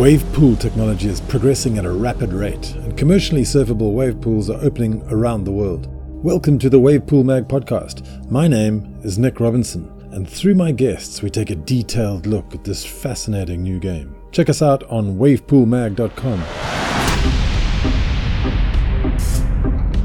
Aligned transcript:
Wave 0.00 0.24
pool 0.32 0.56
technology 0.56 1.08
is 1.08 1.20
progressing 1.20 1.76
at 1.76 1.84
a 1.84 1.92
rapid 1.92 2.32
rate, 2.32 2.72
and 2.76 2.96
commercially 2.96 3.42
surfable 3.42 3.92
wave 3.92 4.18
pools 4.22 4.48
are 4.48 4.58
opening 4.62 5.02
around 5.10 5.44
the 5.44 5.52
world. 5.52 5.88
Welcome 6.24 6.58
to 6.60 6.70
the 6.70 6.78
Wave 6.78 7.06
Pool 7.06 7.22
Mag 7.22 7.48
podcast. 7.48 8.30
My 8.30 8.48
name 8.48 8.98
is 9.04 9.18
Nick 9.18 9.40
Robinson, 9.40 9.92
and 10.12 10.26
through 10.26 10.54
my 10.54 10.72
guests, 10.72 11.20
we 11.20 11.28
take 11.28 11.50
a 11.50 11.54
detailed 11.54 12.26
look 12.26 12.54
at 12.54 12.64
this 12.64 12.82
fascinating 12.82 13.62
new 13.62 13.78
game. 13.78 14.16
Check 14.32 14.48
us 14.48 14.62
out 14.62 14.84
on 14.84 15.18
wavepoolmag.com. 15.18 16.40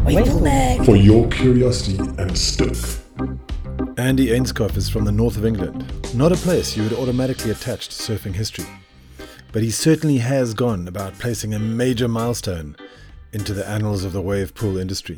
Wavepool 0.04 0.44
Mag. 0.44 0.86
for 0.86 0.98
your 0.98 1.26
curiosity 1.30 2.00
and 2.18 2.38
stoke. 2.38 2.76
Andy 3.98 4.27
Ainscough 4.27 4.76
is 4.76 4.90
from 4.90 5.05
the 5.05 5.14
north 5.14 5.38
of 5.38 5.46
England, 5.46 5.90
not 6.14 6.34
a 6.34 6.36
place 6.36 6.76
you 6.76 6.84
would 6.84 6.91
automatically 6.91 7.52
attach 7.52 7.88
to 7.88 7.94
surfing 7.94 8.34
history. 8.34 8.66
But 9.55 9.64
he 9.64 9.72
certainly 9.72 10.18
has 10.18 10.54
gone 10.54 10.86
about 10.86 11.18
placing 11.18 11.54
a 11.54 11.59
major 11.59 12.09
milestone 12.09 12.76
into 13.32 13.54
the 13.54 13.66
annals 13.66 14.04
of 14.04 14.12
the 14.12 14.20
wave 14.20 14.54
pool 14.54 14.76
industry. 14.76 15.18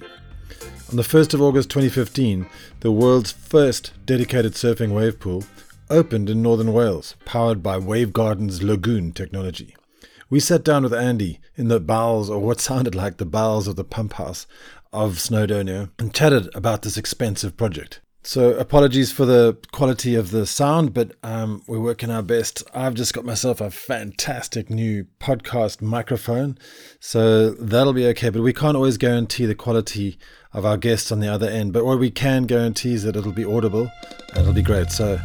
On 0.91 0.95
the 0.95 1.01
1st 1.01 1.33
of 1.33 1.41
August 1.41 1.71
2015, 1.71 2.47
the 2.81 2.91
world's 2.91 3.31
first 3.31 3.93
dedicated 4.05 4.53
surfing 4.53 4.93
wave 4.93 5.19
pool 5.19 5.43
opened 5.89 6.29
in 6.29 6.43
northern 6.43 6.71
Wales, 6.71 7.15
powered 7.25 7.63
by 7.63 7.79
Wavegarden's 7.79 8.61
Lagoon 8.61 9.11
technology. 9.11 9.75
We 10.29 10.39
sat 10.39 10.63
down 10.63 10.83
with 10.83 10.93
Andy 10.93 11.39
in 11.55 11.67
the 11.67 11.79
bowels, 11.79 12.29
or 12.29 12.37
what 12.37 12.61
sounded 12.61 12.93
like 12.93 13.17
the 13.17 13.25
bowels 13.25 13.67
of 13.67 13.75
the 13.75 13.83
pump 13.83 14.13
house 14.13 14.45
of 14.93 15.13
Snowdonia, 15.13 15.89
and 15.97 16.13
chatted 16.13 16.47
about 16.53 16.83
this 16.83 16.95
expensive 16.95 17.57
project. 17.57 18.01
So, 18.27 18.55
apologies 18.55 19.09
for 19.09 19.23
the 19.23 19.57
quality 19.71 20.13
of 20.13 20.31
the 20.31 20.45
sound, 20.45 20.93
but 20.93 21.13
um, 21.23 21.63
we're 21.65 21.79
working 21.79 22.11
our 22.11 22.21
best. 22.21 22.61
I've 22.73 22.93
just 22.93 23.13
got 23.13 23.23
myself 23.23 23.61
a 23.61 23.71
fantastic 23.71 24.69
new 24.69 25.05
podcast 25.17 25.81
microphone, 25.81 26.57
so 26.99 27.51
that'll 27.51 27.93
be 27.93 28.05
okay. 28.07 28.27
But 28.27 28.41
we 28.41 28.51
can't 28.51 28.75
always 28.75 28.97
guarantee 28.97 29.45
the 29.45 29.55
quality 29.55 30.19
of 30.51 30.65
our 30.65 30.75
guests 30.75 31.09
on 31.09 31.21
the 31.21 31.29
other 31.29 31.47
end. 31.47 31.71
But 31.71 31.85
what 31.85 31.99
we 31.99 32.11
can 32.11 32.43
guarantee 32.43 32.95
is 32.95 33.03
that 33.03 33.15
it'll 33.15 33.31
be 33.31 33.45
audible 33.45 33.89
and 34.33 34.39
it'll 34.39 34.51
be 34.51 34.61
great. 34.61 34.91
So, 34.91 35.17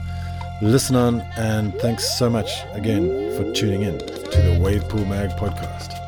listen 0.62 0.94
on, 0.94 1.22
and 1.36 1.74
thanks 1.80 2.16
so 2.16 2.30
much 2.30 2.52
again 2.70 3.36
for 3.36 3.52
tuning 3.52 3.82
in 3.82 3.98
to 3.98 4.06
the 4.06 4.60
Wave 4.62 4.88
Pool 4.88 5.04
Mag 5.06 5.30
podcast. 5.30 6.01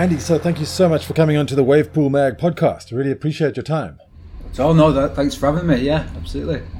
Andy, 0.00 0.18
so 0.18 0.38
thank 0.38 0.58
you 0.58 0.64
so 0.64 0.88
much 0.88 1.04
for 1.04 1.12
coming 1.12 1.36
on 1.36 1.46
to 1.46 1.54
the 1.54 1.62
Wavepool 1.62 2.10
Mag 2.10 2.38
podcast. 2.38 2.90
Really 2.90 3.10
appreciate 3.10 3.54
your 3.54 3.62
time. 3.62 3.98
So 4.52 4.72
no, 4.72 4.92
that, 4.92 5.14
thanks 5.14 5.34
for 5.34 5.52
having 5.52 5.66
me. 5.66 5.82
Yeah, 5.82 6.08
absolutely. 6.16 6.62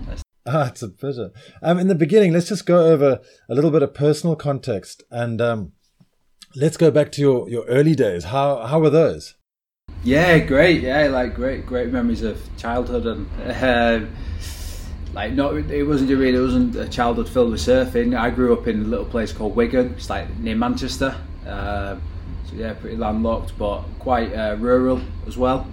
Ah, 0.47 0.69
it's 0.69 0.83
a 0.83 0.89
pleasure. 0.89 1.31
Um, 1.63 1.79
in 1.79 1.89
the 1.89 1.95
beginning, 1.95 2.33
let's 2.33 2.49
just 2.49 2.65
go 2.65 2.87
over 2.87 3.21
a 3.51 3.55
little 3.55 3.71
bit 3.71 3.83
of 3.83 3.93
personal 3.93 4.37
context, 4.37 5.03
and 5.11 5.39
um, 5.39 5.73
let's 6.57 6.79
go 6.79 6.91
back 6.91 7.13
to 7.13 7.21
your, 7.21 7.47
your 7.51 7.67
early 7.67 7.95
days. 7.95 8.25
How 8.25 8.67
how 8.67 8.81
were 8.81 8.89
those? 8.89 9.35
yeah, 10.03 10.39
great. 10.39 10.81
Yeah, 10.81 11.09
like 11.09 11.35
great, 11.35 11.67
great 11.67 11.93
memories 11.93 12.23
of 12.23 12.41
childhood 12.57 13.05
and 13.05 13.29
uh, 13.63 14.07
like 15.13 15.35
not. 15.35 15.55
It 15.55 15.85
wasn't 15.85 16.09
really. 16.09 16.39
It 16.39 16.41
wasn't 16.41 16.75
a 16.77 16.89
childhood 16.89 17.29
filled 17.29 17.51
with 17.51 17.61
surfing. 17.61 18.19
I 18.19 18.31
grew 18.31 18.55
up 18.55 18.67
in 18.67 18.81
a 18.81 18.89
little 18.89 19.05
place 19.05 19.35
called 19.35 19.55
Wigan. 19.55 19.93
It's 19.93 20.09
like 20.09 20.35
near 20.39 20.57
Manchester. 20.57 21.15
Uh, 21.47 21.97
so 22.51 22.57
yeah, 22.57 22.75
pretty 22.75 22.97
landlocked, 22.97 23.57
but 23.57 23.83
quite 23.99 24.33
uh, 24.35 24.57
rural 24.59 25.01
as 25.27 25.37
well. 25.37 25.67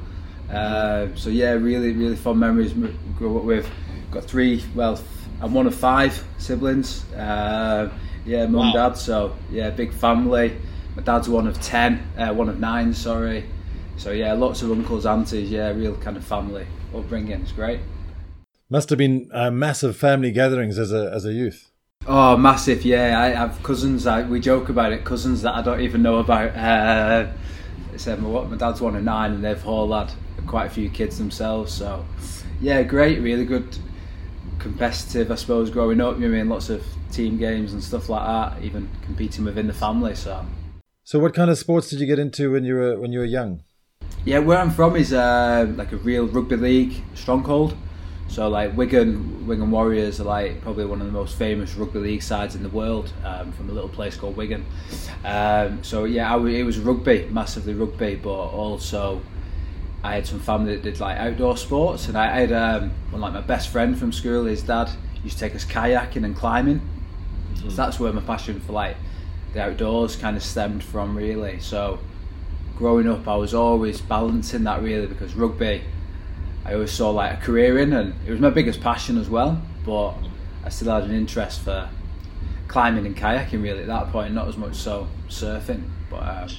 Uh, 0.51 1.07
so 1.15 1.29
yeah, 1.29 1.51
really, 1.51 1.91
really 1.91 2.15
fun 2.15 2.39
memories. 2.39 2.71
M- 2.71 2.97
Grew 3.17 3.37
up 3.37 3.43
with. 3.43 3.67
Got 4.11 4.23
three. 4.23 4.63
Well, 4.75 4.99
I'm 5.41 5.53
one 5.53 5.67
of 5.67 5.75
five 5.75 6.23
siblings. 6.37 7.11
Uh, 7.13 7.91
yeah, 8.25 8.45
mum, 8.45 8.73
dad. 8.73 8.93
So 8.93 9.35
yeah, 9.51 9.69
big 9.71 9.91
family. 9.93 10.57
My 10.95 11.01
dad's 11.01 11.27
one 11.27 11.47
of 11.47 11.59
ten. 11.61 12.07
Uh, 12.17 12.33
one 12.33 12.47
of 12.47 12.59
nine. 12.59 12.93
Sorry. 12.93 13.45
So 13.97 14.11
yeah, 14.11 14.33
lots 14.33 14.61
of 14.61 14.71
uncles, 14.71 15.05
aunties. 15.05 15.49
Yeah, 15.49 15.69
real 15.71 15.95
kind 15.97 16.15
of 16.15 16.23
family 16.23 16.67
upbringing. 16.95 17.41
It's 17.41 17.51
great. 17.51 17.79
Must 18.69 18.89
have 18.89 18.99
been 18.99 19.29
uh, 19.33 19.49
massive 19.49 19.97
family 19.97 20.31
gatherings 20.31 20.77
as 20.77 20.91
a 20.93 21.11
as 21.13 21.25
a 21.25 21.33
youth. 21.33 21.71
Oh, 22.09 22.37
massive! 22.37 22.85
Yeah, 22.85 23.19
I 23.19 23.29
have 23.31 23.61
cousins. 23.63 24.07
I, 24.07 24.21
we 24.23 24.39
joke 24.39 24.69
about 24.69 24.93
it. 24.93 25.03
Cousins 25.03 25.41
that 25.41 25.55
I 25.55 25.61
don't 25.61 25.81
even 25.81 26.01
know 26.01 26.19
about. 26.19 26.55
Uh, 26.55 27.31
so 27.97 28.15
my, 28.15 28.45
my 28.45 28.55
dad's 28.55 28.79
one 28.79 28.95
of 28.95 29.03
nine, 29.03 29.33
and 29.33 29.43
they've 29.43 29.65
all 29.67 29.91
had 29.91 30.13
quite 30.45 30.67
a 30.67 30.69
few 30.69 30.89
kids 30.89 31.17
themselves. 31.17 31.73
So, 31.73 32.05
yeah, 32.61 32.81
great. 32.83 33.19
Really 33.21 33.43
good, 33.43 33.77
competitive. 34.57 35.31
I 35.31 35.35
suppose 35.35 35.69
growing 35.69 35.99
up, 35.99 36.17
you 36.17 36.29
mean 36.29 36.47
lots 36.47 36.69
of 36.69 36.81
team 37.11 37.37
games 37.37 37.73
and 37.73 37.83
stuff 37.83 38.07
like 38.07 38.25
that. 38.25 38.63
Even 38.63 38.89
competing 39.03 39.43
within 39.43 39.67
the 39.67 39.73
family. 39.73 40.15
So, 40.15 40.45
So, 41.03 41.19
what 41.19 41.33
kind 41.33 41.51
of 41.51 41.57
sports 41.57 41.89
did 41.89 41.99
you 41.99 42.05
get 42.05 42.19
into 42.19 42.53
when 42.53 42.63
you 42.63 42.75
were 42.75 42.97
when 42.97 43.11
you 43.11 43.19
were 43.19 43.25
young? 43.25 43.63
Yeah, 44.23 44.39
where 44.39 44.59
I'm 44.59 44.71
from 44.71 44.95
is 44.95 45.11
uh, 45.11 45.73
like 45.75 45.91
a 45.91 45.97
real 45.97 46.25
rugby 46.27 46.55
league 46.55 47.03
stronghold. 47.15 47.75
So 48.27 48.49
like 48.49 48.75
Wigan, 48.75 49.47
Wigan 49.47 49.71
Warriors 49.71 50.19
are 50.19 50.25
like 50.25 50.61
probably 50.61 50.85
one 50.85 50.99
of 51.01 51.07
the 51.07 51.13
most 51.13 51.37
famous 51.37 51.75
rugby 51.75 51.99
league 51.99 52.21
sides 52.21 52.55
in 52.55 52.63
the 52.63 52.69
world 52.69 53.11
um, 53.23 53.51
from 53.53 53.69
a 53.69 53.73
little 53.73 53.89
place 53.89 54.15
called 54.15 54.35
Wigan. 54.35 54.65
Um, 55.23 55.83
so 55.83 56.03
yeah, 56.05 56.35
I 56.35 56.39
it 56.47 56.63
was 56.63 56.77
rugby, 56.77 57.27
massively 57.31 57.73
rugby, 57.73 58.15
but 58.15 58.29
also 58.29 59.21
I 60.03 60.15
had 60.15 60.27
some 60.27 60.39
family 60.39 60.75
that 60.75 60.83
did 60.83 60.99
like 60.99 61.17
outdoor 61.17 61.57
sports, 61.57 62.07
and 62.07 62.17
I, 62.17 62.37
I 62.37 62.39
had 62.41 62.51
um, 62.51 62.91
one 63.09 63.21
like 63.21 63.33
my 63.33 63.41
best 63.41 63.69
friend 63.69 63.97
from 63.97 64.11
school. 64.11 64.45
His 64.45 64.61
dad 64.61 64.89
used 65.23 65.37
to 65.37 65.45
take 65.45 65.55
us 65.55 65.65
kayaking 65.65 66.23
and 66.23 66.35
climbing. 66.35 66.81
So 67.55 67.67
that's 67.67 67.99
where 67.99 68.13
my 68.13 68.21
passion 68.21 68.59
for 68.59 68.73
like 68.73 68.97
the 69.53 69.63
outdoors 69.63 70.15
kind 70.15 70.37
of 70.37 70.43
stemmed 70.43 70.83
from, 70.83 71.17
really. 71.17 71.59
So 71.59 71.99
growing 72.77 73.09
up, 73.09 73.27
I 73.27 73.35
was 73.35 73.53
always 73.53 73.99
balancing 73.99 74.63
that 74.65 74.81
really 74.83 75.07
because 75.07 75.33
rugby, 75.33 75.83
I 76.67 76.73
always 76.73 76.91
saw 76.91 77.11
like 77.11 77.33
a 77.33 77.41
career 77.41 77.79
in, 77.79 77.93
and 77.93 78.13
it 78.27 78.31
was 78.31 78.41
my 78.41 78.49
biggest 78.49 78.81
passion 78.81 79.17
as 79.17 79.29
well. 79.29 79.61
But 79.85 80.15
I 80.65 80.69
still 80.69 80.93
had 80.93 81.03
an 81.03 81.15
interest 81.15 81.61
for 81.61 81.89
climbing 82.67 83.05
and 83.05 83.15
kayaking 83.15 83.63
really 83.63 83.81
at 83.81 83.87
that 83.87 84.11
point, 84.11 84.33
not 84.33 84.49
as 84.49 84.57
much 84.57 84.75
so 84.75 85.07
surfing. 85.29 85.83
But 86.09 86.23
um, 86.23 86.49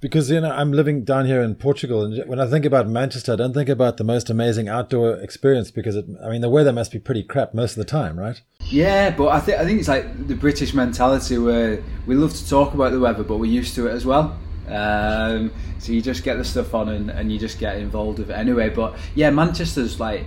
Because 0.00 0.30
you 0.30 0.40
know 0.40 0.50
I'm 0.50 0.72
living 0.72 1.04
down 1.04 1.26
here 1.26 1.40
in 1.42 1.54
Portugal, 1.54 2.04
and 2.04 2.28
when 2.28 2.40
I 2.40 2.46
think 2.46 2.64
about 2.64 2.88
Manchester, 2.88 3.34
I 3.34 3.36
don't 3.36 3.52
think 3.52 3.68
about 3.68 3.98
the 3.98 4.04
most 4.04 4.28
amazing 4.30 4.68
outdoor 4.68 5.14
experience 5.14 5.70
because 5.70 5.94
it, 5.94 6.06
I 6.24 6.28
mean 6.28 6.40
the 6.40 6.50
weather 6.50 6.72
must 6.72 6.90
be 6.90 6.98
pretty 6.98 7.22
crap 7.22 7.54
most 7.54 7.72
of 7.72 7.78
the 7.78 7.84
time, 7.84 8.18
right? 8.18 8.40
yeah, 8.68 9.10
but 9.10 9.28
I 9.28 9.38
think 9.38 9.60
I 9.60 9.64
think 9.64 9.78
it's 9.78 9.88
like 9.88 10.26
the 10.26 10.34
British 10.34 10.74
mentality 10.74 11.38
where 11.38 11.84
we 12.04 12.16
love 12.16 12.34
to 12.34 12.48
talk 12.48 12.74
about 12.74 12.90
the 12.90 12.98
weather, 12.98 13.22
but 13.22 13.38
we're 13.38 13.46
used 13.46 13.76
to 13.76 13.86
it 13.86 13.92
as 13.92 14.04
well. 14.04 14.36
Um, 14.68 15.52
so 15.78 15.92
you 15.92 16.02
just 16.02 16.24
get 16.24 16.36
the 16.38 16.44
stuff 16.44 16.74
on 16.74 16.88
and, 16.88 17.10
and 17.10 17.30
you 17.32 17.38
just 17.38 17.58
get 17.58 17.76
involved 17.78 18.18
with 18.18 18.30
it 18.30 18.34
anyway. 18.34 18.68
But 18.70 18.96
yeah, 19.14 19.30
Manchester's 19.30 20.00
like 20.00 20.24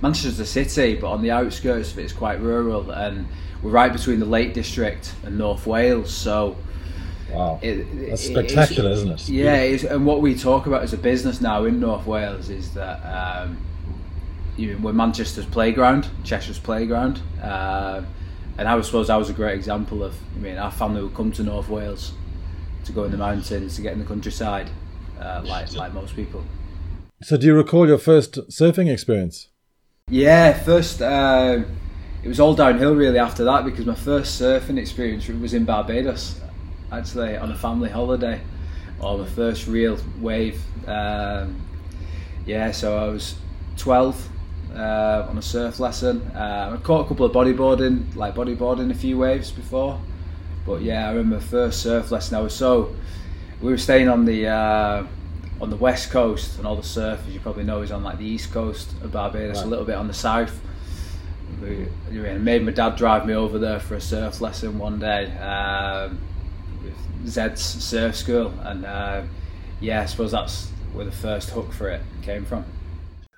Manchester's 0.00 0.40
a 0.40 0.46
city, 0.46 0.94
but 0.96 1.10
on 1.10 1.22
the 1.22 1.30
outskirts 1.30 1.92
of 1.92 1.98
it, 1.98 2.04
it's 2.04 2.12
quite 2.12 2.40
rural, 2.40 2.90
and 2.90 3.26
we're 3.62 3.70
right 3.70 3.92
between 3.92 4.20
the 4.20 4.26
Lake 4.26 4.54
District 4.54 5.14
and 5.24 5.36
North 5.38 5.66
Wales. 5.66 6.12
So 6.12 6.56
Wow, 7.30 7.58
it, 7.62 7.84
that's 8.08 8.24
it- 8.24 8.32
spectacular, 8.32 8.90
isn't 8.90 9.10
it? 9.10 9.28
Yeah, 9.28 9.54
and 9.94 10.06
what 10.06 10.20
we 10.20 10.34
talk 10.34 10.66
about 10.66 10.82
as 10.82 10.92
a 10.92 10.98
business 10.98 11.40
now 11.40 11.64
in 11.64 11.80
North 11.80 12.06
Wales 12.06 12.48
is 12.48 12.72
that 12.74 13.00
um, 13.00 13.56
you 14.56 14.78
we're 14.80 14.92
Manchester's 14.92 15.46
playground, 15.46 16.08
Cheshire's 16.22 16.58
playground, 16.58 17.20
um 17.42 18.06
and 18.56 18.68
I 18.68 18.80
suppose 18.82 19.10
I 19.10 19.16
was 19.16 19.30
a 19.30 19.32
great 19.32 19.56
example 19.56 20.04
of. 20.04 20.14
I 20.36 20.38
mean, 20.38 20.58
our 20.58 20.70
family 20.70 21.02
would 21.02 21.14
come 21.14 21.32
to 21.32 21.42
North 21.42 21.68
Wales 21.68 22.12
to 22.84 22.92
go 22.92 23.04
in 23.04 23.10
the 23.10 23.18
mountains, 23.18 23.76
to 23.76 23.82
get 23.82 23.92
in 23.92 23.98
the 23.98 24.04
countryside, 24.04 24.70
uh, 25.20 25.42
like 25.44 25.72
like 25.74 25.92
most 25.92 26.14
people. 26.14 26.44
So, 27.22 27.36
do 27.36 27.46
you 27.46 27.54
recall 27.54 27.86
your 27.86 27.98
first 27.98 28.34
surfing 28.50 28.92
experience? 28.92 29.48
Yeah, 30.10 30.52
first 30.52 31.00
uh, 31.00 31.62
it 32.22 32.28
was 32.28 32.40
all 32.40 32.54
downhill 32.54 32.94
really 32.94 33.18
after 33.18 33.44
that 33.44 33.64
because 33.64 33.86
my 33.86 33.94
first 33.94 34.40
surfing 34.40 34.78
experience 34.78 35.26
was 35.28 35.54
in 35.54 35.64
Barbados, 35.64 36.40
actually 36.92 37.36
on 37.36 37.50
a 37.50 37.56
family 37.56 37.88
holiday, 37.88 38.40
or 39.00 39.18
my 39.18 39.26
first 39.26 39.66
real 39.66 39.98
wave. 40.20 40.62
Um, 40.86 41.60
yeah, 42.44 42.70
so 42.70 42.98
I 42.98 43.08
was 43.08 43.36
twelve 43.76 44.28
uh, 44.74 45.26
on 45.28 45.38
a 45.38 45.42
surf 45.42 45.80
lesson. 45.80 46.20
Uh, 46.34 46.76
I 46.78 46.82
caught 46.82 47.06
a 47.06 47.08
couple 47.08 47.26
of 47.26 47.32
bodyboarding, 47.32 48.14
like 48.16 48.34
bodyboarding 48.34 48.90
a 48.90 48.94
few 48.94 49.18
waves 49.18 49.50
before, 49.50 50.00
but 50.66 50.82
yeah, 50.82 51.08
I 51.08 51.12
remember 51.12 51.40
first 51.40 51.82
surf 51.82 52.10
lesson. 52.10 52.36
I 52.36 52.40
was 52.40 52.54
so 52.54 52.94
we 53.60 53.70
were 53.70 53.78
staying 53.78 54.08
on 54.08 54.24
the 54.24 54.48
uh, 54.48 55.06
on 55.60 55.70
the 55.70 55.76
west 55.76 56.10
coast, 56.10 56.58
and 56.58 56.66
all 56.66 56.76
the 56.76 56.82
surf, 56.82 57.20
as 57.26 57.32
you 57.32 57.40
probably 57.40 57.64
know, 57.64 57.82
is 57.82 57.90
on 57.90 58.02
like 58.02 58.18
the 58.18 58.26
east 58.26 58.52
coast 58.52 58.90
of 59.02 59.12
Barbados, 59.12 59.62
a 59.62 59.66
little 59.66 59.84
bit 59.84 59.96
on 59.96 60.08
the 60.08 60.14
south. 60.14 60.60
We, 61.62 61.88
we 62.10 62.18
made 62.38 62.64
my 62.64 62.72
dad 62.72 62.96
drive 62.96 63.26
me 63.26 63.34
over 63.34 63.58
there 63.58 63.78
for 63.78 63.94
a 63.94 64.00
surf 64.00 64.40
lesson 64.40 64.78
one 64.78 64.98
day. 64.98 65.30
Um, 65.38 66.18
with 66.82 67.28
Zed's 67.28 67.62
surf 67.62 68.16
school, 68.16 68.52
and 68.62 68.84
uh, 68.84 69.22
yeah, 69.80 70.02
I 70.02 70.06
suppose 70.06 70.32
that's 70.32 70.70
where 70.92 71.04
the 71.04 71.12
first 71.12 71.50
hook 71.50 71.72
for 71.72 71.88
it 71.88 72.02
came 72.22 72.44
from. 72.44 72.64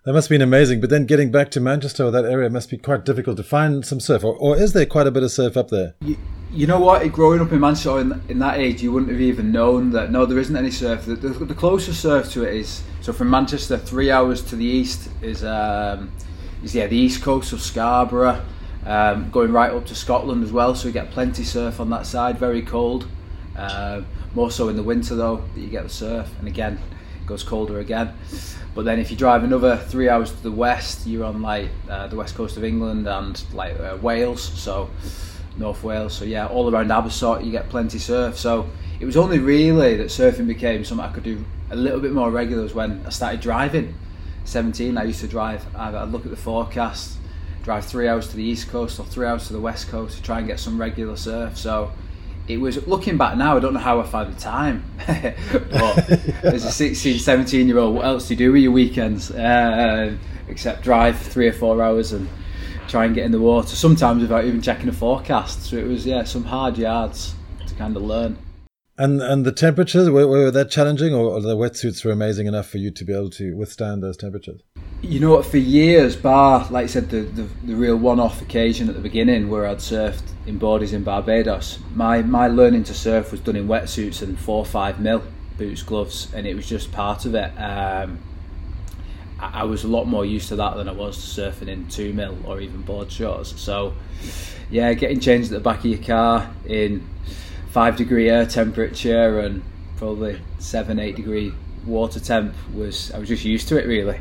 That 0.05 0.12
must 0.12 0.29
have 0.29 0.34
been 0.34 0.43
amazing. 0.43 0.81
But 0.81 0.90
then 0.90 1.05
getting 1.05 1.32
back 1.32 1.50
to 1.52 1.61
Manchester 1.61 2.05
or 2.05 2.12
that 2.12 2.25
area 2.25 2.49
must 2.49 2.70
be 2.70 2.79
quite 2.79 3.05
difficult 3.05 3.37
to 3.38 3.43
find 3.43 3.84
some 3.84 3.99
surf. 3.99 4.22
Or, 4.22 4.37
or 4.37 4.56
is 4.56 4.72
there 4.72 4.87
quite 4.87 5.08
a 5.08 5.11
bit 5.11 5.25
of 5.25 5.32
surf 5.32 5.56
up 5.56 5.69
there? 5.69 5.94
You, 6.00 6.17
you 6.52 6.66
know 6.66 6.81
what? 6.81 7.10
Growing 7.12 7.40
up 7.40 7.52
in 7.52 7.60
Manchester 7.60 8.00
in, 8.00 8.22
in 8.28 8.38
that 8.38 8.58
age, 8.58 8.82
you 8.82 8.93
wouldn't 8.93 9.10
have 9.10 9.20
even 9.20 9.52
known 9.52 9.90
that. 9.90 10.10
No, 10.10 10.26
there 10.26 10.38
isn't 10.38 10.56
any 10.56 10.70
surf. 10.70 11.04
The, 11.06 11.16
the, 11.16 11.44
the 11.44 11.54
closest 11.54 12.00
surf 12.00 12.31
to 12.32 12.44
it 12.44 12.54
is 12.54 12.82
so 13.00 13.12
from 13.12 13.31
Manchester, 13.31 13.78
three 13.78 14.10
hours 14.10 14.43
to 14.46 14.56
the 14.56 14.64
east 14.64 15.08
is 15.22 15.44
um, 15.44 16.10
is 16.62 16.75
yeah 16.75 16.87
the 16.87 16.96
east 16.96 17.22
coast 17.22 17.52
of 17.52 17.60
Scarborough, 17.60 18.44
um, 18.84 19.31
going 19.31 19.52
right 19.52 19.72
up 19.72 19.87
to 19.87 19.94
Scotland 19.94 20.44
as 20.44 20.52
well. 20.52 20.75
So 20.75 20.88
you 20.88 20.93
get 20.93 21.10
plenty 21.10 21.44
surf 21.44 21.81
on 21.81 21.90
that 21.90 22.06
side. 22.06 22.38
Very 22.38 22.62
cold. 22.62 23.06
Uh, 23.56 24.02
more 24.34 24.50
so 24.50 24.69
in 24.69 24.76
the 24.76 24.82
winter 24.82 25.14
though 25.14 25.43
that 25.54 25.60
you 25.60 25.69
get 25.69 25.82
the 25.82 25.88
surf, 25.88 26.31
and 26.38 26.46
again 26.46 26.78
it 27.20 27.26
goes 27.26 27.43
colder 27.43 27.78
again. 27.81 28.12
But 28.75 28.84
then 28.84 28.98
if 28.98 29.10
you 29.10 29.16
drive 29.16 29.43
another 29.43 29.78
three 29.78 30.08
hours 30.08 30.31
to 30.31 30.43
the 30.43 30.52
west, 30.52 31.06
you're 31.06 31.25
on 31.25 31.40
like 31.40 31.70
uh, 31.88 32.08
the 32.08 32.16
west 32.16 32.34
coast 32.34 32.56
of 32.58 32.64
England 32.64 33.06
and 33.08 33.43
like 33.54 33.78
uh, 33.81 33.96
Wales, 34.02 34.43
so 34.43 34.90
North 35.58 35.82
Wales. 35.82 36.14
So 36.14 36.25
yeah, 36.25 36.47
all 36.47 36.73
around 36.73 36.88
Abersoch 36.88 37.44
you 37.44 37.50
get 37.50 37.69
plenty 37.69 37.99
surf. 37.99 38.38
So 38.38 38.69
it 39.00 39.05
was 39.05 39.17
only 39.17 39.38
really 39.38 39.97
that 39.97 40.08
surfing 40.08 40.47
became 40.47 40.85
something 40.85 41.06
I 41.06 41.12
could 41.12 41.25
do 41.25 41.44
a 41.70 41.76
little 41.76 42.00
bit 42.00 42.12
more 42.12 42.31
regular 42.31 42.62
was 42.62 42.75
when 42.75 43.03
I 43.06 43.11
started 43.11 43.41
driving. 43.41 43.94
17, 44.44 44.97
I 44.97 45.05
used 45.05 45.20
to 45.20 45.29
drive. 45.29 45.64
I'd 45.75 46.08
look 46.11 46.25
at 46.25 46.31
the 46.31 46.37
forecast, 46.37 47.19
drive 47.64 47.85
three 47.85 48.08
hours 48.08 48.29
to 48.29 48.37
the 48.37 48.44
east 48.44 48.69
coast 48.69 49.00
or 49.00 49.05
three 49.05 49.26
hours 49.26 49.49
to 49.49 49.53
the 49.53 49.61
west 49.61 49.88
coast 49.88 50.17
to 50.17 50.23
try 50.23 50.38
and 50.38 50.47
get 50.47 50.61
some 50.61 50.81
regular 50.81 51.17
surf. 51.17 51.56
So 51.56 51.91
it 52.47 52.58
was 52.58 52.87
looking 52.87 53.17
back 53.17 53.37
now. 53.37 53.56
I 53.56 53.61
don't 53.61 53.75
know 53.75 53.81
how 53.81 54.00
I 54.00 54.05
found 54.05 54.35
the 54.35 54.41
time, 54.41 54.85
but 55.06 56.11
as 56.44 56.64
a 56.64 56.70
16, 56.70 57.19
17 57.19 57.67
year 57.67 57.79
old, 57.79 57.97
what 57.97 58.05
else 58.05 58.29
do 58.29 58.35
you 58.35 58.38
do 58.38 58.53
with 58.53 58.62
your 58.62 58.73
weekends 58.73 59.32
uh, 59.32 60.17
except 60.49 60.82
drive 60.82 61.19
three 61.19 61.49
or 61.49 61.53
four 61.53 61.82
hours 61.82 62.12
and 62.12 62.29
try 62.88 63.05
and 63.05 63.15
get 63.15 63.25
in 63.25 63.33
the 63.33 63.41
water? 63.41 63.69
Sometimes 63.69 64.23
without 64.23 64.44
even 64.44 64.62
checking 64.62 64.87
the 64.87 64.93
forecast. 64.93 65.62
So 65.62 65.77
it 65.77 65.87
was 65.87 66.06
yeah, 66.06 66.25
some 66.25 66.44
hard 66.44 66.79
yards 66.79 67.35
to 67.67 67.75
kind 67.75 67.97
of 67.97 68.03
learn. 68.03 68.38
And 68.99 69.21
and 69.21 69.44
the 69.44 69.53
temperatures 69.53 70.09
were, 70.09 70.27
were 70.27 70.50
that 70.50 70.71
challenging, 70.71 71.12
or, 71.12 71.27
or 71.27 71.43
the 71.43 71.56
wetsuits 71.56 72.03
were 72.05 72.12
amazing 72.12 72.47
enough 72.47 72.67
for 72.67 72.79
you 72.79 72.91
to 72.91 73.05
be 73.05 73.12
able 73.12 73.29
to 73.31 73.55
withstand 73.55 74.03
those 74.03 74.17
temperatures? 74.17 74.62
You 75.03 75.21
know 75.21 75.33
what? 75.33 75.44
For 75.44 75.59
years, 75.59 76.17
bar 76.17 76.67
like 76.71 76.85
I 76.85 76.87
said, 76.87 77.11
the, 77.11 77.21
the, 77.21 77.43
the 77.65 77.75
real 77.75 77.97
one-off 77.97 78.41
occasion 78.41 78.89
at 78.89 78.94
the 78.94 79.03
beginning 79.03 79.50
where 79.50 79.67
I'd 79.67 79.79
surfed 79.79 80.23
in 80.47 80.59
boardies 80.59 80.94
in 80.94 81.05
Barbados. 81.05 81.79
My 81.94 82.23
my 82.23 82.49
learning 82.49 82.85
to 82.85 82.94
surf 82.94 83.32
was 83.32 83.41
done 83.41 83.56
in 83.56 83.69
wetsuits 83.69 84.23
and 84.23 84.39
four 84.39 84.65
five 84.65 84.99
mil 84.99 85.23
boots, 85.59 85.82
gloves, 85.82 86.32
and 86.35 86.47
it 86.47 86.55
was 86.55 86.67
just 86.67 86.91
part 86.91 87.27
of 87.27 87.35
it. 87.35 87.50
Um, 87.59 88.19
I, 89.41 89.61
I 89.61 89.65
was 89.65 89.85
a 89.85 89.88
lot 89.88 90.05
more 90.05 90.25
used 90.25 90.49
to 90.49 90.56
that 90.56 90.77
than 90.77 90.88
I 90.88 90.93
was 90.93 91.17
to 91.17 91.41
surfing 91.41 91.69
in 91.69 91.88
two 91.88 92.12
mil 92.12 92.37
or 92.44 92.61
even 92.61 92.83
board 92.83 93.11
shorts. 93.11 93.59
So, 93.61 93.94
yeah, 94.71 94.93
getting 94.94 95.21
changed 95.21 95.53
at 95.53 95.55
the 95.55 95.61
back 95.61 95.81
of 95.81 95.87
your 95.87 96.03
car 96.03 96.50
in 96.67 97.09
five 97.71 97.97
degree 97.97 98.31
air 98.31 98.47
temperature 98.47 99.41
and 99.41 99.62
probably 99.97 100.41
seven, 100.59 100.99
eight 100.99 101.17
degree 101.17 101.53
water 101.87 102.21
temp 102.21 102.55
was 102.75 103.12
I 103.12 103.19
was 103.19 103.29
just 103.29 103.44
used 103.44 103.69
to 103.69 103.79
it 103.79 103.87
really. 103.87 104.21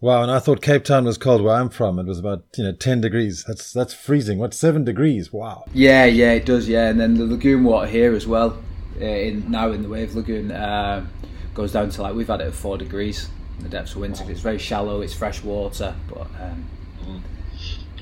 Wow, 0.00 0.22
and 0.22 0.30
I 0.30 0.40
thought 0.40 0.60
Cape 0.60 0.84
Town 0.84 1.04
was 1.06 1.16
cold 1.16 1.42
where 1.42 1.54
I'm 1.54 1.70
from. 1.70 1.98
It 1.98 2.06
was 2.06 2.18
about 2.18 2.44
you 2.56 2.64
know 2.64 2.72
ten 2.72 3.00
degrees. 3.00 3.44
That's 3.46 3.72
that's 3.72 3.94
freezing. 3.94 4.38
What 4.38 4.52
seven 4.52 4.84
degrees? 4.84 5.32
Wow. 5.32 5.64
Yeah, 5.72 6.04
yeah, 6.04 6.32
it 6.32 6.44
does. 6.44 6.68
Yeah, 6.68 6.88
and 6.88 7.00
then 7.00 7.14
the 7.14 7.24
lagoon 7.24 7.64
water 7.64 7.86
here 7.86 8.14
as 8.14 8.26
well. 8.26 8.62
Uh, 9.00 9.04
in 9.04 9.50
now 9.50 9.70
in 9.72 9.82
the 9.82 9.88
Wave 9.88 10.14
Lagoon 10.14 10.50
uh, 10.52 11.06
goes 11.54 11.72
down 11.72 11.90
to 11.90 12.02
like 12.02 12.14
we've 12.14 12.28
had 12.28 12.40
it 12.40 12.48
at 12.48 12.54
four 12.54 12.76
degrees. 12.78 13.28
In 13.58 13.64
the 13.64 13.68
depths 13.70 13.92
of 13.92 14.00
winter. 14.00 14.24
It's 14.28 14.40
very 14.40 14.58
shallow. 14.58 15.00
It's 15.00 15.14
fresh 15.14 15.42
water, 15.42 15.94
but 16.08 16.28
um, 16.40 16.66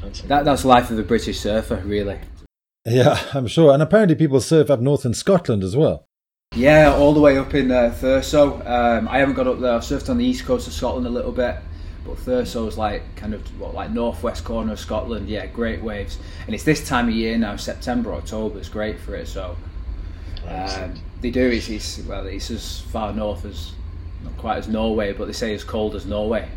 mm. 0.03 0.23
that 0.29 0.45
that's 0.45 0.65
life 0.65 0.91
of 0.91 0.99
a 0.99 1.03
British 1.03 1.39
surfer, 1.41 1.77
really. 1.85 2.19
Yeah, 2.85 3.19
I'm 3.33 3.47
sure. 3.47 3.73
And 3.73 3.83
apparently, 3.83 4.15
people 4.15 4.41
surf 4.41 4.71
up 4.71 4.81
north 4.81 5.07
in 5.07 5.15
Scotland 5.15 5.63
as 5.63 5.77
well. 5.77 6.07
Yeah, 6.55 6.95
all 6.95 7.13
the 7.15 7.21
way 7.21 7.37
up 7.37 7.55
in 7.55 7.71
uh, 7.71 7.95
Thurso. 8.01 8.65
Um, 8.67 9.09
I 9.09 9.19
haven't 9.19 9.35
got 9.35 9.49
up 9.49 9.59
there. 9.59 9.73
I've 9.73 9.83
surfed 9.83 10.09
on 10.09 10.19
the 10.19 10.25
east 10.25 10.45
coast 10.45 10.69
of 10.69 10.73
Scotland 10.73 11.07
a 11.07 11.11
little 11.11 11.33
bit, 11.33 11.57
but 12.07 12.17
Thurso 12.17 12.69
is 12.69 12.79
like 12.79 13.03
kind 13.17 13.35
of 13.35 13.61
what 13.61 13.75
like 13.75 13.91
northwest 13.91 14.45
corner 14.45 14.73
of 14.73 14.79
Scotland. 14.79 15.29
Yeah, 15.29 15.47
great 15.47 15.83
waves, 15.83 16.19
and 16.47 16.55
it's 16.55 16.63
this 16.63 16.87
time 16.87 17.09
of 17.09 17.15
year 17.15 17.37
now, 17.39 17.57
September, 17.57 18.15
October. 18.15 18.59
It's 18.59 18.69
great 18.69 19.01
for 19.01 19.17
it. 19.17 19.27
So 19.27 19.57
um, 20.49 20.95
they 21.21 21.31
do. 21.31 21.49
It's, 21.49 21.69
it's 21.69 21.99
well, 22.07 22.27
it's 22.27 22.51
as 22.53 22.83
far 22.83 23.13
north 23.13 23.45
as 23.45 23.73
not 24.25 24.37
quite 24.39 24.59
as 24.59 24.69
Norway, 24.69 25.13
but 25.13 25.27
they 25.27 25.33
say 25.33 25.55
as 25.55 25.65
cold 25.65 25.95
as 25.95 26.07
Norway. 26.07 26.49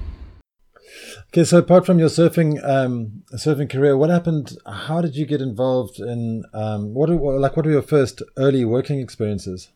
Okay, 1.30 1.44
so 1.44 1.58
apart 1.58 1.86
from 1.86 2.00
your 2.00 2.10
surfing 2.10 2.64
um, 2.64 3.24
surfing 3.34 3.70
career, 3.70 3.98
what 3.98 4.10
happened? 4.10 4.58
How 4.66 5.02
did 5.02 5.16
you 5.16 5.26
get 5.26 5.42
involved 5.42 6.00
in 6.00 6.44
um, 6.54 6.94
what? 6.94 7.10
Like, 7.10 7.58
what 7.58 7.66
were 7.66 7.72
your 7.72 7.82
first 7.82 8.22
early 8.38 8.64
working 8.64 9.00
experiences? 9.00 9.70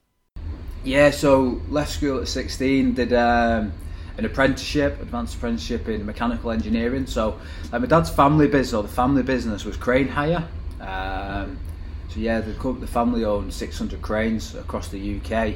Yeah, 0.84 1.12
so 1.12 1.62
left 1.70 1.92
school 1.92 2.22
at 2.22 2.28
sixteen, 2.28 2.94
did 2.94 3.14
um, 3.14 3.74
an 4.18 4.26
apprenticeship, 4.26 5.02
advanced 5.02 5.36
apprenticeship 5.36 5.90
in 5.90 6.06
mechanical 6.06 6.52
engineering. 6.52 7.06
So, 7.06 7.40
like 7.72 7.82
my 7.82 7.88
dad's 7.88 8.10
family 8.10 8.48
business, 8.48 8.74
or 8.74 8.84
the 8.84 8.90
family 8.90 9.24
business 9.24 9.66
was 9.66 9.76
crane 9.76 10.08
hire. 10.08 10.48
Um, 10.80 11.60
so 12.10 12.20
yeah, 12.20 12.42
the, 12.42 12.54
the 12.74 12.88
family 12.88 13.24
owned 13.24 13.54
600 13.54 14.02
cranes 14.02 14.56
across 14.56 14.90
the 14.90 15.18
UK 15.18 15.56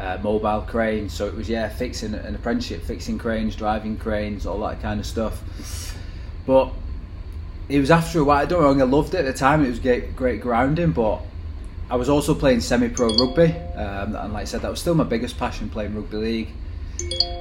uh, 0.00 0.18
mobile 0.22 0.62
cranes. 0.62 1.12
So 1.12 1.26
it 1.26 1.34
was 1.34 1.48
yeah, 1.48 1.68
fixing 1.68 2.14
an 2.14 2.34
apprenticeship, 2.34 2.82
fixing 2.82 3.18
cranes, 3.18 3.54
driving 3.54 3.96
cranes, 3.96 4.46
all 4.46 4.58
that 4.60 4.80
kind 4.80 4.98
of 4.98 5.06
stuff. 5.06 5.42
But 6.46 6.72
it 7.68 7.78
was 7.78 7.90
after 7.90 8.20
a 8.20 8.24
while. 8.24 8.42
I 8.42 8.46
don't 8.46 8.78
know. 8.78 8.84
I 8.84 8.88
loved 8.88 9.14
it 9.14 9.18
at 9.18 9.24
the 9.26 9.32
time. 9.32 9.64
It 9.64 9.68
was 9.68 9.78
great, 9.78 10.16
great 10.16 10.40
grounding, 10.40 10.92
but 10.92 11.20
I 11.90 11.96
was 11.96 12.08
also 12.08 12.34
playing 12.34 12.60
semi-pro 12.60 13.08
rugby, 13.16 13.52
um, 13.74 14.14
and 14.14 14.32
like 14.32 14.42
I 14.42 14.44
said, 14.44 14.62
that 14.62 14.70
was 14.70 14.80
still 14.80 14.94
my 14.94 15.04
biggest 15.04 15.36
passion, 15.38 15.68
playing 15.68 15.94
rugby 15.94 16.16
league. 16.16 16.48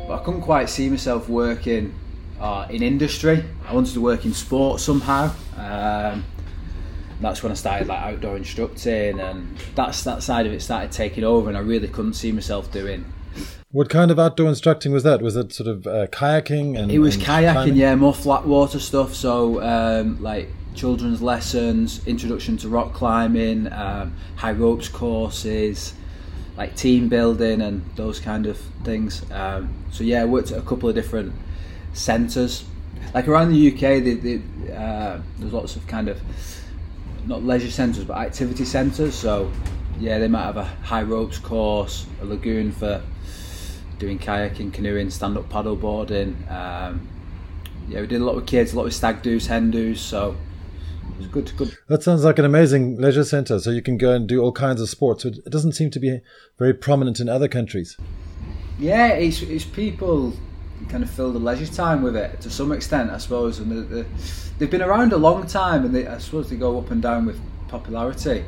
But 0.07 0.21
I 0.21 0.23
couldn't 0.23 0.41
quite 0.41 0.69
see 0.69 0.89
myself 0.89 1.29
working 1.29 1.93
uh, 2.39 2.65
in 2.69 2.81
industry. 2.81 3.43
I 3.67 3.73
wanted 3.73 3.93
to 3.93 4.01
work 4.01 4.25
in 4.25 4.33
sport 4.33 4.79
somehow. 4.81 5.31
Um, 5.55 6.25
that's 7.19 7.43
when 7.43 7.51
I 7.51 7.55
started 7.55 7.87
like 7.87 7.99
outdoor 7.99 8.37
instructing, 8.37 9.19
and 9.19 9.57
that's 9.75 10.03
that 10.03 10.23
side 10.23 10.45
of 10.45 10.53
it 10.53 10.61
started 10.61 10.91
taking 10.91 11.23
over, 11.23 11.49
and 11.49 11.57
I 11.57 11.61
really 11.61 11.87
couldn't 11.87 12.13
see 12.13 12.31
myself 12.31 12.71
doing. 12.71 13.05
What 13.71 13.89
kind 13.89 14.09
of 14.09 14.17
outdoor 14.17 14.49
instructing 14.49 14.91
was 14.91 15.03
that? 15.03 15.21
Was 15.21 15.35
it 15.35 15.53
sort 15.53 15.69
of 15.69 15.85
uh, 15.85 16.07
kayaking? 16.07 16.79
And 16.79 16.91
it 16.91 16.99
was 16.99 17.15
and 17.15 17.23
kayaking, 17.23 17.53
climbing? 17.53 17.75
yeah, 17.75 17.95
more 17.95 18.13
flat 18.15 18.45
water 18.45 18.79
stuff. 18.79 19.13
So 19.13 19.61
um, 19.61 20.21
like 20.23 20.49
children's 20.73 21.21
lessons, 21.21 22.05
introduction 22.07 22.57
to 22.57 22.69
rock 22.69 22.93
climbing, 22.93 23.71
um, 23.71 24.15
high 24.37 24.53
ropes 24.53 24.87
courses, 24.87 25.93
like 26.57 26.75
team 26.75 27.09
building 27.09 27.61
and 27.61 27.85
those 27.95 28.19
kind 28.19 28.45
of 28.45 28.57
things. 28.83 29.29
Um, 29.31 29.73
so 29.91 30.03
yeah, 30.03 30.23
I 30.23 30.25
worked 30.25 30.51
at 30.51 30.57
a 30.57 30.61
couple 30.61 30.89
of 30.89 30.95
different 30.95 31.33
centres. 31.93 32.65
Like 33.13 33.27
around 33.27 33.51
the 33.51 33.71
UK, 33.71 34.03
they, 34.03 34.13
they, 34.15 34.41
uh, 34.73 35.19
there's 35.37 35.53
lots 35.53 35.75
of 35.75 35.85
kind 35.87 36.09
of 36.09 36.19
not 37.27 37.43
leisure 37.43 37.71
centres 37.71 38.03
but 38.03 38.17
activity 38.17 38.65
centres. 38.65 39.15
So 39.15 39.51
yeah, 39.99 40.17
they 40.17 40.27
might 40.27 40.43
have 40.43 40.57
a 40.57 40.63
high 40.63 41.03
ropes 41.03 41.37
course, 41.37 42.05
a 42.21 42.25
lagoon 42.25 42.71
for 42.71 43.01
doing 43.97 44.17
kayaking, 44.17 44.73
canoeing, 44.73 45.09
stand 45.09 45.37
up 45.37 45.49
paddle 45.49 45.75
boarding. 45.75 46.35
Um, 46.49 47.07
yeah, 47.89 48.01
we 48.01 48.07
did 48.07 48.21
a 48.21 48.23
lot 48.23 48.35
with 48.35 48.47
kids, 48.47 48.73
a 48.73 48.77
lot 48.77 48.85
with 48.85 48.93
stag 48.93 49.21
doos, 49.21 49.47
hen 49.47 49.71
doos. 49.71 49.99
So 49.99 50.35
it 51.11 51.17
was 51.17 51.27
good, 51.27 51.51
good. 51.57 51.77
That 51.87 52.03
sounds 52.03 52.23
like 52.23 52.39
an 52.39 52.45
amazing 52.45 52.97
leisure 52.97 53.23
centre. 53.23 53.59
So 53.59 53.71
you 53.71 53.81
can 53.81 53.97
go 53.97 54.13
and 54.13 54.27
do 54.27 54.41
all 54.41 54.51
kinds 54.51 54.79
of 54.79 54.89
sports. 54.89 55.25
It 55.25 55.43
doesn't 55.49 55.73
seem 55.73 55.91
to 55.91 55.99
be 55.99 56.21
very 56.57 56.73
prominent 56.73 57.19
in 57.19 57.27
other 57.27 57.47
countries. 57.47 57.97
Yeah, 58.77 59.07
it's, 59.07 59.41
it's 59.41 59.65
people 59.65 60.33
kind 60.89 61.03
of 61.03 61.09
fill 61.09 61.31
the 61.31 61.39
leisure 61.39 61.71
time 61.71 62.01
with 62.01 62.15
it 62.15 62.41
to 62.41 62.49
some 62.49 62.71
extent, 62.71 63.11
I 63.11 63.17
suppose. 63.17 63.59
And 63.59 63.71
the, 63.71 63.81
the, 63.81 64.05
they've 64.57 64.69
been 64.69 64.81
around 64.81 65.13
a 65.13 65.17
long 65.17 65.47
time, 65.47 65.85
and 65.85 65.95
they, 65.95 66.07
I 66.07 66.17
suppose 66.17 66.49
they 66.49 66.55
go 66.55 66.77
up 66.77 66.91
and 66.91 67.01
down 67.01 67.25
with 67.25 67.39
popularity. 67.67 68.43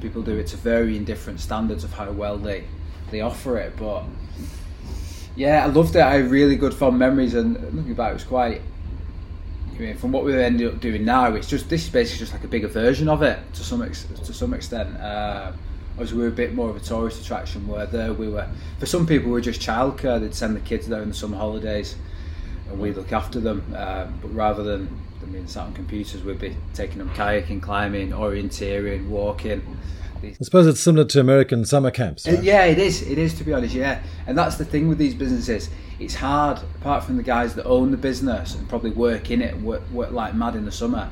People 0.00 0.22
do 0.22 0.36
it 0.36 0.48
to 0.48 0.56
varying 0.56 1.04
different 1.04 1.40
standards 1.40 1.84
of 1.84 1.92
how 1.92 2.10
well 2.10 2.36
they 2.36 2.64
they 3.10 3.20
offer 3.20 3.58
it. 3.58 3.76
But 3.76 4.04
yeah, 5.36 5.64
I 5.64 5.66
loved 5.66 5.94
it. 5.96 6.02
I 6.02 6.14
had 6.14 6.30
really 6.30 6.56
good 6.56 6.74
fond 6.74 6.98
memories, 6.98 7.34
and 7.34 7.54
looking 7.74 7.94
back, 7.94 8.10
it 8.10 8.14
was 8.14 8.24
quite. 8.24 8.60
I 9.74 9.78
mean, 9.78 9.96
from 9.96 10.12
what 10.12 10.24
we 10.24 10.40
ended 10.40 10.72
up 10.72 10.80
doing 10.80 11.04
now, 11.04 11.34
it's 11.34 11.48
just 11.48 11.68
this 11.68 11.84
is 11.84 11.90
basically 11.90 12.20
just 12.20 12.32
like 12.32 12.44
a 12.44 12.48
bigger 12.48 12.68
version 12.68 13.08
of 13.08 13.22
it 13.22 13.38
to 13.54 13.64
some 13.64 13.82
ex- 13.82 14.06
to 14.24 14.32
some 14.32 14.54
extent. 14.54 14.96
Uh, 14.96 15.52
obviously 15.94 16.16
we 16.18 16.22
were 16.24 16.28
a 16.28 16.32
bit 16.32 16.54
more 16.54 16.68
of 16.70 16.76
a 16.76 16.80
tourist 16.80 17.22
attraction 17.22 17.66
where 17.66 17.86
there 17.86 18.12
we 18.12 18.28
were 18.28 18.46
for 18.78 18.86
some 18.86 19.06
people 19.06 19.26
we 19.26 19.32
were 19.32 19.40
just 19.40 19.60
childcare 19.60 20.20
they'd 20.20 20.34
send 20.34 20.54
the 20.56 20.60
kids 20.60 20.86
there 20.86 21.02
in 21.02 21.08
the 21.08 21.14
summer 21.14 21.36
holidays 21.36 21.96
and 22.68 22.78
we 22.78 22.92
look 22.92 23.12
after 23.12 23.40
them 23.40 23.62
um, 23.76 24.18
but 24.20 24.28
rather 24.34 24.62
than 24.62 24.86
them 25.20 25.32
being 25.32 25.46
sat 25.46 25.64
on 25.64 25.72
computers 25.72 26.22
we'd 26.24 26.38
be 26.38 26.56
taking 26.74 26.98
them 26.98 27.08
kayaking 27.10 27.62
climbing 27.62 28.10
orienteering 28.10 29.08
walking 29.08 29.62
I 30.22 30.32
suppose 30.40 30.66
it's 30.66 30.80
similar 30.80 31.04
to 31.04 31.20
American 31.20 31.66
summer 31.66 31.90
camps. 31.90 32.26
Uh, 32.26 32.32
Right? 32.32 32.42
Yeah, 32.42 32.64
it 32.64 32.78
is. 32.78 33.02
It 33.02 33.18
is 33.18 33.34
to 33.34 33.44
be 33.44 33.52
honest. 33.52 33.74
Yeah, 33.74 34.02
and 34.26 34.38
that's 34.38 34.56
the 34.56 34.64
thing 34.64 34.88
with 34.88 34.96
these 34.96 35.14
businesses. 35.14 35.68
It's 35.98 36.14
hard, 36.14 36.60
apart 36.80 37.04
from 37.04 37.18
the 37.18 37.22
guys 37.22 37.54
that 37.56 37.66
own 37.66 37.90
the 37.90 37.98
business 37.98 38.54
and 38.54 38.66
probably 38.66 38.90
work 38.90 39.30
in 39.30 39.42
it, 39.42 39.54
work, 39.60 39.82
work 39.90 40.12
like 40.12 40.34
mad 40.34 40.54
in 40.56 40.64
the 40.64 40.72
summer. 40.72 41.10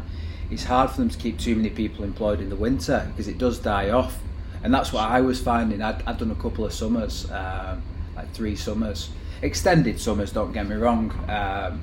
It's 0.50 0.64
hard 0.64 0.90
for 0.90 0.96
them 0.96 1.10
to 1.10 1.18
keep 1.18 1.38
too 1.38 1.54
many 1.54 1.68
people 1.68 2.04
employed 2.04 2.40
in 2.40 2.48
the 2.48 2.56
winter 2.56 3.06
because 3.10 3.28
it 3.28 3.36
does 3.36 3.58
die 3.58 3.90
off, 3.90 4.18
and 4.62 4.72
that's 4.72 4.92
what 4.92 5.10
I 5.10 5.20
was 5.20 5.40
finding. 5.40 5.82
I'd, 5.82 6.02
I'd 6.06 6.18
done 6.18 6.30
a 6.30 6.36
couple 6.36 6.64
of 6.64 6.72
summers, 6.72 7.30
um, 7.30 7.82
like 8.16 8.32
three 8.32 8.56
summers, 8.56 9.10
extended 9.42 10.00
summers. 10.00 10.32
Don't 10.32 10.52
get 10.52 10.68
me 10.68 10.76
wrong, 10.76 11.10
um, 11.28 11.82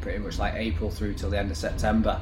pretty 0.00 0.18
much 0.18 0.38
like 0.38 0.54
April 0.54 0.90
through 0.90 1.14
till 1.14 1.30
the 1.30 1.38
end 1.38 1.50
of 1.50 1.56
September, 1.56 2.20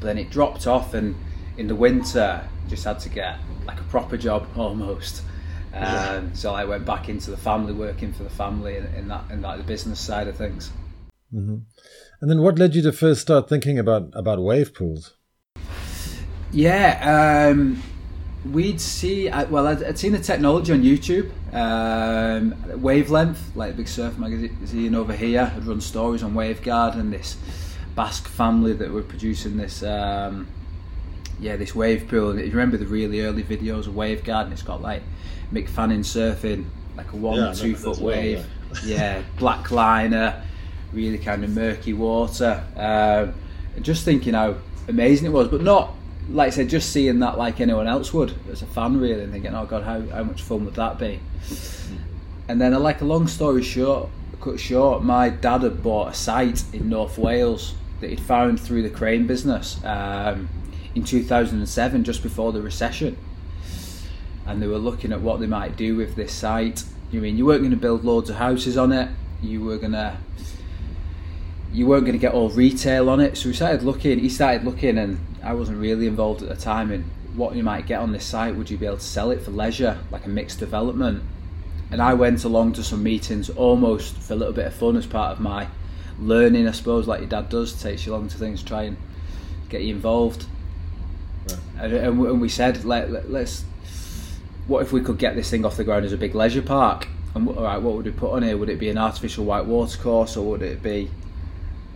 but 0.00 0.06
then 0.06 0.18
it 0.18 0.30
dropped 0.30 0.66
off, 0.66 0.94
and 0.94 1.14
in 1.56 1.66
the 1.66 1.74
winter, 1.74 2.46
just 2.68 2.84
had 2.84 2.98
to 3.00 3.08
get 3.08 3.38
like 3.66 3.80
a 3.80 3.84
proper 3.84 4.16
job 4.16 4.46
almost. 4.56 5.22
Um, 5.72 6.34
so 6.34 6.54
I 6.54 6.64
went 6.64 6.86
back 6.86 7.08
into 7.08 7.30
the 7.32 7.36
family, 7.36 7.72
working 7.72 8.12
for 8.12 8.22
the 8.22 8.30
family 8.30 8.76
in, 8.76 8.86
in 8.94 9.08
that 9.08 9.24
in 9.30 9.42
that 9.42 9.58
the 9.58 9.64
business 9.64 9.98
side 9.98 10.28
of 10.28 10.36
things. 10.36 10.70
And 12.20 12.30
then 12.30 12.42
what 12.42 12.58
led 12.58 12.76
you 12.76 12.82
to 12.82 12.92
first 12.92 13.20
start 13.22 13.48
thinking 13.48 13.78
about, 13.78 14.10
about 14.14 14.40
wave 14.40 14.72
pools? 14.72 15.14
Yeah, 16.52 17.50
um, 17.50 17.82
we'd 18.44 18.80
see. 18.80 19.28
Well, 19.28 19.66
I'd, 19.66 19.82
I'd 19.82 19.98
seen 19.98 20.12
the 20.12 20.18
technology 20.18 20.72
on 20.72 20.82
YouTube. 20.82 21.30
Um, 21.52 22.54
Wavelength, 22.82 23.54
like 23.56 23.72
a 23.72 23.76
big 23.76 23.88
surf 23.88 24.18
magazine 24.18 24.94
over 24.94 25.14
here, 25.14 25.46
had 25.46 25.66
run 25.66 25.80
stories 25.80 26.22
on 26.22 26.34
Wavegarden 26.34 26.96
and 27.00 27.12
this 27.12 27.36
Basque 27.94 28.26
family 28.28 28.72
that 28.72 28.90
were 28.90 29.02
producing 29.02 29.56
this. 29.56 29.82
Um, 29.82 30.48
yeah, 31.40 31.56
this 31.56 31.74
wave 31.74 32.08
pool. 32.08 32.30
And 32.30 32.40
you 32.40 32.50
remember 32.50 32.76
the 32.76 32.86
really 32.86 33.22
early 33.22 33.42
videos 33.42 33.86
of 33.86 33.94
Wavegarden, 33.94 34.44
and 34.44 34.52
it's 34.52 34.62
got 34.62 34.82
like 34.82 35.02
Mick 35.52 35.68
Fanning 35.68 36.00
surfing 36.02 36.66
like 36.96 37.12
a 37.12 37.16
one 37.16 37.36
Yeah, 37.38 37.50
or 37.50 37.54
two 37.54 37.74
foot 37.74 37.84
those 37.84 38.00
well, 38.00 38.16
wave. 38.16 38.46
yeah, 38.84 39.22
black 39.38 39.70
liner, 39.70 40.42
really 40.92 41.18
kind 41.18 41.44
of 41.44 41.50
murky 41.50 41.92
water. 41.92 42.64
Um, 42.76 43.34
just 43.82 44.04
thinking 44.04 44.34
how 44.34 44.56
amazing 44.88 45.26
it 45.26 45.30
was, 45.30 45.48
but 45.48 45.60
not 45.60 45.94
like 46.30 46.48
I 46.48 46.50
said, 46.50 46.68
just 46.68 46.90
seeing 46.90 47.18
that 47.20 47.38
like 47.38 47.60
anyone 47.60 47.86
else 47.86 48.12
would 48.12 48.34
as 48.50 48.62
a 48.62 48.66
fan, 48.66 48.98
really, 48.98 49.22
and 49.22 49.32
thinking, 49.32 49.54
oh 49.54 49.66
god, 49.66 49.82
how, 49.82 50.00
how 50.14 50.24
much 50.24 50.42
fun 50.42 50.64
would 50.64 50.74
that 50.74 50.98
be? 50.98 51.20
And 52.48 52.60
then, 52.60 52.74
like 52.82 53.00
a 53.00 53.04
long 53.04 53.26
story 53.26 53.62
short, 53.62 54.08
cut 54.40 54.60
short, 54.60 55.02
my 55.02 55.30
dad 55.30 55.62
had 55.62 55.82
bought 55.82 56.08
a 56.12 56.14
site 56.14 56.62
in 56.72 56.88
North 56.88 57.18
Wales 57.18 57.74
that 58.00 58.10
he'd 58.10 58.20
found 58.20 58.60
through 58.60 58.82
the 58.82 58.90
crane 58.90 59.26
business 59.26 59.82
um, 59.84 60.48
in 60.94 61.04
2007, 61.04 62.04
just 62.04 62.22
before 62.22 62.52
the 62.52 62.60
recession. 62.60 63.16
And 64.46 64.60
they 64.60 64.66
were 64.66 64.78
looking 64.78 65.12
at 65.12 65.20
what 65.20 65.40
they 65.40 65.46
might 65.46 65.76
do 65.76 65.96
with 65.96 66.16
this 66.16 66.32
site. 66.32 66.84
You 67.10 67.20
mean 67.20 67.38
you 67.38 67.46
weren't 67.46 67.60
going 67.60 67.70
to 67.70 67.76
build 67.76 68.04
loads 68.04 68.28
of 68.28 68.36
houses 68.36 68.76
on 68.76 68.92
it? 68.92 69.08
You 69.40 69.62
were 69.62 69.78
to 69.78 70.16
you 71.72 71.86
weren't 71.86 72.04
going 72.04 72.16
to 72.16 72.20
get 72.20 72.32
all 72.32 72.50
retail 72.50 73.10
on 73.10 73.20
it. 73.20 73.36
So 73.36 73.48
we 73.48 73.54
started 73.54 73.82
looking. 73.82 74.20
He 74.20 74.28
started 74.28 74.64
looking, 74.64 74.96
and 74.96 75.18
I 75.44 75.52
wasn't 75.54 75.78
really 75.78 76.06
involved 76.06 76.42
at 76.42 76.48
the 76.48 76.56
time 76.56 76.90
in 76.90 77.04
what 77.34 77.54
you 77.54 77.62
might 77.62 77.86
get 77.86 78.00
on 78.00 78.12
this 78.12 78.24
site. 78.24 78.54
Would 78.56 78.70
you 78.70 78.78
be 78.78 78.86
able 78.86 78.96
to 78.96 79.02
sell 79.02 79.30
it 79.30 79.42
for 79.42 79.50
leisure, 79.50 79.98
like 80.10 80.24
a 80.24 80.28
mixed 80.28 80.58
development? 80.58 81.22
And 81.90 82.00
I 82.00 82.14
went 82.14 82.44
along 82.44 82.72
to 82.74 82.82
some 82.82 83.02
meetings 83.02 83.50
almost 83.50 84.16
for 84.16 84.32
a 84.32 84.36
little 84.36 84.54
bit 84.54 84.66
of 84.66 84.74
fun 84.74 84.96
as 84.96 85.06
part 85.06 85.32
of 85.32 85.40
my 85.40 85.68
learning, 86.18 86.66
I 86.66 86.72
suppose, 86.72 87.06
like 87.06 87.20
your 87.20 87.28
dad 87.28 87.48
does, 87.48 87.80
takes 87.80 88.06
you 88.06 88.12
along 88.12 88.28
to 88.28 88.38
things, 88.38 88.62
try 88.62 88.84
and 88.84 88.96
get 89.68 89.82
you 89.82 89.94
involved. 89.94 90.46
And, 91.78 91.92
and 91.92 92.18
we- 92.18 92.28
and 92.28 92.40
we 92.40 92.48
said, 92.48 92.84
let, 92.84 93.10
let, 93.10 93.30
let's, 93.30 93.64
what 94.66 94.82
if 94.82 94.92
we 94.92 95.00
could 95.02 95.18
get 95.18 95.34
this 95.36 95.50
thing 95.50 95.64
off 95.64 95.76
the 95.76 95.84
ground 95.84 96.04
as 96.04 96.12
a 96.12 96.16
big 96.16 96.34
leisure 96.34 96.62
park? 96.62 97.08
And 97.34 97.48
all 97.48 97.64
right, 97.64 97.78
what 97.82 97.94
would 97.96 98.06
we 98.06 98.12
put 98.12 98.32
on 98.32 98.42
here? 98.44 98.56
Would 98.56 98.70
it 98.70 98.78
be 98.78 98.88
an 98.88 98.98
artificial 98.98 99.44
white 99.44 99.66
water 99.66 99.98
course, 99.98 100.36
or 100.36 100.46
would 100.50 100.62
it 100.62 100.82
be? 100.82 101.10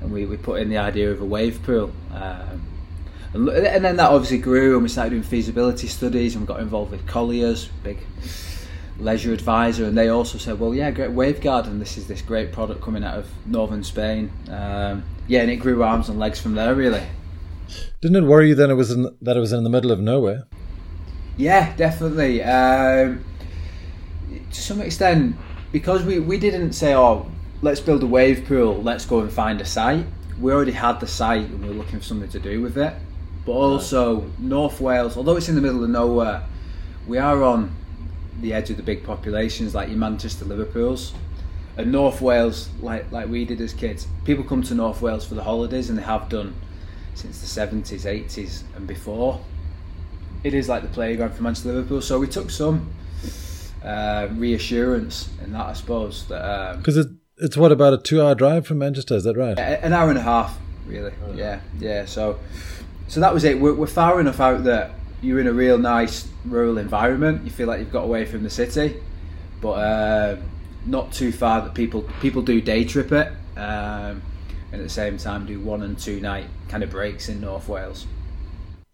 And 0.00 0.12
we, 0.12 0.26
we 0.26 0.37
put 0.37 0.61
in 0.61 0.69
the 0.69 0.78
idea 0.78 1.11
of 1.11 1.21
a 1.23 1.25
wave 1.25 1.62
pool. 1.62 1.93
Um, 2.12 2.62
and, 3.35 3.49
and 3.49 3.85
then 3.85 3.97
that 3.97 4.11
obviously 4.11 4.38
grew, 4.38 4.75
and 4.75 4.82
we 4.82 4.88
started 4.88 5.11
doing 5.11 5.23
feasibility 5.23 5.87
studies, 5.87 6.35
and 6.35 6.42
we 6.42 6.47
got 6.47 6.61
involved 6.61 6.90
with 6.90 7.06
Colliers, 7.06 7.68
big 7.82 7.99
leisure 8.99 9.32
advisor, 9.32 9.85
and 9.85 9.97
they 9.97 10.08
also 10.08 10.38
said, 10.38 10.58
well, 10.58 10.75
yeah, 10.75 10.90
great 10.90 11.11
Wavegarden, 11.11 11.66
and 11.66 11.80
this 11.80 11.97
is 11.97 12.06
this 12.06 12.23
great 12.23 12.52
product 12.52 12.80
coming 12.82 13.04
out 13.04 13.16
of 13.16 13.30
northern 13.47 13.85
Spain. 13.85 14.30
Um, 14.50 15.04
yeah, 15.26 15.42
and 15.42 15.50
it 15.50 15.56
grew 15.56 15.82
arms 15.82 16.08
and 16.08 16.18
legs 16.18 16.40
from 16.40 16.54
there, 16.54 16.75
really. 16.75 17.02
Didn't 18.00 18.16
it 18.16 18.26
worry 18.26 18.49
you 18.49 18.54
then 18.54 18.70
it 18.70 18.75
was 18.75 18.90
in, 18.90 19.16
that 19.23 19.37
it 19.37 19.40
was 19.40 19.52
in 19.52 19.62
the 19.62 19.70
middle 19.70 19.92
of 19.92 20.00
nowhere? 20.00 20.44
Yeah, 21.37 21.75
definitely. 21.76 22.42
Um, 22.42 23.25
to 24.50 24.61
some 24.61 24.80
extent, 24.80 25.37
because 25.70 26.02
we, 26.02 26.18
we 26.18 26.38
didn't 26.38 26.73
say, 26.73 26.94
oh, 26.94 27.30
let's 27.62 27.80
build 27.80 28.02
a 28.02 28.06
wave 28.06 28.47
pool, 28.47 28.82
let's 28.82 29.04
go 29.04 29.20
and 29.20 29.32
find 29.32 29.61
a 29.61 29.64
site. 29.64 30.06
We 30.40 30.52
already 30.52 30.73
had 30.73 31.00
the 31.00 31.06
site 31.06 31.47
and 31.47 31.62
we 31.62 31.68
were 31.68 31.75
looking 31.75 31.99
for 31.99 32.04
something 32.04 32.30
to 32.30 32.40
do 32.40 32.61
with 32.61 32.78
it. 32.78 32.94
But 33.49 33.55
also, 33.55 34.31
North 34.38 34.78
Wales, 34.78 35.17
although 35.17 35.35
it's 35.37 35.49
in 35.49 35.55
the 35.55 35.62
middle 35.62 35.83
of 35.83 35.88
nowhere, 35.88 36.43
we 37.07 37.17
are 37.17 37.43
on 37.43 37.75
the 38.43 38.52
edge 38.52 38.69
of 38.69 38.76
the 38.76 38.83
big 38.83 39.05
populations 39.05 39.75
like 39.75 39.88
your 39.88 39.97
Manchester, 39.97 40.45
Liverpools. 40.45 41.14
And 41.78 41.90
North 41.90 42.21
Wales, 42.21 42.69
like 42.83 43.11
like 43.11 43.26
we 43.26 43.47
did 43.47 43.59
as 43.62 43.73
kids, 43.73 44.07
people 44.26 44.45
come 44.45 44.62
to 44.64 44.75
North 44.75 45.00
Wales 45.00 45.26
for 45.26 45.35
the 45.35 45.45
holidays 45.45 45.88
and 45.88 45.99
they 45.99 46.02
have 46.02 46.28
done 46.28 46.55
since 47.14 47.40
the 47.40 47.47
70s, 47.47 48.05
80s, 48.05 48.64
and 48.76 48.87
before 48.87 49.40
it 50.45 50.52
is 50.52 50.69
like 50.69 50.83
the 50.83 50.88
playground 50.88 51.33
for 51.33 51.43
Manchester 51.43 51.73
Liverpool. 51.73 52.02
So 52.02 52.19
we 52.19 52.26
took 52.26 52.50
some 52.50 52.90
uh, 53.83 54.28
reassurance 54.33 55.31
in 55.43 55.52
that, 55.52 55.69
I 55.69 55.73
suppose. 55.73 56.28
That 56.28 56.45
um, 56.45 56.76
Because 56.81 56.99
it, 56.99 57.07
it's 57.38 57.57
what, 57.57 57.73
about 57.73 57.95
a 57.95 57.99
two 57.99 58.21
hour 58.21 58.35
drive 58.35 58.67
from 58.67 58.76
Manchester, 58.76 59.14
is 59.17 59.25
that 59.25 59.38
right? 59.38 59.59
an 59.59 59.95
hour 59.95 60.11
and 60.11 60.19
a 60.19 60.23
half, 60.23 60.59
really. 60.87 61.14
Yeah, 61.35 61.61
yeah. 61.78 62.05
So, 62.05 62.38
so 63.09 63.21
that 63.21 63.35
was 63.35 63.45
it. 63.45 63.59
We're, 63.59 63.75
we're 63.75 63.87
far 63.87 64.21
enough 64.21 64.41
out 64.41 64.65
that 64.65 64.93
you're 65.21 65.41
in 65.41 65.47
a 65.47 65.53
real 65.53 65.79
nice 65.79 66.29
rural 66.45 66.79
environment. 66.79 67.45
You 67.45 67.50
feel 67.50 67.67
like 67.67 67.81
you've 67.81 67.93
got 67.93 68.05
away 68.05 68.25
from 68.25 68.43
the 68.43 68.50
city, 68.50 69.03
but 69.61 69.73
uh, 69.73 70.37
not 70.87 71.12
too 71.12 71.33
far 71.33 71.62
that 71.62 71.75
people 71.75 72.03
people 72.21 72.43
do 72.43 72.61
day 72.61 72.85
trip 72.85 73.11
it, 73.12 73.33
um, 73.57 74.23
and 74.71 74.75
at 74.75 74.83
the 74.83 74.88
same 74.88 75.19
time 75.19 75.47
do 75.47 75.61
one 75.61 75.83
and 75.83 75.99
two 75.99 76.21
night 76.21 76.47
kind 76.69 76.83
of 76.83 76.91
breaks 76.91 77.29
in 77.29 77.41
North 77.41 77.69
Wales. 77.69 78.07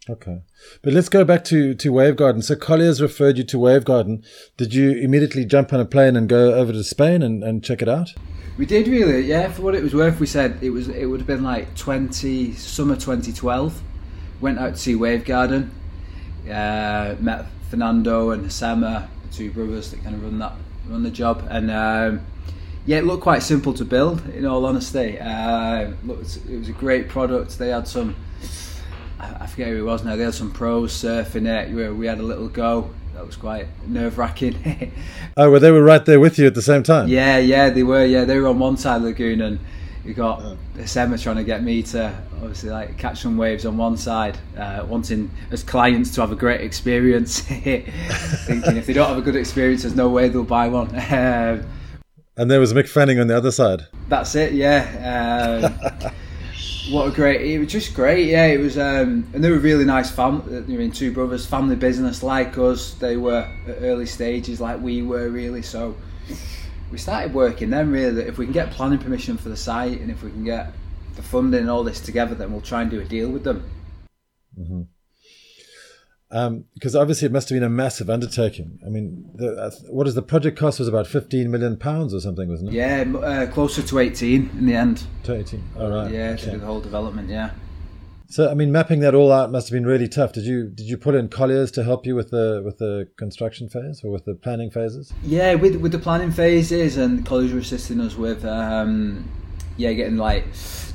Okay. 0.08 0.42
But 0.82 0.92
let's 0.92 1.08
go 1.08 1.24
back 1.24 1.44
to, 1.44 1.74
to 1.74 1.90
Wavegarden. 1.90 2.44
So 2.44 2.56
Colliers 2.56 3.00
referred 3.00 3.38
you 3.38 3.44
to 3.44 3.56
Wavegarden. 3.56 4.22
Did 4.58 4.74
you 4.74 4.92
immediately 4.92 5.46
jump 5.46 5.72
on 5.72 5.80
a 5.80 5.86
plane 5.86 6.14
and 6.14 6.28
go 6.28 6.52
over 6.52 6.72
to 6.72 6.84
Spain 6.84 7.22
and, 7.22 7.42
and 7.42 7.64
check 7.64 7.80
it 7.80 7.88
out? 7.88 8.10
We 8.58 8.66
did 8.66 8.86
really, 8.86 9.22
yeah. 9.22 9.50
For 9.50 9.62
what 9.62 9.74
it 9.74 9.82
was 9.82 9.94
worth, 9.94 10.20
we 10.20 10.26
said 10.26 10.58
it 10.60 10.70
was 10.70 10.88
it 10.88 11.06
would 11.06 11.20
have 11.20 11.26
been 11.26 11.42
like 11.42 11.74
twenty 11.74 12.52
summer 12.52 12.96
twenty 12.96 13.32
twelve. 13.32 13.82
Went 14.44 14.58
out 14.58 14.74
to 14.74 14.76
see 14.78 14.92
Wavegarden. 14.94 15.70
Uh, 16.44 17.14
met 17.18 17.46
Fernando 17.70 18.28
and 18.32 18.52
Sama, 18.52 19.08
the 19.26 19.34
two 19.34 19.50
brothers 19.50 19.90
that 19.90 20.02
kind 20.04 20.14
of 20.14 20.22
run 20.22 20.38
that 20.38 20.52
run 20.86 21.02
the 21.02 21.10
job, 21.10 21.46
and 21.48 21.70
um, 21.70 22.20
yeah, 22.84 22.98
it 22.98 23.04
looked 23.06 23.22
quite 23.22 23.42
simple 23.42 23.72
to 23.72 23.86
build. 23.86 24.28
In 24.28 24.44
all 24.44 24.66
honesty, 24.66 25.18
uh, 25.18 25.92
looked, 26.04 26.36
it 26.46 26.58
was 26.58 26.68
a 26.68 26.72
great 26.72 27.08
product. 27.08 27.58
They 27.58 27.70
had 27.70 27.88
some. 27.88 28.16
I 29.18 29.46
forget 29.46 29.68
who 29.68 29.78
it 29.78 29.82
was 29.90 30.04
now. 30.04 30.14
They 30.14 30.24
had 30.24 30.34
some 30.34 30.50
pros 30.52 30.92
surfing 30.92 31.46
it. 31.46 31.70
We- 31.74 31.88
We 31.88 32.06
had 32.06 32.18
a 32.18 32.22
little 32.22 32.48
go. 32.48 32.90
That 33.14 33.24
was 33.24 33.36
quite 33.36 33.68
nerve 33.88 34.18
wracking. 34.18 34.56
Oh, 35.38 35.50
well, 35.50 35.58
they 35.58 35.70
were 35.70 35.82
right 35.82 36.04
there 36.04 36.20
with 36.20 36.38
you 36.38 36.46
at 36.46 36.54
the 36.54 36.60
same 36.62 36.82
time. 36.82 37.08
Yeah, 37.08 37.38
yeah, 37.38 37.70
they 37.70 37.82
were. 37.82 38.04
Yeah, 38.04 38.24
they 38.26 38.38
were 38.38 38.48
on 38.48 38.58
one 38.58 38.76
side 38.76 38.96
of 38.96 39.02
the 39.04 39.08
lagoon, 39.08 39.40
and 39.40 39.58
you 40.04 40.12
got 40.12 40.42
Sema 40.84 41.16
trying 41.16 41.36
to 41.36 41.44
get 41.44 41.62
me 41.62 41.82
to 41.84 42.14
obviously 42.44 42.70
like 42.70 42.96
catch 42.98 43.20
some 43.22 43.36
waves 43.36 43.66
on 43.66 43.76
one 43.76 43.96
side, 43.96 44.38
uh, 44.56 44.84
wanting 44.88 45.30
as 45.50 45.62
clients 45.62 46.14
to 46.14 46.20
have 46.20 46.30
a 46.30 46.36
great 46.36 46.60
experience. 46.60 47.40
Thinking 47.40 48.76
if 48.76 48.86
they 48.86 48.92
don't 48.92 49.08
have 49.08 49.18
a 49.18 49.22
good 49.22 49.36
experience, 49.36 49.82
there's 49.82 49.96
no 49.96 50.08
way 50.10 50.28
they'll 50.28 50.44
buy 50.44 50.68
one. 50.68 50.88
Um, 50.94 51.66
And 52.36 52.50
there 52.50 52.60
was 52.60 52.72
Mick 52.72 52.88
Fanning 52.88 53.18
on 53.20 53.26
the 53.28 53.36
other 53.36 53.50
side. 53.50 53.86
that's 54.08 54.34
it. 54.34 54.52
Yeah. 54.52 55.70
Um, 55.72 56.12
what 56.92 57.08
a 57.08 57.10
great! 57.12 57.40
It 57.40 57.58
was 57.58 57.68
just 57.68 57.94
great. 57.94 58.28
Yeah, 58.28 58.46
it 58.46 58.58
was, 58.58 58.76
um, 58.76 59.26
and 59.32 59.42
they 59.42 59.50
were 59.50 59.58
really 59.58 59.86
nice 59.86 60.10
family. 60.10 60.58
I 60.58 60.60
mean, 60.76 60.90
two 60.92 61.12
brothers, 61.12 61.46
family 61.46 61.76
business 61.76 62.22
like 62.22 62.58
us. 62.58 62.92
They 62.94 63.16
were 63.16 63.48
at 63.66 63.76
early 63.80 64.04
stages, 64.04 64.60
like 64.60 64.80
we 64.82 65.00
were, 65.00 65.30
really. 65.30 65.62
So 65.62 65.96
we 66.92 66.98
started 66.98 67.32
working 67.32 67.70
then. 67.70 67.90
Really, 67.90 68.10
that 68.16 68.26
if 68.26 68.36
we 68.36 68.44
can 68.44 68.52
get 68.52 68.70
planning 68.70 68.98
permission 68.98 69.38
for 69.38 69.48
the 69.48 69.56
site, 69.56 69.98
and 70.00 70.10
if 70.10 70.22
we 70.22 70.30
can 70.30 70.44
get 70.44 70.72
the 71.16 71.22
funding 71.22 71.60
and 71.60 71.70
all 71.70 71.84
this 71.84 72.00
together, 72.00 72.34
then 72.34 72.52
we'll 72.52 72.60
try 72.60 72.82
and 72.82 72.90
do 72.90 73.00
a 73.00 73.04
deal 73.04 73.30
with 73.30 73.44
them. 73.44 73.64
Because 76.74 76.96
obviously 76.96 77.26
it 77.26 77.32
must 77.32 77.48
have 77.48 77.56
been 77.56 77.62
a 77.62 77.68
massive 77.68 78.10
undertaking. 78.10 78.80
I 78.84 78.88
mean, 78.88 79.30
the, 79.34 79.52
uh, 79.52 79.70
what 79.88 80.08
is 80.08 80.14
the 80.14 80.22
project 80.22 80.58
cost 80.58 80.78
was 80.80 80.88
about 80.88 81.06
15 81.06 81.50
million 81.50 81.76
pounds 81.76 82.12
or 82.12 82.20
something, 82.20 82.48
wasn't 82.48 82.70
it? 82.70 82.74
Yeah, 82.74 83.04
uh, 83.18 83.46
closer 83.52 83.82
to 83.82 83.98
eighteen 84.00 84.50
in 84.58 84.66
the 84.66 84.74
end. 84.74 85.04
To 85.24 85.36
18. 85.36 85.62
All 85.78 85.90
right. 85.90 86.10
Yeah, 86.10 86.34
to 86.34 86.50
do 86.50 86.58
the 86.58 86.66
whole 86.66 86.80
development. 86.80 87.28
Yeah. 87.28 87.50
So, 88.26 88.50
I 88.50 88.54
mean, 88.54 88.72
mapping 88.72 88.98
that 89.00 89.14
all 89.14 89.30
out 89.30 89.52
must 89.52 89.68
have 89.68 89.74
been 89.74 89.86
really 89.86 90.08
tough. 90.08 90.32
Did 90.32 90.44
you 90.44 90.66
did 90.68 90.86
you 90.86 90.96
put 90.96 91.14
in 91.14 91.28
colliers 91.28 91.70
to 91.72 91.84
help 91.84 92.04
you 92.04 92.16
with 92.16 92.30
the 92.30 92.62
with 92.64 92.78
the 92.78 93.08
construction 93.16 93.68
phase 93.68 94.02
or 94.02 94.10
with 94.10 94.24
the 94.24 94.34
planning 94.34 94.72
phases? 94.72 95.12
Yeah, 95.22 95.54
with 95.54 95.76
with 95.76 95.92
the 95.92 96.00
planning 96.00 96.32
phases, 96.32 96.96
and 96.96 97.24
colliers 97.24 97.52
were 97.52 97.60
assisting 97.60 98.00
us 98.00 98.16
with, 98.16 98.44
um, 98.44 99.28
yeah, 99.76 99.92
getting 99.92 100.16
like 100.16 100.44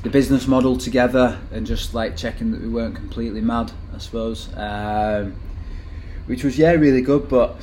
the 0.02 0.10
business 0.10 0.46
model 0.46 0.76
together 0.76 1.38
and 1.52 1.66
just 1.66 1.94
like 1.94 2.16
checking 2.16 2.50
that 2.52 2.60
we 2.60 2.68
weren't 2.68 2.96
completely 2.96 3.40
mad, 3.40 3.72
I 3.94 3.98
suppose. 3.98 4.48
Um, 4.56 5.34
which 6.26 6.44
was 6.44 6.56
yeah 6.58 6.72
really 6.72 7.02
good, 7.02 7.28
but 7.28 7.56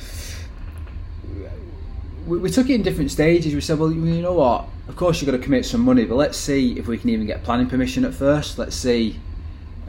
we, 2.26 2.38
we 2.38 2.50
took 2.50 2.68
it 2.68 2.74
in 2.74 2.82
different 2.82 3.10
stages. 3.10 3.54
We 3.54 3.60
said, 3.60 3.78
well, 3.78 3.92
you 3.92 4.22
know 4.22 4.34
what? 4.34 4.68
Of 4.88 4.96
course, 4.96 5.20
you've 5.20 5.30
got 5.30 5.36
to 5.36 5.42
commit 5.42 5.66
some 5.66 5.82
money, 5.82 6.04
but 6.04 6.14
let's 6.14 6.38
see 6.38 6.78
if 6.78 6.86
we 6.86 6.98
can 6.98 7.10
even 7.10 7.26
get 7.26 7.44
planning 7.44 7.68
permission 7.68 8.04
at 8.04 8.14
first. 8.14 8.58
Let's 8.58 8.76
see 8.76 9.18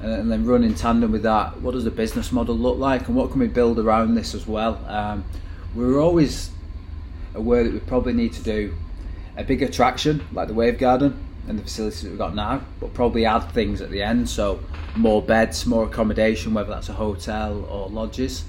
and 0.02 0.32
then 0.32 0.46
run 0.46 0.64
in 0.64 0.74
tandem 0.74 1.12
with 1.12 1.24
that. 1.24 1.60
What 1.62 1.72
does 1.72 1.84
the 1.84 1.92
business 1.92 2.32
model 2.32 2.56
look 2.56 2.78
like, 2.78 3.08
and 3.08 3.16
what 3.16 3.32
can 3.32 3.40
we 3.40 3.48
build 3.48 3.80
around 3.80 4.16
this 4.16 4.34
as 4.34 4.48
well? 4.48 4.84
Um, 4.88 5.26
we 5.76 5.86
were 5.86 6.00
always 6.00 6.52
aware 7.36 7.64
that 7.64 7.74
we 7.74 7.80
probably 7.80 8.14
need 8.14 8.34
to 8.34 8.44
do 8.44 8.76
a 9.40 9.44
big 9.44 9.62
attraction 9.62 10.26
like 10.32 10.48
the 10.48 10.54
Wavegarden 10.54 11.18
and 11.48 11.58
the 11.58 11.64
facilities 11.64 12.04
that 12.04 12.10
we've 12.10 12.18
got 12.18 12.36
now, 12.36 12.62
but 12.80 12.94
probably 12.94 13.26
add 13.26 13.52
things 13.52 13.82
at 13.82 13.90
the 13.90 14.04
end. 14.04 14.30
So 14.30 14.60
more 14.96 15.22
beds, 15.22 15.66
more 15.66 15.86
accommodation, 15.86 16.54
whether 16.54 16.70
that's 16.70 16.90
a 16.90 16.94
hotel 16.94 17.66
or 17.66 17.90
lodges. 17.90 18.44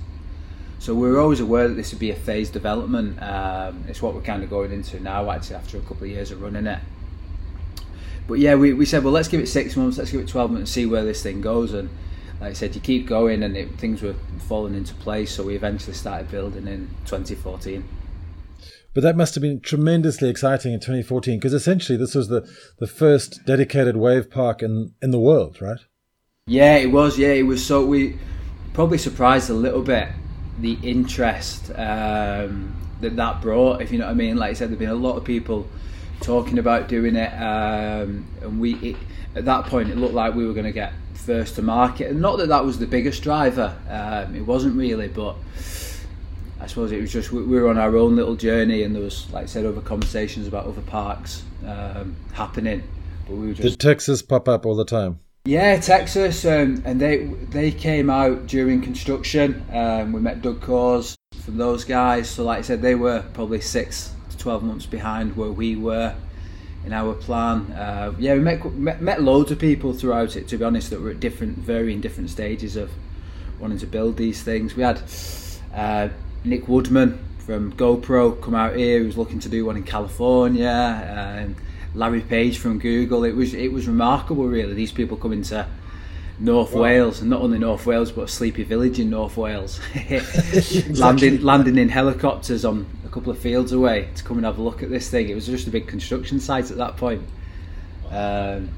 So 0.79 0.95
we 0.95 1.11
were 1.11 1.21
always 1.21 1.41
aware 1.41 1.69
that 1.69 1.75
this 1.75 1.93
would 1.93 2.01
be 2.01 2.11
a 2.11 2.17
phased 2.17 2.53
development. 2.53 3.23
Um, 3.23 3.85
it's 3.89 4.03
what 4.03 4.15
we're 4.15 4.23
kind 4.23 4.43
of 4.43 4.51
going 4.51 4.73
into 4.73 5.01
now, 5.01 5.31
actually, 5.31 5.57
after 5.57 5.79
a 5.79 5.81
couple 5.81 6.05
of 6.05 6.11
years 6.11 6.31
of 6.31 6.43
running 6.43 6.67
it 6.67 6.81
but 8.31 8.39
yeah, 8.39 8.55
we, 8.55 8.73
we 8.73 8.87
said, 8.87 9.03
well, 9.03 9.13
let's 9.13 9.27
give 9.27 9.41
it 9.41 9.49
six 9.49 9.77
months, 9.77 9.99
let's 9.99 10.13
give 10.13 10.21
it 10.21 10.29
12 10.29 10.53
months 10.53 10.61
and 10.61 10.69
see 10.69 10.87
where 10.87 11.05
this 11.05 11.21
thing 11.21 11.41
goes. 11.41 11.73
And 11.73 11.91
like 12.41 12.51
I 12.51 12.53
said, 12.53 12.77
you 12.77 12.81
keep 12.81 13.09
going 13.09 13.43
and 13.43 13.57
it, 13.57 13.73
things 13.73 14.03
were 14.03 14.15
falling 14.47 14.77
into 14.77 14.95
place. 14.95 15.33
So 15.33 15.43
we 15.43 15.57
eventually 15.57 15.95
started 15.95 16.31
building 16.31 16.69
in 16.69 16.89
2014. 17.07 17.83
But 18.93 19.03
that 19.03 19.17
must 19.17 19.35
have 19.35 19.43
been 19.43 19.61
tremendously 19.61 20.29
exciting 20.29 20.73
in 20.73 20.81
2014 20.81 21.39
because 21.39 21.53
essentially 21.53 21.97
this 21.97 22.15
was 22.15 22.29
the, 22.29 22.49
the 22.79 22.89
first 22.89 23.45
dedicated 23.47 23.97
wave 23.97 24.31
park 24.31 24.63
in, 24.63 24.95
in 25.01 25.13
the 25.13 25.21
world, 25.21 25.63
right? 25.63 25.79
Yeah, 26.47 26.77
it 26.77 26.91
was. 26.91 27.17
Yeah, 27.17 27.29
it 27.29 27.45
was. 27.45 27.65
So 27.65 27.85
we 27.85 28.19
probably 28.73 28.99
surprised 28.99 29.51
a 29.51 29.55
little 29.55 29.83
bit 29.83 30.09
the 30.59 30.77
interest 30.83 31.71
um, 31.77 32.77
that 33.01 33.17
that 33.17 33.41
brought, 33.41 33.81
if 33.81 33.93
you 33.93 33.99
know 33.99 34.07
what 34.07 34.13
I 34.13 34.15
mean. 34.15 34.37
Like 34.37 34.51
I 34.51 34.53
said, 34.55 34.71
there've 34.71 34.79
been 34.79 34.91
a 34.91 34.95
lot 34.95 35.17
of 35.17 35.25
people 35.25 35.69
talking 36.21 36.59
about 36.59 36.89
doing 36.89 37.17
it, 37.17 37.33
um, 37.35 38.27
and 38.43 38.61
we 38.61 38.75
it, 38.77 38.97
at 39.35 39.45
that 39.45 39.67
point 39.67 39.91
it 39.91 39.97
looked 39.97 40.15
like 40.15 40.35
we 40.35 40.47
were 40.47 40.53
going 40.53 40.67
to 40.67 40.73
get 40.73 40.93
first 41.15 41.55
to 41.57 41.63
market, 41.63 42.11
and 42.11 42.21
not 42.21 42.39
that 42.39 42.49
that 42.49 42.65
was 42.65 42.79
the 42.79 42.87
biggest 42.87 43.23
driver. 43.23 43.77
Um, 43.89 44.35
it 44.35 44.43
wasn't 44.43 44.77
really, 44.77 45.09
but 45.09 45.37
I 46.61 46.67
suppose 46.67 46.93
it 46.93 47.01
was 47.01 47.13
just 47.13 47.33
we 47.33 47.43
were 47.43 47.69
on 47.69 47.79
our 47.79 47.97
own 47.97 48.17
little 48.17 48.37
journey, 48.37 48.83
and 48.83 48.95
there 48.95 49.03
was, 49.03 49.31
like 49.33 49.45
I 49.45 49.47
said, 49.47 49.65
other 49.65 49.81
conversations 49.81 50.47
about 50.47 50.67
other 50.67 50.83
parks 50.83 51.43
um, 51.67 52.15
happening. 52.33 52.83
But 53.27 53.37
we 53.37 53.49
were 53.49 53.55
just 53.55 53.79
did 53.79 53.81
Texas 53.81 54.21
pop 54.23 54.49
up 54.49 54.67
all 54.67 54.77
the 54.77 54.85
time? 54.85 55.21
Yeah, 55.47 55.81
Texas, 55.81 56.45
um, 56.45 56.83
and 56.85 57.01
they 57.01 57.25
they 57.25 57.71
came 57.71 58.11
out 58.11 58.47
during 58.47 58.83
construction. 58.83 59.65
Um, 59.73 60.13
we 60.13 60.21
met 60.21 60.43
Doug 60.43 60.61
Coors 60.61 61.15
from 61.43 61.57
those 61.57 61.85
guys. 61.85 62.29
So, 62.29 62.45
like 62.45 62.59
I 62.59 62.63
said, 62.63 62.83
they 62.83 62.95
were 62.95 63.25
probably 63.33 63.63
six 63.63 64.13
to 64.29 64.37
12 64.37 64.63
months 64.63 64.87
behind 64.87 65.37
where 65.37 65.51
we 65.51 65.77
were 65.77 66.15
in 66.85 66.93
our 66.93 67.15
plan. 67.15 67.73
Uh, 67.73 68.13
yeah, 68.19 68.35
we 68.35 68.41
met, 68.41 68.65
met, 68.75 69.01
met 69.01 69.23
loads 69.23 69.51
of 69.51 69.59
people 69.59 69.95
throughout 69.95 70.37
it. 70.37 70.47
To 70.49 70.59
be 70.59 70.65
honest, 70.65 70.91
that 70.91 71.01
were 71.01 71.11
at 71.11 71.21
different, 71.21 71.59
varying 71.59 72.03
different 72.03 72.29
stages 72.29 72.77
of 72.77 72.91
wanting 73.59 73.79
to 73.79 73.87
build 73.87 74.19
these 74.19 74.43
things. 74.43 74.77
We 74.77 74.83
had 74.83 75.03
uh, 75.75 76.09
Nick 76.45 76.69
Woodman 76.69 77.23
from 77.39 77.73
GoPro 77.73 78.41
come 78.41 78.55
out 78.55 78.77
here. 78.77 79.01
He 79.01 79.07
was 79.07 79.17
looking 79.17 79.41
to 79.41 79.49
do 79.49 79.67
one 79.67 79.77
in 79.77 79.83
California. 79.83 80.69
And 80.69 81.57
Larry 81.95 82.21
Page 82.21 82.59
from 82.59 82.79
Google. 82.79 83.25
It 83.25 83.35
was 83.35 83.55
it 83.55 83.73
was 83.73 83.87
remarkable, 83.87 84.47
really. 84.47 84.75
These 84.75 84.93
people 84.93 85.17
coming 85.17 85.43
to 85.45 85.67
North 86.39 86.73
wow. 86.73 86.83
Wales, 86.83 87.21
and 87.21 87.31
not 87.31 87.43
only 87.43 87.59
North 87.59 87.87
Wales, 87.87 88.13
but 88.13 88.31
Sleepy 88.31 88.63
Village 88.63 88.99
in 88.99 89.11
North 89.11 89.37
Wales, 89.37 89.81
exactly. 89.95 90.93
landing 90.95 91.43
landing 91.43 91.79
in 91.79 91.89
helicopters 91.89 92.65
on 92.65 92.87
a 93.05 93.09
couple 93.09 93.31
of 93.31 93.39
fields 93.39 93.73
away 93.73 94.09
to 94.15 94.25
come 94.25 94.37
and 94.37 94.47
have 94.47 94.59
a 94.59 94.63
look 94.63 94.83
at 94.83 94.91
this 94.91 95.11
thing. 95.11 95.29
It 95.29 95.35
was 95.35 95.47
just 95.47 95.67
a 95.67 95.71
big 95.71 95.87
construction 95.87 96.41
site 96.41 96.71
at 96.71 96.77
that 96.77 96.97
point. 96.97 97.23
Um, 98.11 98.71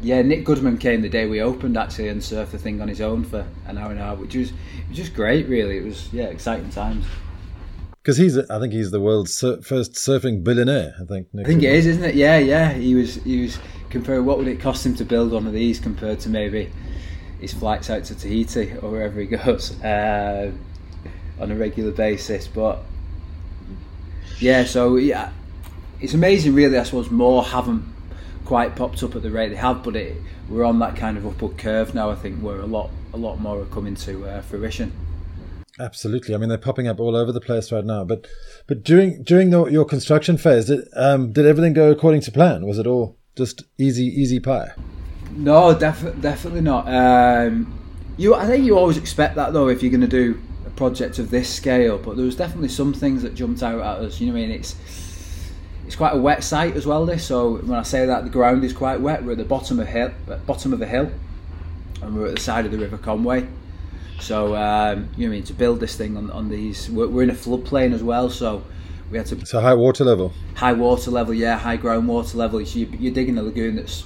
yeah, 0.00 0.22
Nick 0.22 0.46
Woodman 0.46 0.78
came 0.78 1.02
the 1.02 1.08
day 1.08 1.26
we 1.26 1.40
opened 1.40 1.76
actually 1.76 2.08
and 2.08 2.20
surfed 2.20 2.50
the 2.50 2.58
thing 2.58 2.80
on 2.80 2.88
his 2.88 3.00
own 3.00 3.24
for 3.24 3.46
an 3.66 3.78
hour 3.78 3.90
and 3.90 4.00
a 4.00 4.02
half, 4.02 4.18
which 4.18 4.34
was, 4.34 4.52
was 4.88 4.96
just 4.96 5.14
great. 5.14 5.48
Really, 5.48 5.78
it 5.78 5.84
was 5.84 6.12
yeah, 6.12 6.24
exciting 6.24 6.70
times. 6.70 7.04
Because 8.02 8.18
he's, 8.18 8.38
I 8.38 8.60
think 8.60 8.72
he's 8.72 8.92
the 8.92 9.00
world's 9.00 9.34
sur- 9.34 9.60
first 9.62 9.94
surfing 9.94 10.44
billionaire. 10.44 10.94
I 11.00 11.04
think. 11.04 11.32
Nick 11.34 11.46
I 11.46 11.48
think 11.48 11.60
Goodman. 11.60 11.74
it 11.74 11.78
is, 11.78 11.86
isn't 11.86 12.04
it? 12.04 12.14
Yeah, 12.14 12.38
yeah. 12.38 12.72
He 12.72 12.94
was, 12.94 13.16
he 13.16 13.42
was 13.42 13.58
comparing 13.90 14.24
what 14.24 14.38
would 14.38 14.46
it 14.46 14.60
cost 14.60 14.86
him 14.86 14.94
to 14.96 15.04
build 15.04 15.32
one 15.32 15.46
of 15.46 15.52
these 15.52 15.80
compared 15.80 16.20
to 16.20 16.28
maybe 16.28 16.70
his 17.40 17.52
flights 17.52 17.90
out 17.90 18.04
to 18.04 18.14
Tahiti 18.14 18.72
or 18.82 18.90
wherever 18.90 19.20
he 19.20 19.26
goes 19.44 19.80
uh, 19.82 20.52
on 21.40 21.50
a 21.50 21.54
regular 21.56 21.90
basis. 21.90 22.46
But 22.46 22.78
yeah, 24.38 24.64
so 24.64 24.96
yeah, 24.96 25.32
it's 26.00 26.14
amazing. 26.14 26.54
Really, 26.54 26.78
I 26.78 26.84
suppose 26.84 27.10
more 27.10 27.42
haven't 27.42 27.95
quite 28.46 28.76
popped 28.76 29.02
up 29.02 29.14
at 29.16 29.22
the 29.22 29.30
rate 29.30 29.50
they 29.50 29.56
have, 29.56 29.82
but 29.82 29.96
it, 29.96 30.16
we're 30.48 30.64
on 30.64 30.78
that 30.78 30.96
kind 30.96 31.18
of 31.18 31.26
upward 31.26 31.58
curve 31.58 31.94
now. 31.94 32.10
I 32.10 32.14
think 32.14 32.40
where 32.40 32.60
a 32.60 32.66
lot, 32.66 32.90
a 33.12 33.16
lot 33.16 33.40
more 33.40 33.60
are 33.60 33.66
coming 33.66 33.94
to 33.96 34.26
uh, 34.26 34.40
fruition. 34.42 34.92
Absolutely. 35.78 36.34
I 36.34 36.38
mean, 36.38 36.48
they're 36.48 36.56
popping 36.56 36.88
up 36.88 37.00
all 37.00 37.14
over 37.14 37.32
the 37.32 37.40
place 37.40 37.70
right 37.70 37.84
now. 37.84 38.04
But, 38.04 38.26
but 38.66 38.82
during 38.82 39.22
during 39.22 39.50
the, 39.50 39.66
your 39.66 39.84
construction 39.84 40.38
phase, 40.38 40.66
did, 40.66 40.88
um, 40.94 41.32
did 41.32 41.44
everything 41.44 41.74
go 41.74 41.90
according 41.90 42.22
to 42.22 42.32
plan? 42.32 42.66
Was 42.66 42.78
it 42.78 42.86
all 42.86 43.18
just 43.36 43.64
easy, 43.76 44.04
easy 44.04 44.40
pie? 44.40 44.70
No, 45.32 45.78
def- 45.78 46.20
definitely 46.22 46.62
not. 46.62 46.88
Um, 46.88 47.78
you, 48.16 48.34
I 48.34 48.46
think 48.46 48.64
you 48.64 48.78
always 48.78 48.96
expect 48.96 49.34
that 49.36 49.52
though 49.52 49.68
if 49.68 49.82
you're 49.82 49.90
going 49.90 50.00
to 50.00 50.06
do 50.06 50.40
a 50.66 50.70
project 50.70 51.18
of 51.18 51.30
this 51.30 51.52
scale. 51.52 51.98
But 51.98 52.16
there 52.16 52.24
was 52.24 52.36
definitely 52.36 52.70
some 52.70 52.94
things 52.94 53.20
that 53.22 53.34
jumped 53.34 53.62
out 53.62 53.80
at 53.80 54.04
us. 54.04 54.18
You 54.18 54.28
know, 54.28 54.32
what 54.32 54.38
I 54.38 54.46
mean, 54.46 54.52
it's 54.52 54.76
it's 55.86 55.96
quite 55.96 56.14
a 56.14 56.18
wet 56.18 56.42
site 56.42 56.74
as 56.76 56.84
well. 56.84 57.06
This, 57.06 57.24
so 57.24 57.58
when 57.58 57.78
I 57.78 57.82
say 57.82 58.06
that 58.06 58.24
the 58.24 58.30
ground 58.30 58.64
is 58.64 58.72
quite 58.72 59.00
wet, 59.00 59.22
we're 59.22 59.32
at 59.32 59.38
the 59.38 59.44
bottom 59.44 59.78
of 59.78 59.86
a 59.86 59.90
hill, 59.90 60.10
bottom 60.44 60.72
of 60.72 60.82
a 60.82 60.86
hill, 60.86 61.10
and 62.02 62.16
we're 62.16 62.26
at 62.26 62.34
the 62.34 62.40
side 62.40 62.66
of 62.66 62.72
the 62.72 62.78
River 62.78 62.98
Conway. 62.98 63.46
So 64.20 64.56
um, 64.56 65.08
you 65.16 65.26
know, 65.26 65.32
I 65.32 65.36
mean, 65.36 65.44
to 65.44 65.54
build 65.54 65.80
this 65.80 65.96
thing 65.96 66.16
on, 66.16 66.30
on 66.30 66.48
these, 66.48 66.90
we're, 66.90 67.06
we're 67.06 67.22
in 67.22 67.30
a 67.30 67.34
floodplain 67.34 67.92
as 67.92 68.02
well. 68.02 68.30
So 68.30 68.64
we 69.10 69.18
had 69.18 69.26
to. 69.26 69.46
So 69.46 69.60
high 69.60 69.74
water 69.74 70.04
level. 70.04 70.32
High 70.56 70.72
water 70.72 71.10
level, 71.10 71.34
yeah, 71.34 71.56
high 71.56 71.76
groundwater 71.76 72.34
level. 72.34 72.64
So 72.66 72.80
you're 72.80 73.14
digging 73.14 73.38
a 73.38 73.42
lagoon 73.42 73.76
that's 73.76 74.04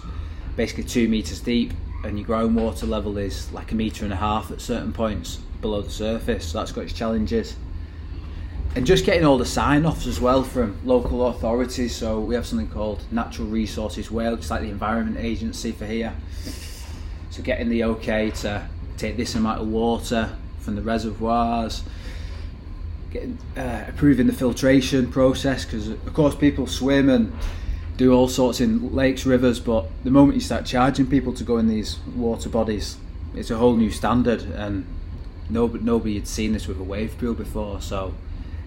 basically 0.56 0.84
two 0.84 1.08
meters 1.08 1.40
deep, 1.40 1.72
and 2.04 2.18
your 2.18 2.28
groundwater 2.28 2.86
level 2.86 3.16
is 3.16 3.50
like 3.52 3.72
a 3.72 3.74
meter 3.74 4.04
and 4.04 4.12
a 4.12 4.16
half 4.16 4.50
at 4.50 4.60
certain 4.60 4.92
points 4.92 5.36
below 5.62 5.80
the 5.80 5.90
surface. 5.90 6.46
So 6.46 6.58
that's 6.58 6.72
got 6.72 6.84
its 6.84 6.92
challenges. 6.92 7.56
And 8.76 8.86
just 8.86 9.04
getting 9.04 9.24
all 9.24 9.36
the 9.36 9.46
sign 9.46 9.84
offs 9.84 10.06
as 10.06 10.20
well 10.20 10.44
from 10.44 10.78
local 10.84 11.26
authorities. 11.26 11.94
So 11.94 12.20
we 12.20 12.34
have 12.36 12.46
something 12.46 12.68
called 12.68 13.02
Natural 13.10 13.48
Resources 13.48 14.10
Wales, 14.10 14.38
it's 14.38 14.50
like 14.50 14.62
the 14.62 14.70
Environment 14.70 15.16
Agency 15.18 15.72
for 15.72 15.86
here. 15.86 16.14
So 17.30 17.42
getting 17.42 17.68
the 17.68 17.84
okay 17.84 18.30
to 18.30 18.68
take 18.96 19.16
this 19.16 19.34
amount 19.34 19.60
of 19.60 19.68
water 19.68 20.36
from 20.60 20.76
the 20.76 20.82
reservoirs, 20.82 21.82
getting, 23.10 23.38
uh, 23.56 23.84
approving 23.88 24.26
the 24.26 24.32
filtration 24.32 25.10
process 25.10 25.64
because 25.64 25.88
of 25.88 26.14
course 26.14 26.34
people 26.34 26.66
swim 26.66 27.08
and 27.08 27.32
do 27.96 28.14
all 28.14 28.28
sorts 28.28 28.60
in 28.60 28.94
lakes, 28.94 29.26
rivers, 29.26 29.60
but 29.60 29.86
the 30.04 30.10
moment 30.10 30.34
you 30.34 30.40
start 30.40 30.64
charging 30.64 31.06
people 31.06 31.34
to 31.34 31.44
go 31.44 31.58
in 31.58 31.68
these 31.68 31.98
water 32.16 32.48
bodies, 32.48 32.96
it's 33.34 33.50
a 33.50 33.56
whole 33.56 33.76
new 33.76 33.90
standard, 33.90 34.42
and 34.42 34.86
nobody 35.50 35.84
nobody 35.84 36.14
had 36.14 36.26
seen 36.26 36.52
this 36.52 36.66
with 36.66 36.80
a 36.80 36.82
wave 36.82 37.16
pool 37.18 37.34
before. 37.34 37.80
So, 37.82 38.14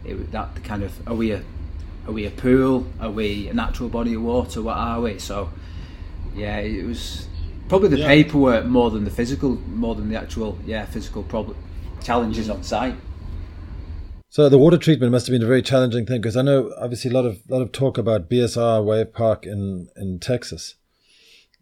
it, 0.06 0.32
that 0.32 0.64
kind 0.64 0.84
of 0.84 1.08
are 1.08 1.16
we 1.16 1.32
a 1.32 1.44
are 2.08 2.12
we 2.12 2.26
a 2.26 2.32
pool? 2.32 2.86
Are 3.00 3.12
we 3.12 3.48
a 3.48 3.54
natural 3.54 3.90
body 3.90 4.14
of 4.16 4.22
water? 4.22 4.62
What 4.62 4.78
are 4.78 5.02
we? 5.02 5.20
So, 5.20 5.50
yeah, 6.36 6.58
it 6.58 6.86
was 6.86 7.28
probably 7.70 7.90
the 7.90 8.00
yeah. 8.00 8.08
paperwork 8.08 8.66
more 8.66 8.92
than 8.92 9.06
the 9.06 9.12
physical, 9.12 9.56
more 9.68 9.96
than 9.96 10.10
the 10.10 10.18
actual 10.18 10.58
yeah 10.66 10.86
physical 10.86 11.24
problem 11.24 11.58
challenges 12.04 12.50
on 12.50 12.64
site. 12.64 12.96
So 14.30 14.50
the 14.50 14.58
water 14.58 14.78
treatment 14.78 15.12
must 15.12 15.28
have 15.28 15.32
been 15.32 15.44
a 15.44 15.48
very 15.48 15.62
challenging 15.62 16.06
thing 16.06 16.20
because 16.20 16.36
I 16.36 16.42
know 16.42 16.74
obviously 16.80 17.12
a 17.12 17.14
lot 17.14 17.26
of 17.26 17.40
lot 17.50 17.62
of 17.62 17.72
talk 17.72 17.98
about 17.98 18.30
BSR 18.30 18.84
Wave 18.84 19.14
Park 19.14 19.46
in 19.46 19.90
in 19.96 20.20
Texas, 20.20 20.76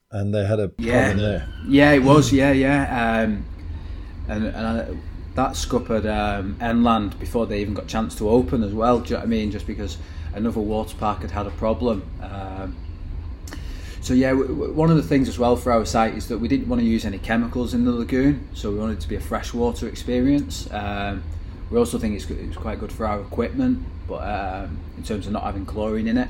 and 0.10 0.34
they 0.34 0.46
had 0.46 0.60
a 0.60 0.70
problem 0.70 0.88
yeah. 0.88 1.14
there. 1.14 1.48
Yeah, 1.68 1.92
it 1.92 2.04
was. 2.04 2.32
Yeah, 2.32 2.52
yeah, 2.52 3.24
um, 3.24 3.46
and 4.28 4.46
and 4.48 4.68
I, 4.68 4.88
that 5.36 5.56
scuppered 5.56 6.06
um, 6.06 6.56
NLand 6.60 7.18
before 7.20 7.46
they 7.46 7.62
even 7.62 7.74
got 7.74 7.86
a 7.86 7.88
chance 7.88 8.16
to 8.16 8.30
open 8.30 8.64
as 8.64 8.74
well. 8.74 9.00
Do 9.00 9.06
you 9.10 9.12
know 9.12 9.20
what 9.20 9.26
I 9.26 9.30
mean? 9.30 9.52
Just 9.52 9.66
because 9.68 9.98
another 10.34 10.60
water 10.60 10.96
park 10.98 11.22
had 11.22 11.32
had 11.32 11.48
a 11.48 11.52
problem. 11.52 12.04
Um, 12.22 12.76
So 14.02 14.16
yeah, 14.16 14.32
w- 14.32 14.48
w- 14.48 14.74
one 14.74 14.90
of 14.90 14.98
the 14.98 15.04
things 15.04 15.30
as 15.30 15.38
well 15.38 15.56
for 15.56 15.72
our 15.72 15.86
site 15.86 16.16
is 16.16 16.28
that 16.30 16.40
we 16.40 16.48
didn't 16.48 16.68
want 16.68 16.82
to 16.82 16.86
use 16.88 17.06
any 17.06 17.20
chemicals 17.20 17.74
in 17.76 17.86
the 17.86 17.92
lagoon, 17.92 18.48
so 18.54 18.72
we 18.72 18.80
wanted 18.80 18.94
it 18.98 19.02
to 19.02 19.08
be 19.08 19.16
a 19.16 19.20
freshwater 19.20 19.88
experience. 19.88 20.68
Um, 20.72 21.22
we 21.70 21.78
also 21.78 22.00
think 22.00 22.16
it's, 22.16 22.28
it's 22.30 22.58
quite 22.58 22.80
good 22.80 22.92
for 22.92 23.06
our 23.06 23.22
equipment, 23.22 23.86
but 24.08 24.22
um, 24.24 24.80
in 24.98 25.04
terms 25.04 25.28
of 25.28 25.34
not 25.34 25.44
having 25.44 25.68
chlorine 25.68 26.08
in 26.08 26.18
it, 26.18 26.30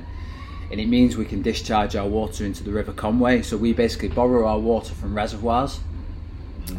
and 0.69 0.81
it 0.81 0.87
means 0.87 1.15
we 1.15 1.23
can 1.25 1.41
discharge 1.41 1.95
our 1.95 2.07
water 2.07 2.45
into 2.45 2.61
the 2.63 2.71
River 2.71 2.91
Conway. 2.91 3.41
So 3.41 3.55
we 3.55 3.71
basically 3.73 4.09
borrow 4.09 4.45
our 4.45 4.59
water 4.59 4.93
from 4.93 5.15
reservoirs 5.15 5.79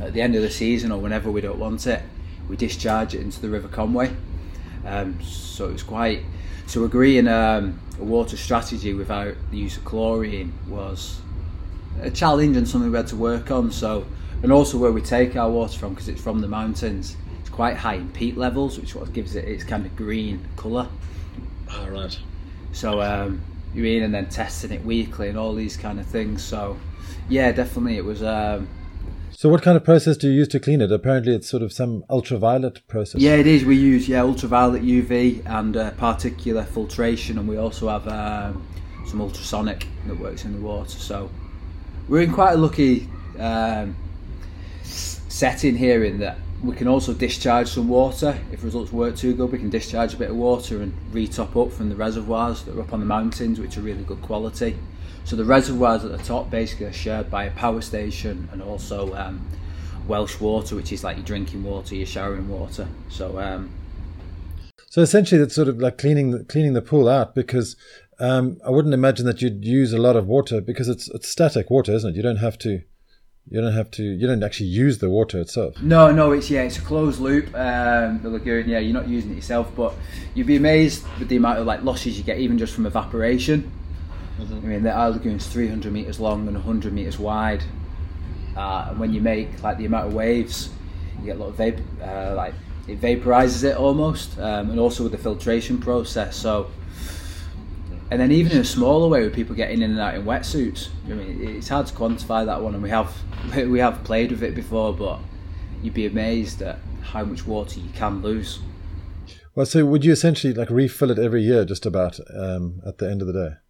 at 0.03 0.13
the 0.13 0.21
end 0.21 0.35
of 0.37 0.43
the 0.43 0.51
season 0.51 0.93
or 0.93 0.99
whenever 1.01 1.31
we 1.31 1.41
don't 1.41 1.59
want 1.59 1.87
it, 1.87 2.03
we 2.48 2.57
discharge 2.57 3.14
it 3.14 3.20
into 3.20 3.40
the 3.40 3.48
River 3.48 3.68
Conway. 3.68 4.14
Um, 4.85 5.22
so 5.22 5.70
it's 5.70 5.83
quite 5.83 6.22
so 6.66 6.85
agreeing 6.85 7.28
um, 7.28 7.78
a 8.00 8.05
water 8.05 8.37
strategy 8.37 8.94
without 8.94 9.35
the 9.50 9.57
use 9.57 9.76
of 9.76 9.85
chlorine 9.85 10.52
was 10.68 11.20
a 12.00 12.11
challenge 12.11 12.57
and 12.57 12.66
something 12.66 12.90
we 12.90 12.96
had 12.96 13.07
to 13.09 13.16
work 13.16 13.50
on. 13.50 13.70
So 13.70 14.07
and 14.42 14.50
also 14.50 14.78
where 14.78 14.90
we 14.92 15.00
take 15.02 15.37
our 15.37 15.50
water 15.50 15.78
from 15.78 15.90
because 15.90 16.09
it's 16.09 16.20
from 16.20 16.40
the 16.40 16.48
mountains, 16.48 17.16
it's 17.40 17.50
quite 17.50 17.76
high 17.76 17.94
in 17.94 18.11
peat 18.11 18.37
levels, 18.37 18.78
which 18.78 18.94
what 18.94 19.12
gives 19.12 19.37
it 19.37 19.44
its 19.44 19.64
kind 19.64 19.87
of 19.87 19.94
green 19.96 20.46
colour. 20.57 20.88
All 21.72 21.90
right. 21.90 22.18
So 22.72 23.00
um, 23.00 23.40
you 23.74 23.83
mean 23.83 24.02
and 24.02 24.12
then 24.12 24.28
testing 24.28 24.72
it 24.72 24.85
weekly 24.85 25.28
and 25.28 25.38
all 25.38 25.55
these 25.55 25.76
kind 25.76 26.00
of 26.00 26.07
things. 26.07 26.42
So 26.42 26.76
yeah, 27.28 27.52
definitely 27.52 27.96
it 27.96 28.05
was. 28.05 28.22
Um, 28.22 28.68
So, 29.35 29.49
what 29.49 29.62
kind 29.62 29.77
of 29.77 29.85
process 29.85 30.16
do 30.16 30.29
you 30.29 30.35
use 30.35 30.49
to 30.49 30.61
clean 30.61 30.81
it? 30.81 30.92
Apparently, 30.92 31.35
it's 31.35 31.49
sort 31.49 31.62
of 31.62 31.73
some 31.73 32.05
ultraviolet 32.11 32.87
process. 32.87 33.21
Yeah, 33.21 33.35
it 33.35 33.47
is. 33.47 33.64
We 33.64 33.77
use 33.77 34.09
yeah 34.09 34.23
ultraviolet 34.23 34.83
UV 34.83 35.45
and 35.47 35.77
uh, 35.77 35.90
particular 35.92 36.64
filtration, 36.64 37.38
and 37.38 37.49
we 37.49 37.57
also 37.57 37.88
have 37.88 38.07
um, 38.09 38.66
some 39.07 39.21
ultrasonic 39.21 39.87
that 40.07 40.18
works 40.18 40.45
in 40.45 40.53
the 40.53 40.61
water. 40.61 40.99
So 40.99 41.31
we're 42.09 42.23
in 42.23 42.33
quite 42.33 42.53
a 42.53 42.57
lucky 42.57 43.09
um, 43.38 43.97
setting 44.83 45.77
here 45.77 46.05
in 46.05 46.18
that 46.18 46.38
we 46.62 46.77
can 46.77 46.87
also 46.87 47.12
discharge 47.12 47.68
some 47.68 47.88
water 47.88 48.38
if 48.53 48.62
results 48.62 48.92
weren't 48.92 49.18
too 49.18 49.35
good. 49.35 49.51
We 49.51 49.59
can 49.59 49.71
discharge 49.71 50.14
a 50.14 50.16
bit 50.16 50.31
of 50.31 50.37
water 50.37 50.81
and 50.81 50.95
re-top 51.12 51.57
up 51.57 51.73
from 51.73 51.88
the 51.88 51.97
reservoirs 51.97 52.62
that 52.64 52.77
are 52.77 52.81
up 52.81 52.92
on 52.92 53.01
the 53.01 53.07
mountains, 53.07 53.59
which 53.59 53.77
are 53.77 53.81
really 53.81 54.05
good 54.05 54.23
quality. 54.23 54.77
So 55.25 55.37
the 55.37 55.45
reservoirs 55.45 56.05
at 56.05 56.11
the 56.11 56.19
top 56.19 56.51
basically 56.51 56.87
are 56.87 56.93
shared 56.93 57.31
by 57.31 57.45
a 57.45 57.51
power 57.53 57.81
station 57.81 58.49
and 58.53 58.63
also 58.63 59.15
um, 59.15 59.47
Welsh 60.07 60.41
water, 60.41 60.77
which 60.77 60.93
is 60.93 61.05
like 61.05 61.17
your 61.17 61.27
drinking 61.27 61.63
water, 61.63 61.95
your 61.95 62.07
showering 62.07 62.49
water. 62.49 62.89
So 63.09 63.39
um, 63.39 63.71
So 64.89 65.01
essentially, 65.01 65.41
that's 65.41 65.55
sort 65.55 65.69
of 65.69 65.79
like 65.79 65.99
cleaning 65.99 66.33
the, 66.33 66.45
cleaning 66.45 66.75
the 66.75 66.83
pool 66.83 67.09
out 67.09 67.35
because 67.35 67.77
um, 68.19 68.59
I 68.67 68.71
wouldn't 68.71 68.95
imagine 68.95 69.27
that 69.27 69.41
you'd 69.41 69.65
use 69.65 69.93
a 69.93 69.99
lot 69.99 70.17
of 70.17 70.27
water 70.27 70.61
because 70.61 70.89
it's 70.89 71.09
it's 71.11 71.29
static 71.29 71.71
water, 71.71 71.93
isn't 71.93 72.11
it? 72.11 72.17
You 72.17 72.23
don't 72.23 72.37
have 72.37 72.59
to. 72.59 72.83
You 73.49 73.61
don't 73.61 73.73
have 73.73 73.91
to. 73.93 74.03
You 74.05 74.27
don't 74.27 74.43
actually 74.45 74.69
use 74.69 74.99
the 74.99 75.11
water 75.11 75.41
itself. 75.41 75.81
No, 75.83 76.13
no, 76.13 76.31
it's 76.33 76.49
yeah, 76.49 76.63
it's 76.63 76.79
a 76.79 76.83
closed 76.83 77.21
loop. 77.21 77.47
Um, 77.55 78.23
the 78.23 78.31
lagoon, 78.31 78.69
yeah, 78.69 78.79
you're 78.79 78.93
not 78.93 79.09
using 79.09 79.33
it 79.33 79.37
yourself, 79.37 79.73
but 79.75 79.95
you'd 80.35 80.47
be 80.47 80.57
amazed 80.57 81.05
with 81.19 81.29
the 81.29 81.37
amount 81.37 81.59
of 81.59 81.67
like 81.67 81.83
losses 81.83 82.17
you 82.17 82.23
get 82.23 82.39
even 82.39 82.59
just 82.59 82.73
from 82.75 82.87
evaporation. 82.87 83.71
I 84.50 84.55
mean, 84.55 84.83
the 84.83 84.92
our 84.92 85.11
lagoon's 85.11 85.46
300 85.46 85.92
meters 85.92 86.18
long 86.18 86.46
and 86.46 86.57
100 86.57 86.92
meters 86.92 87.18
wide, 87.18 87.62
uh, 88.57 88.87
and 88.90 88.98
when 88.98 89.12
you 89.12 89.20
make 89.20 89.62
like 89.62 89.78
the 89.78 89.87
amount 89.87 90.09
of 90.09 90.14
waves, 90.14 90.70
you 91.20 91.26
get 91.26 91.37
a 91.37 91.38
lot 91.38 91.48
of 91.48 91.57
vapor, 91.57 91.83
uh, 92.02 92.35
like 92.35 92.55
it 92.88 93.00
vaporizes 93.00 93.64
it 93.64 93.76
almost, 93.76 94.38
um, 94.38 94.70
and 94.70 94.81
also 94.81 95.02
with 95.02 95.12
the 95.12 95.18
filtration 95.18 95.78
process. 95.78 96.37
So, 96.37 96.70
and 98.11 98.20
then 98.20 98.33
even 98.33 98.52
in 98.52 98.59
a 98.59 98.64
smaller 98.64 99.09
way, 99.09 99.22
with 99.22 99.35
people 99.35 99.55
getting 99.55 99.83
in 99.83 99.92
and 99.92 100.00
out 100.00 100.14
in 100.14 100.24
wetsuits, 100.24 100.88
I 101.07 101.11
mean, 101.11 101.57
it's 101.57 101.68
hard 101.68 101.87
to 101.87 101.94
quantify 101.94 102.44
that 102.46 102.61
one, 102.61 102.74
and 102.74 102.83
we 102.83 102.90
have 102.90 103.14
we 103.55 103.78
have 103.78 104.02
played 104.05 104.31
with 104.31 104.42
it 104.42 104.55
before, 104.55 104.92
but 104.92 105.20
you'd 105.83 105.94
be 105.94 106.07
amazed 106.07 106.62
at 106.62 106.78
how 107.02 107.24
much 107.24 107.46
water 107.46 107.81
you 107.81 107.90
can 107.90 108.22
lose. 108.22 108.61
Well, 109.55 109.66
so 109.66 109.85
would 109.85 110.05
you 110.05 110.12
essentially 110.12 110.55
like 110.55 110.70
refill 110.70 111.11
it 111.11 111.18
every 111.18 111.42
year, 111.42 111.64
just 111.64 111.85
about 111.85 112.18
um, 112.35 112.81
at 112.87 112.98
the 112.98 113.11
end 113.11 113.20
of 113.20 113.26
the 113.26 113.33
day? 113.35 113.62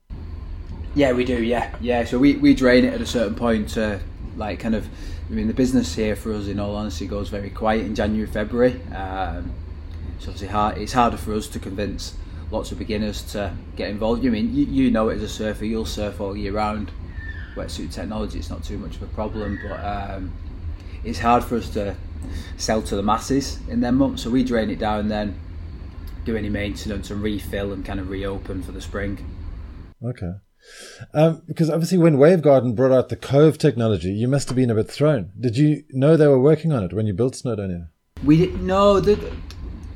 Yeah, 0.95 1.13
we 1.13 1.25
do. 1.25 1.43
Yeah, 1.43 1.75
yeah. 1.81 2.05
So 2.05 2.19
we, 2.19 2.37
we 2.37 2.55
drain 2.55 2.85
it 2.85 2.93
at 2.93 3.01
a 3.01 3.07
certain 3.07 3.35
point 3.35 3.71
to 3.71 4.01
like 4.37 4.61
kind 4.61 4.75
of. 4.75 4.89
I 5.29 5.35
mean, 5.35 5.47
the 5.47 5.55
business 5.55 5.95
here 5.95 6.15
for 6.15 6.35
us, 6.35 6.47
in 6.47 6.61
all 6.61 6.77
honesty, 6.77 7.07
goes 7.07 7.31
very 7.31 7.49
quiet 7.49 7.87
in 7.87 7.95
January, 7.95 8.27
February. 8.27 8.83
Um, 8.93 9.53
it's 10.17 10.27
obviously 10.27 10.49
hard. 10.49 10.77
It's 10.77 10.93
harder 10.93 11.17
for 11.17 11.33
us 11.33 11.47
to 11.49 11.59
convince 11.59 12.15
lots 12.51 12.71
of 12.71 12.79
beginners 12.79 13.23
to 13.33 13.55
get 13.77 13.89
involved. 13.89 14.25
I 14.27 14.29
mean, 14.29 14.55
you, 14.55 14.67
you 14.67 14.91
know 14.91 15.09
it 15.09 15.17
as 15.17 15.23
a 15.23 15.29
surfer, 15.29 15.65
you'll 15.65 15.87
surf 15.87 16.21
all 16.21 16.37
year 16.37 16.53
round. 16.53 16.91
Wetsuit 17.55 17.93
technology, 17.93 18.39
it's 18.39 18.51
not 18.51 18.63
too 18.65 18.79
much 18.79 18.97
of 18.97 19.03
a 19.03 19.07
problem, 19.07 19.59
but 19.67 19.77
um, 19.85 20.33
it's 21.05 21.19
hard 21.19 21.45
for 21.45 21.57
us 21.57 21.69
to 21.71 21.97
sell 22.57 22.81
to 22.83 22.97
the 22.97 23.03
masses 23.03 23.59
in 23.69 23.81
them 23.81 23.97
months. 23.97 24.23
So 24.23 24.31
we 24.31 24.45
drain 24.45 24.71
it 24.71 24.79
down, 24.79 25.09
then 25.09 25.39
do 26.25 26.37
any 26.37 26.49
maintenance 26.49 27.11
and 27.11 27.23
refill 27.23 27.73
and 27.73 27.85
kind 27.85 28.01
of 28.01 28.09
reopen 28.09 28.63
for 28.63 28.73
the 28.73 28.81
spring. 28.81 29.27
Okay. 30.03 30.33
Um, 31.15 31.43
because 31.47 31.71
obviously, 31.71 31.99
when 31.99 32.17
Wavegarden 32.17 32.75
brought 32.75 32.93
out 32.93 33.09
the 33.09 33.17
Cove 33.17 33.59
technology, 33.59 34.13
you 34.13 34.29
must 34.29 34.49
have 34.49 34.57
been 34.57 34.71
a 34.71 34.75
bit 34.75 34.91
thrown. 34.91 35.31
Did 35.39 35.57
you 35.57 35.85
know 35.91 36.17
they 36.17 36.27
were 36.27 36.41
working 36.41 36.73
on 36.73 36.85
it 36.85 36.93
when 36.93 37.07
you 37.07 37.13
built 37.13 37.35
Snowdonia? 37.35 37.89
We 38.25 38.37
didn't 38.37 38.65
know 38.67 39.01
they'd, 39.01 39.33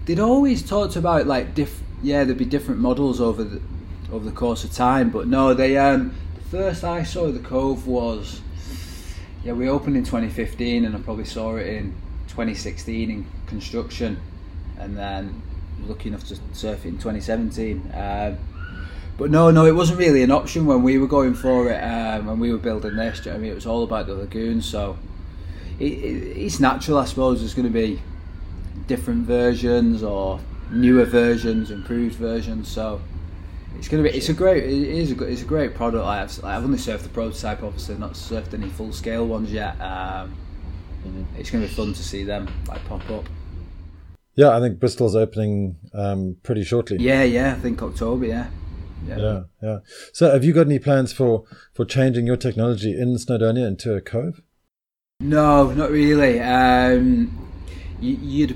they'd 0.05 0.21
always 0.21 0.63
talked 0.63 0.97
about 0.97 1.27
like 1.27 1.55
diff. 1.55 1.81
Yeah, 2.03 2.25
there'd 2.25 2.39
be 2.39 2.45
different 2.45 2.81
models 2.81 3.21
over 3.21 3.45
the 3.45 3.61
over 4.13 4.25
the 4.25 4.33
course 4.33 4.65
of 4.65 4.73
time, 4.73 5.11
but 5.11 5.27
no, 5.27 5.55
they 5.55 5.77
um 5.77 6.15
the 6.35 6.43
first 6.43 6.85
I 6.85 7.03
saw 7.03 7.31
the 7.31 7.41
Cove 7.41 7.87
was 7.87 8.41
yeah 9.45 9.53
we 9.53 9.69
opened 9.69 9.97
in 9.97 10.05
2015 10.05 10.85
and 10.85 10.95
I 10.95 10.99
probably 11.01 11.25
saw 11.25 11.57
it 11.57 11.67
in 11.67 11.95
2016 12.29 13.11
in 13.11 13.27
construction, 13.47 14.21
and 14.79 14.97
then 14.97 15.43
lucky 15.87 16.09
enough 16.09 16.25
to 16.29 16.37
surf 16.53 16.85
it 16.85 16.89
in 16.89 16.95
2017. 16.99 17.93
Um, 17.95 18.39
but 19.19 19.31
no, 19.31 19.51
no, 19.51 19.65
it 19.65 19.75
wasn't 19.75 19.99
really 19.99 20.23
an 20.23 20.31
option 20.31 20.67
when 20.67 20.83
we 20.83 20.99
were 20.99 21.07
going 21.07 21.35
for 21.35 21.71
it. 21.71 21.79
Um, 21.83 22.27
when 22.27 22.39
we 22.39 22.53
were 22.53 22.59
building 22.59 22.97
this, 22.97 23.25
you 23.25 23.31
know 23.31 23.37
I 23.37 23.41
mean, 23.41 23.51
it 23.51 23.55
was 23.55 23.67
all 23.67 23.83
about 23.83 24.07
the 24.07 24.15
lagoon. 24.15 24.61
So 24.61 24.99
it, 25.79 25.93
it, 25.93 26.37
it's 26.37 26.61
natural, 26.61 26.99
I 26.99 27.05
suppose. 27.07 27.41
There's 27.41 27.55
going 27.55 27.67
to 27.67 27.73
be 27.73 28.01
different 28.87 29.27
versions 29.27 30.03
or 30.03 30.41
newer 30.71 31.05
versions, 31.05 31.71
improved 31.71 32.17
versions. 32.17 32.69
So 32.69 33.01
it's 33.79 33.89
going 33.89 34.03
to 34.03 34.11
be. 34.11 34.17
It's 34.17 34.29
a 34.29 34.35
great. 34.35 34.65
It 34.65 34.71
is 34.71 35.13
a. 35.13 35.25
It's 35.25 35.43
a 35.43 35.47
great 35.47 35.75
product. 35.75 36.05
I've, 36.05 36.43
like 36.43 36.55
I've 36.57 36.65
only 36.65 36.79
surfed 36.79 37.03
the 37.03 37.09
prototype, 37.09 37.63
obviously, 37.63 37.97
not 37.97 38.13
surfed 38.13 38.55
any 38.55 38.69
full 38.69 38.93
scale 38.93 39.27
ones 39.27 39.53
yet. 39.53 39.81
Um, 39.81 40.35
It's 41.39 41.51
going 41.51 41.63
to 41.63 41.69
be 41.69 41.75
fun 41.75 41.93
to 41.93 42.03
see 42.03 42.25
them 42.25 42.49
like 42.69 42.85
pop 42.87 43.09
up. 43.11 43.29
Yeah, 44.35 44.55
I 44.55 44.61
think 44.61 44.79
Bristol's 44.79 45.17
opening 45.17 45.77
um, 45.95 46.37
pretty 46.43 46.65
shortly. 46.65 46.99
Yeah, 46.99 47.23
yeah. 47.23 47.53
I 47.53 47.55
think 47.55 47.83
October. 47.83 48.27
Yeah. 48.27 48.49
Yeah, 49.09 49.43
yeah. 49.63 49.79
So, 50.13 50.31
have 50.33 50.45
you 50.45 50.53
got 50.53 50.67
any 50.67 50.79
plans 50.79 51.13
for 51.13 51.45
for 51.75 51.85
changing 51.85 52.27
your 52.27 52.37
technology 52.37 52.99
in 52.99 53.15
Snowdonia 53.17 53.67
into 53.67 53.95
a 53.95 54.01
Cove? 54.01 54.41
No, 55.21 55.71
not 55.73 55.91
really. 55.91 56.41
Um, 56.41 57.49
you, 58.01 58.17
you'd. 58.21 58.51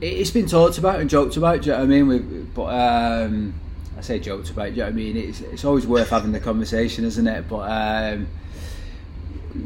it- 0.00 0.04
It's 0.20 0.30
been 0.30 0.46
talked 0.46 0.78
about 0.78 1.00
and 1.00 1.10
joked 1.10 1.36
about. 1.36 1.62
Do 1.62 1.66
you 1.66 1.72
know 1.72 1.78
what 1.78 1.84
I 1.84 1.86
mean? 1.88 2.06
With, 2.08 2.54
but 2.54 2.64
um, 2.66 3.54
I 3.98 4.00
say 4.00 4.18
joked 4.18 4.50
about. 4.50 4.66
Do 4.66 4.70
you 4.70 4.76
know 4.78 4.84
what 4.84 4.92
I 4.92 4.94
mean? 4.94 5.16
It's 5.16 5.40
it's 5.40 5.64
always 5.64 5.86
worth 5.86 6.10
having 6.10 6.32
the 6.32 6.40
conversation, 6.40 7.04
isn't 7.04 7.26
it? 7.26 7.48
But 7.48 7.70
um, 7.70 8.28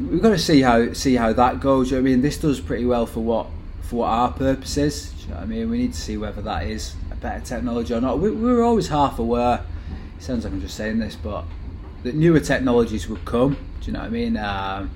we've 0.09 0.21
got 0.21 0.29
to 0.29 0.37
see 0.39 0.61
how 0.61 0.93
see 0.93 1.15
how 1.15 1.33
that 1.33 1.59
goes. 1.59 1.89
do 1.89 1.95
you 1.95 2.01
know 2.01 2.03
what 2.03 2.09
I 2.09 2.11
mean, 2.11 2.21
this 2.21 2.37
does 2.37 2.59
pretty 2.59 2.85
well 2.85 3.05
for 3.05 3.21
what 3.21 3.47
for 3.81 3.97
what 3.97 4.07
our 4.09 4.31
purpose 4.31 4.77
is. 4.77 5.11
Do 5.11 5.21
you 5.23 5.27
know 5.29 5.35
what 5.35 5.43
I 5.43 5.45
mean? 5.47 5.69
We 5.69 5.77
need 5.77 5.93
to 5.93 5.99
see 6.01 6.17
whether 6.17 6.41
that 6.41 6.65
is 6.67 6.95
better 7.21 7.43
technology 7.43 7.93
or 7.93 8.01
not. 8.01 8.19
We, 8.19 8.31
we 8.31 8.51
were 8.51 8.63
always 8.63 8.87
half 8.87 9.19
aware. 9.19 9.63
It 10.17 10.23
sounds 10.23 10.43
like 10.43 10.53
I'm 10.53 10.61
just 10.61 10.75
saying 10.75 10.99
this, 10.99 11.15
but 11.15 11.45
that 12.03 12.15
newer 12.15 12.39
technologies 12.39 13.07
would 13.07 13.23
come. 13.25 13.53
Do 13.79 13.87
you 13.87 13.93
know 13.93 13.99
what 13.99 14.07
I 14.07 14.09
mean? 14.09 14.37
Um, 14.37 14.91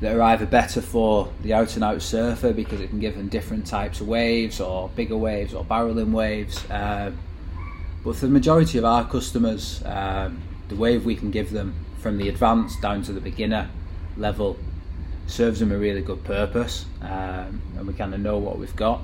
that 0.00 0.16
are 0.16 0.22
either 0.22 0.46
better 0.46 0.80
for 0.80 1.32
the 1.42 1.54
out 1.54 1.76
and 1.76 1.84
out 1.84 2.02
surfer 2.02 2.52
because 2.52 2.80
it 2.80 2.88
can 2.88 2.98
give 2.98 3.16
them 3.16 3.28
different 3.28 3.66
types 3.66 4.00
of 4.00 4.08
waves 4.08 4.60
or 4.60 4.88
bigger 4.90 5.16
waves 5.16 5.54
or 5.54 5.64
barreling 5.64 6.10
waves. 6.10 6.64
Um, 6.70 7.18
but 8.02 8.16
for 8.16 8.26
the 8.26 8.32
majority 8.32 8.78
of 8.78 8.84
our 8.84 9.08
customers, 9.08 9.80
um, 9.84 10.42
the 10.68 10.74
wave 10.74 11.04
we 11.04 11.14
can 11.14 11.30
give 11.30 11.52
them 11.52 11.74
from 11.98 12.18
the 12.18 12.28
advanced 12.28 12.82
down 12.82 13.02
to 13.02 13.12
the 13.12 13.20
beginner 13.20 13.70
level 14.16 14.58
serves 15.28 15.60
them 15.60 15.70
a 15.70 15.78
really 15.78 16.02
good 16.02 16.24
purpose, 16.24 16.84
um, 17.00 17.62
and 17.76 17.86
we 17.86 17.94
kind 17.94 18.12
of 18.12 18.18
know 18.18 18.38
what 18.38 18.58
we've 18.58 18.74
got. 18.74 19.00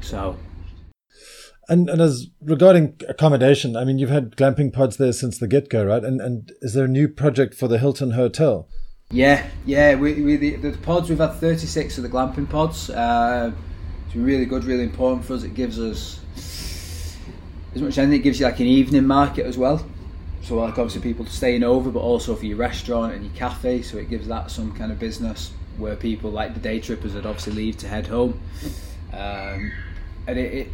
So 0.00 0.36
And 1.68 1.90
and 1.90 2.00
as 2.00 2.28
regarding 2.40 3.00
accommodation, 3.08 3.76
I 3.76 3.84
mean, 3.84 3.98
you've 3.98 4.10
had 4.10 4.36
glamping 4.36 4.72
pods 4.72 4.96
there 4.96 5.12
since 5.12 5.38
the 5.38 5.48
get 5.48 5.68
go, 5.68 5.84
right? 5.84 6.04
And 6.04 6.20
and 6.20 6.52
is 6.62 6.74
there 6.74 6.84
a 6.84 6.88
new 6.88 7.08
project 7.08 7.54
for 7.54 7.68
the 7.68 7.78
Hilton 7.78 8.12
Hotel? 8.12 8.68
Yeah, 9.10 9.46
yeah. 9.64 9.94
We, 9.94 10.22
we 10.22 10.36
the, 10.36 10.56
the 10.56 10.78
pods 10.78 11.08
we've 11.08 11.18
had 11.18 11.34
thirty 11.34 11.66
six 11.66 11.96
of 11.96 12.02
the 12.04 12.08
glamping 12.08 12.48
pods. 12.48 12.90
Uh, 12.90 13.52
it's 14.06 14.16
really 14.16 14.46
good, 14.46 14.64
really 14.64 14.84
important 14.84 15.24
for 15.24 15.34
us. 15.34 15.42
It 15.42 15.54
gives 15.54 15.80
us 15.80 16.20
as 17.74 17.82
much 17.82 17.90
as 17.90 17.98
anything. 17.98 18.20
It 18.20 18.22
gives 18.22 18.40
you 18.40 18.46
like 18.46 18.60
an 18.60 18.66
evening 18.66 19.06
market 19.06 19.46
as 19.46 19.58
well. 19.58 19.84
so 20.42 20.56
like 20.56 20.78
obviously 20.78 21.00
people 21.02 21.26
staying 21.26 21.64
over, 21.64 21.90
but 21.90 22.00
also 22.00 22.36
for 22.36 22.46
your 22.46 22.56
restaurant 22.56 23.14
and 23.14 23.24
your 23.24 23.34
cafe. 23.34 23.82
So 23.82 23.98
it 23.98 24.08
gives 24.08 24.28
that 24.28 24.50
some 24.50 24.72
kind 24.72 24.92
of 24.92 24.98
business 25.00 25.52
where 25.76 25.96
people 25.96 26.30
like 26.30 26.54
the 26.54 26.60
day 26.60 26.78
trippers 26.80 27.14
would 27.14 27.26
obviously 27.26 27.52
leave 27.52 27.76
to 27.78 27.88
head 27.88 28.06
home. 28.06 28.40
Um, 29.12 29.72
and 30.28 30.38
it, 30.38 30.54
it 30.54 30.72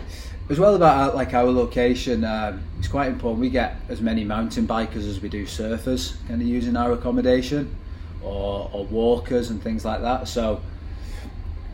as 0.48 0.58
well 0.58 0.74
about 0.74 0.96
our, 0.96 1.14
like 1.14 1.34
our 1.34 1.50
location, 1.50 2.24
um, 2.24 2.62
it's 2.78 2.88
quite 2.88 3.08
important. 3.08 3.40
We 3.40 3.50
get 3.50 3.76
as 3.88 4.00
many 4.00 4.24
mountain 4.24 4.66
bikers 4.66 5.08
as 5.08 5.20
we 5.20 5.28
do 5.28 5.46
surfers, 5.46 6.16
kind 6.28 6.42
of 6.42 6.46
using 6.46 6.76
our 6.76 6.92
accommodation, 6.92 7.74
or, 8.22 8.68
or 8.72 8.84
walkers 8.86 9.50
and 9.50 9.62
things 9.62 9.84
like 9.84 10.02
that. 10.02 10.28
So 10.28 10.60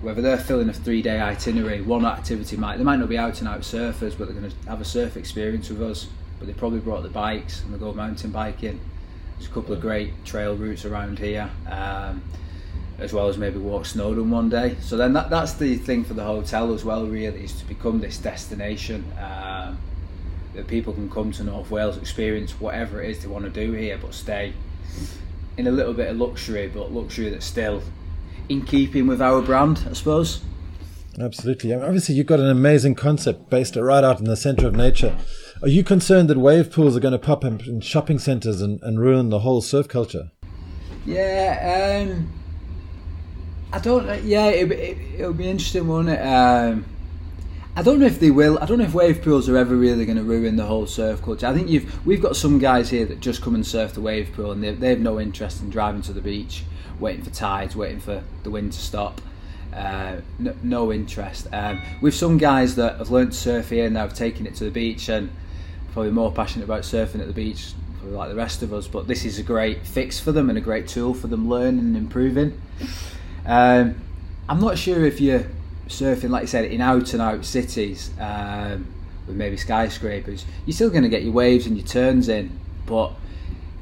whether 0.00 0.22
they're 0.22 0.38
filling 0.38 0.68
a 0.68 0.72
three-day 0.72 1.20
itinerary, 1.20 1.80
one 1.80 2.04
activity 2.04 2.56
might 2.56 2.76
they 2.76 2.84
might 2.84 2.96
not 2.96 3.08
be 3.08 3.18
out 3.18 3.40
and 3.40 3.48
out 3.48 3.60
surfers, 3.62 4.16
but 4.16 4.28
they're 4.28 4.38
going 4.38 4.50
to 4.50 4.56
have 4.68 4.80
a 4.80 4.84
surf 4.84 5.16
experience 5.16 5.68
with 5.70 5.82
us. 5.82 6.06
But 6.38 6.46
they 6.46 6.54
probably 6.54 6.78
brought 6.78 7.02
the 7.02 7.08
bikes 7.08 7.62
and 7.62 7.74
they 7.74 7.78
go 7.78 7.92
mountain 7.92 8.30
biking. 8.30 8.78
There's 9.36 9.50
a 9.50 9.52
couple 9.52 9.74
of 9.74 9.80
great 9.80 10.24
trail 10.24 10.56
routes 10.56 10.84
around 10.84 11.18
here. 11.18 11.50
Um, 11.68 12.22
as 12.98 13.12
well 13.12 13.28
as 13.28 13.38
maybe 13.38 13.58
walk 13.58 13.86
Snowdon 13.86 14.30
one 14.30 14.48
day. 14.48 14.76
So 14.80 14.96
then 14.96 15.12
that, 15.12 15.30
that's 15.30 15.54
the 15.54 15.76
thing 15.76 16.04
for 16.04 16.14
the 16.14 16.24
hotel 16.24 16.74
as 16.74 16.84
well, 16.84 17.06
really, 17.06 17.44
is 17.44 17.52
to 17.60 17.64
become 17.64 18.00
this 18.00 18.18
destination 18.18 19.04
um, 19.20 19.78
that 20.54 20.66
people 20.66 20.92
can 20.92 21.08
come 21.10 21.30
to 21.32 21.44
North 21.44 21.70
Wales, 21.70 21.96
experience 21.96 22.60
whatever 22.60 23.02
it 23.02 23.10
is 23.10 23.20
they 23.20 23.28
want 23.28 23.44
to 23.44 23.50
do 23.50 23.72
here, 23.72 23.98
but 23.98 24.14
stay 24.14 24.52
in 25.56 25.66
a 25.66 25.70
little 25.70 25.94
bit 25.94 26.08
of 26.08 26.16
luxury, 26.16 26.68
but 26.68 26.92
luxury 26.92 27.30
that's 27.30 27.46
still 27.46 27.82
in 28.48 28.62
keeping 28.62 29.06
with 29.06 29.22
our 29.22 29.42
brand, 29.42 29.84
I 29.88 29.92
suppose. 29.92 30.42
Absolutely. 31.20 31.74
Obviously, 31.74 32.14
you've 32.14 32.26
got 32.26 32.40
an 32.40 32.48
amazing 32.48 32.94
concept 32.94 33.50
based 33.50 33.74
right 33.76 34.04
out 34.04 34.20
in 34.20 34.26
the 34.26 34.36
centre 34.36 34.68
of 34.68 34.74
nature. 34.74 35.16
Are 35.62 35.68
you 35.68 35.82
concerned 35.82 36.30
that 36.30 36.38
wave 36.38 36.70
pools 36.70 36.96
are 36.96 37.00
going 37.00 37.12
to 37.12 37.18
pop 37.18 37.44
up 37.44 37.66
in 37.66 37.80
shopping 37.80 38.20
centres 38.20 38.62
and, 38.62 38.80
and 38.82 39.00
ruin 39.00 39.28
the 39.28 39.40
whole 39.40 39.60
surf 39.60 39.88
culture? 39.88 40.30
Yeah, 41.04 42.06
um, 42.06 42.37
I 43.72 43.78
don't. 43.78 44.24
Yeah, 44.24 44.46
it, 44.46 44.70
it, 44.72 44.98
it'll 45.18 45.32
be 45.32 45.48
interesting, 45.48 45.86
won't 45.86 46.08
it? 46.08 46.20
Um, 46.20 46.86
I 47.76 47.82
don't 47.82 48.00
know 48.00 48.06
if 48.06 48.18
they 48.18 48.30
will. 48.30 48.58
I 48.60 48.66
don't 48.66 48.78
know 48.78 48.84
if 48.84 48.94
wave 48.94 49.22
pools 49.22 49.48
are 49.48 49.56
ever 49.56 49.76
really 49.76 50.04
going 50.04 50.18
to 50.18 50.24
ruin 50.24 50.56
the 50.56 50.64
whole 50.64 50.86
surf 50.86 51.22
culture. 51.22 51.46
I 51.46 51.54
think 51.54 51.68
you've 51.68 52.04
we've 52.06 52.20
got 52.20 52.34
some 52.34 52.58
guys 52.58 52.90
here 52.90 53.04
that 53.06 53.20
just 53.20 53.42
come 53.42 53.54
and 53.54 53.66
surf 53.66 53.92
the 53.92 54.00
wave 54.00 54.32
pool, 54.32 54.52
and 54.52 54.62
they, 54.62 54.72
they 54.72 54.88
have 54.88 55.00
no 55.00 55.20
interest 55.20 55.62
in 55.62 55.70
driving 55.70 56.02
to 56.02 56.12
the 56.12 56.20
beach, 56.20 56.64
waiting 56.98 57.22
for 57.22 57.30
tides, 57.30 57.76
waiting 57.76 58.00
for 58.00 58.24
the 58.42 58.50
wind 58.50 58.72
to 58.72 58.80
stop. 58.80 59.20
Uh, 59.72 60.22
no, 60.38 60.56
no, 60.62 60.92
interest. 60.92 61.46
Um, 61.52 61.80
with 62.00 62.14
some 62.14 62.38
guys 62.38 62.74
that 62.76 62.96
have 62.96 63.10
learned 63.10 63.32
to 63.32 63.38
surf 63.38 63.68
here 63.68 63.86
and 63.86 63.96
have 63.96 64.14
taken 64.14 64.46
it 64.46 64.54
to 64.56 64.64
the 64.64 64.70
beach 64.70 65.08
and 65.08 65.30
probably 65.92 66.10
more 66.10 66.32
passionate 66.32 66.64
about 66.64 66.82
surfing 66.82 67.20
at 67.20 67.26
the 67.26 67.32
beach, 67.32 67.74
like 68.02 68.30
the 68.30 68.34
rest 68.34 68.62
of 68.62 68.72
us. 68.72 68.88
But 68.88 69.06
this 69.06 69.24
is 69.24 69.38
a 69.38 69.42
great 69.42 69.86
fix 69.86 70.18
for 70.18 70.32
them 70.32 70.48
and 70.48 70.58
a 70.58 70.62
great 70.62 70.88
tool 70.88 71.14
for 71.14 71.28
them 71.28 71.48
learning 71.48 71.80
and 71.80 71.96
improving. 71.96 72.60
Um, 73.48 73.96
I'm 74.48 74.60
not 74.60 74.78
sure 74.78 75.04
if 75.04 75.20
you're 75.20 75.46
surfing, 75.88 76.28
like 76.28 76.42
you 76.42 76.48
said, 76.48 76.66
in 76.66 76.80
out 76.80 77.14
and 77.14 77.22
out 77.22 77.44
cities 77.44 78.10
um, 78.20 78.86
with 79.26 79.36
maybe 79.36 79.56
skyscrapers. 79.56 80.44
You're 80.66 80.74
still 80.74 80.90
going 80.90 81.02
to 81.02 81.08
get 81.08 81.22
your 81.22 81.32
waves 81.32 81.66
and 81.66 81.76
your 81.76 81.86
turns 81.86 82.28
in, 82.28 82.58
but 82.86 83.12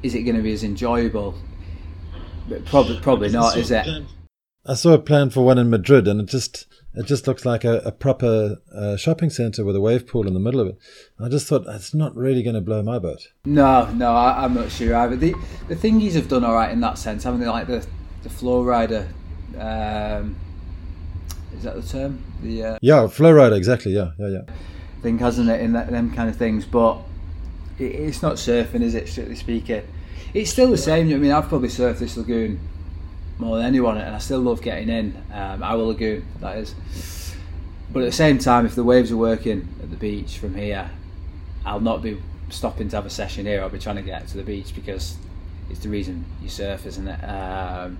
is 0.02 0.14
it 0.14 0.22
going 0.22 0.37
to 0.37 0.42
be 0.42 0.52
as 0.52 0.62
enjoyable? 0.62 1.35
Probably, 2.66 3.00
probably 3.00 3.29
not, 3.29 3.57
is 3.57 3.72
it? 3.72 3.87
I 4.64 4.74
saw 4.74 4.94
a 4.94 4.98
plan 4.98 5.31
for 5.31 5.44
one 5.44 5.59
in 5.59 5.68
Madrid, 5.68 6.07
and 6.07 6.20
it 6.20 6.26
just 6.26 6.66
it 6.94 7.07
just 7.07 7.26
looks 7.26 7.44
like 7.44 7.64
a, 7.64 7.79
a 7.79 7.92
proper 7.92 8.57
uh, 8.74 8.96
shopping 8.96 9.31
centre 9.31 9.64
with 9.64 9.76
a 9.76 9.81
wave 9.81 10.07
pool 10.07 10.26
in 10.29 10.35
the 10.35 10.40
middle 10.40 10.61
of 10.61 10.68
it. 10.68 10.79
I 11.20 11.29
just 11.29 11.46
thought 11.48 11.64
it's 11.68 11.92
not 11.92 12.16
really 12.16 12.42
going 12.42 12.55
to 12.55 12.61
blow 12.61 12.83
my 12.83 12.98
boat. 12.98 13.29
No, 13.44 13.90
no, 13.92 14.12
I, 14.12 14.44
am 14.44 14.55
not 14.55 14.70
sure 14.70 14.94
either. 14.94 15.16
The 15.16 15.35
the 15.68 15.76
thingies 15.76 16.12
have 16.12 16.29
done 16.29 16.44
all 16.44 16.55
right 16.55 16.70
in 16.70 16.81
that 16.81 16.98
sense, 16.98 17.24
haven't 17.24 17.40
they? 17.40 17.48
Like 17.48 17.66
the 17.66 17.85
the 18.22 18.31
flow 18.31 18.62
rider 18.62 19.09
um, 19.59 20.37
is 21.57 21.63
that 21.63 21.75
the 21.75 21.83
term? 21.83 22.23
The 22.43 22.65
uh, 22.65 22.79
yeah, 22.83 23.07
flow 23.07 23.33
rider, 23.33 23.55
exactly. 23.55 23.93
Yeah, 23.93 24.11
yeah, 24.19 24.29
yeah. 24.29 24.43
Thing 25.03 25.19
hasn't 25.19 25.49
it 25.49 25.61
in 25.61 25.73
that, 25.73 25.91
them 25.91 26.13
kind 26.15 26.29
of 26.29 26.37
things, 26.37 26.65
but 26.65 26.99
it, 27.79 27.85
it's 27.85 28.23
not 28.23 28.35
surfing, 28.35 28.83
is 28.83 28.95
it? 28.95 29.09
Strictly 29.09 29.37
speaking, 29.37 29.83
it's 30.35 30.51
still 30.51 30.71
the 30.71 30.79
same. 30.79 31.13
I 31.13 31.17
mean, 31.17 31.33
I've 31.33 31.49
probably 31.49 31.69
surfed 31.69 31.99
this 31.99 32.17
lagoon 32.17 32.61
more 33.39 33.57
than 33.57 33.67
anyone, 33.67 33.99
and 33.99 34.15
I 34.15 34.19
still 34.19 34.41
love 34.41 34.63
getting 34.63 34.89
in 34.89 35.23
um, 35.33 35.63
our 35.63 35.77
lagoon. 35.77 36.27
That 36.41 36.59
is. 36.59 36.75
But 37.93 38.03
at 38.03 38.07
the 38.07 38.13
same 38.13 38.39
time, 38.39 38.67
if 38.67 38.75
the 38.75 38.85
waves 38.85 39.13
are 39.13 39.17
working 39.17 39.69
at 39.83 39.91
the 39.91 39.97
beach 39.97 40.39
from 40.39 40.55
here, 40.55 40.91
I'll 41.65 41.81
not 41.81 42.03
be 42.03 42.21
stopping 42.51 42.89
to 42.91 42.97
have 42.97 43.07
a 43.07 43.11
session 43.11 43.47
here. 43.47 43.63
I'll 43.63 43.71
be 43.71 43.79
trying 43.79 43.97
to 43.97 44.03
get 44.03 44.27
to 44.29 44.37
the 44.37 44.43
beach 44.43 44.75
because 44.75 45.17
it's 45.71 45.81
the 45.81 45.89
reason 45.89 46.25
you 46.43 46.49
surf, 46.49 46.87
isn't 46.87 47.09
it? 47.09 47.25
Um, 47.25 47.99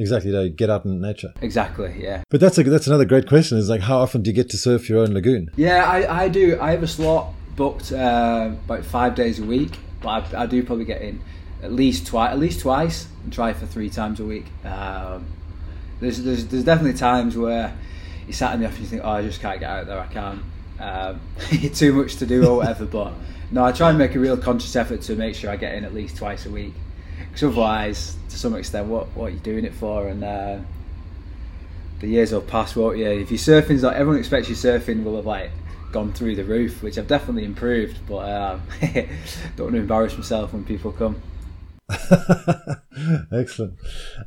Exactly, 0.00 0.32
to 0.32 0.48
get 0.48 0.70
out 0.70 0.86
in 0.86 0.98
nature. 0.98 1.34
Exactly, 1.42 1.94
yeah. 1.98 2.22
But 2.30 2.40
that's 2.40 2.56
a, 2.56 2.62
that's 2.62 2.86
another 2.86 3.04
great 3.04 3.28
question. 3.28 3.58
Is 3.58 3.68
like 3.68 3.82
how 3.82 3.98
often 3.98 4.22
do 4.22 4.30
you 4.30 4.34
get 4.34 4.48
to 4.50 4.56
surf 4.56 4.88
your 4.88 5.00
own 5.00 5.12
lagoon? 5.12 5.50
Yeah, 5.56 5.84
I, 5.84 6.22
I 6.22 6.28
do. 6.28 6.58
I 6.58 6.70
have 6.70 6.82
a 6.82 6.86
slot 6.86 7.34
booked 7.54 7.92
uh, 7.92 8.50
about 8.64 8.86
five 8.86 9.14
days 9.14 9.38
a 9.38 9.44
week, 9.44 9.78
but 10.00 10.34
I, 10.34 10.44
I, 10.44 10.46
do 10.46 10.62
probably 10.62 10.86
get 10.86 11.02
in 11.02 11.20
at 11.62 11.72
least 11.72 12.06
twice, 12.06 12.32
at 12.32 12.38
least 12.38 12.60
twice, 12.60 13.08
and 13.22 13.30
try 13.30 13.52
for 13.52 13.66
three 13.66 13.90
times 13.90 14.20
a 14.20 14.24
week. 14.24 14.46
Um, 14.64 15.26
there's, 16.00 16.22
there's 16.22 16.46
there's 16.46 16.64
definitely 16.64 16.98
times 16.98 17.36
where 17.36 17.76
you 18.26 18.32
sat 18.32 18.54
in 18.54 18.60
the 18.60 18.66
office 18.66 18.78
and 18.78 18.84
you 18.86 18.90
think, 18.90 19.04
oh, 19.04 19.10
I 19.10 19.22
just 19.22 19.42
can't 19.42 19.60
get 19.60 19.68
out 19.68 19.86
there. 19.86 20.00
I 20.00 20.06
can't. 20.06 20.42
Um, 20.80 21.20
too 21.74 21.92
much 21.92 22.16
to 22.16 22.26
do 22.26 22.46
or 22.46 22.56
whatever. 22.56 22.86
but 22.86 23.12
no, 23.50 23.62
I 23.62 23.72
try 23.72 23.90
and 23.90 23.98
make 23.98 24.14
a 24.14 24.18
real 24.18 24.38
conscious 24.38 24.74
effort 24.76 25.02
to 25.02 25.14
make 25.14 25.34
sure 25.34 25.50
I 25.50 25.56
get 25.56 25.74
in 25.74 25.84
at 25.84 25.92
least 25.92 26.16
twice 26.16 26.46
a 26.46 26.50
week 26.50 26.72
because 27.30 27.44
otherwise, 27.44 28.16
to 28.28 28.38
some 28.38 28.54
extent, 28.54 28.88
what 28.88 29.06
what 29.16 29.26
are 29.26 29.30
you 29.30 29.40
doing 29.40 29.64
it 29.64 29.74
for? 29.74 30.08
And 30.08 30.24
uh, 30.24 30.58
the 32.00 32.08
years 32.08 32.32
will 32.32 32.40
pass, 32.40 32.74
won't 32.74 32.98
you? 32.98 33.06
If 33.06 33.30
your 33.30 33.38
surfing's 33.38 33.82
like 33.82 33.96
everyone 33.96 34.18
expects 34.18 34.48
your 34.48 34.56
surfing 34.56 35.04
will 35.04 35.16
have 35.16 35.26
like 35.26 35.50
gone 35.92 36.12
through 36.12 36.36
the 36.36 36.44
roof, 36.44 36.82
which 36.82 36.98
I've 36.98 37.08
definitely 37.08 37.44
improved, 37.44 37.98
but 38.08 38.28
um, 38.28 38.62
don't 39.56 39.66
want 39.66 39.74
to 39.74 39.80
embarrass 39.80 40.16
myself 40.16 40.52
when 40.52 40.64
people 40.64 40.92
come. 40.92 41.20
Excellent. 43.32 43.74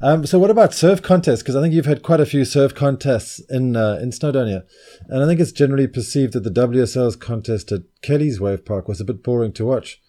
Um, 0.02 0.26
so, 0.26 0.38
what 0.38 0.50
about 0.50 0.74
surf 0.74 1.02
contests? 1.02 1.42
Because 1.42 1.56
I 1.56 1.62
think 1.62 1.74
you've 1.74 1.86
had 1.86 2.04
quite 2.04 2.20
a 2.20 2.26
few 2.26 2.44
surf 2.46 2.76
contests 2.76 3.39
in 3.50 3.76
uh, 3.76 4.00
in 4.02 4.10
Snowdonia, 4.10 4.63
and 5.08 5.24
I 5.24 5.28
think 5.28 5.39
it's 5.39 5.52
generally 5.52 5.88
perceived 5.88 6.34
that 6.34 6.44
the 6.44 6.50
WSL's 6.50 7.16
contest 7.16 7.72
at 7.72 7.84
Kelly's 8.02 8.42
Wave 8.42 8.66
Park 8.66 8.88
was 8.88 9.00
a 9.00 9.06
bit 9.06 9.24
boring 9.24 9.54
to 9.54 9.66
watch. 9.66 10.02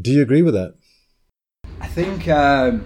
Do 0.00 0.10
you 0.10 0.22
agree 0.22 0.42
with 0.42 0.54
that? 0.54 0.74
I 1.84 1.86
think, 1.86 2.28
um, 2.28 2.82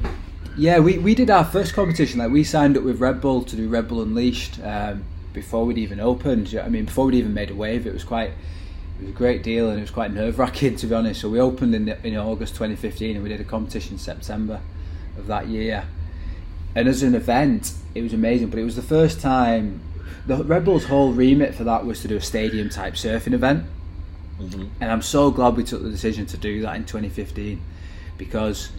yeah, 0.57 0.81
we, 0.81 0.99
we 0.99 1.15
did 1.15 1.31
our 1.31 1.45
first 1.45 1.73
competition. 1.73 2.19
Like 2.19 2.33
we 2.33 2.43
signed 2.43 2.77
up 2.77 2.83
with 2.83 2.99
Red 2.99 3.21
Bull 3.21 3.45
to 3.45 3.55
do 3.55 3.69
Red 3.69 3.87
Bull 3.87 4.03
Unleashed 4.03 4.59
um, 4.61 5.05
before 5.33 5.65
we'd 5.65 5.79
even 5.79 6.01
opened. 6.01 6.61
I 6.61 6.69
mean, 6.69 6.85
before 6.85 7.07
we'd 7.07 7.15
even 7.15 7.33
made 7.33 7.53
a 7.53 7.55
wave, 7.55 7.87
it 7.87 7.93
was 7.95 8.03
quite 8.03 8.31
it 8.31 9.03
was 9.03 9.11
a 9.11 9.13
great 9.13 9.45
deal 9.45 9.71
and 9.71 9.79
it 9.79 9.83
was 9.83 9.93
quite 9.93 10.13
nerve 10.13 10.41
wracking 10.41 10.75
to 10.75 10.87
be 10.89 10.95
honest. 10.97 11.21
So 11.21 11.29
we 11.29 11.39
opened 11.41 11.77
in 11.77 11.89
in 12.03 12.17
August 12.17 12.55
2015 12.55 13.15
and 13.15 13.23
we 13.23 13.29
did 13.29 13.41
a 13.41 13.45
competition 13.45 13.93
in 13.93 13.99
September 14.01 14.61
of 15.17 15.29
that 15.29 15.47
year. 15.47 15.85
And 16.75 16.89
as 16.89 17.05
an 17.05 17.15
event, 17.15 17.75
it 17.95 18.03
was 18.03 18.13
amazing. 18.13 18.51
But 18.51 18.59
it 18.59 18.65
was 18.65 18.75
the 18.75 18.83
first 18.83 19.21
time. 19.21 19.81
The 20.27 20.43
Red 20.43 20.65
Bull's 20.65 20.87
whole 20.87 21.13
remit 21.13 21.55
for 21.55 21.63
that 21.65 21.87
was 21.87 22.03
to 22.03 22.09
do 22.09 22.17
a 22.17 22.21
stadium 22.21 22.69
type 22.69 22.95
surfing 22.95 23.33
event. 23.33 23.65
Mm-hmm. 24.41 24.67
And 24.81 24.91
I'm 24.91 25.03
so 25.03 25.31
glad 25.31 25.57
we 25.57 25.63
took 25.63 25.85
the 25.85 25.89
decision 25.89 26.27
to 26.27 26.37
do 26.37 26.63
that 26.63 26.75
in 26.75 26.85
2015 26.85 27.63
because 28.19 28.71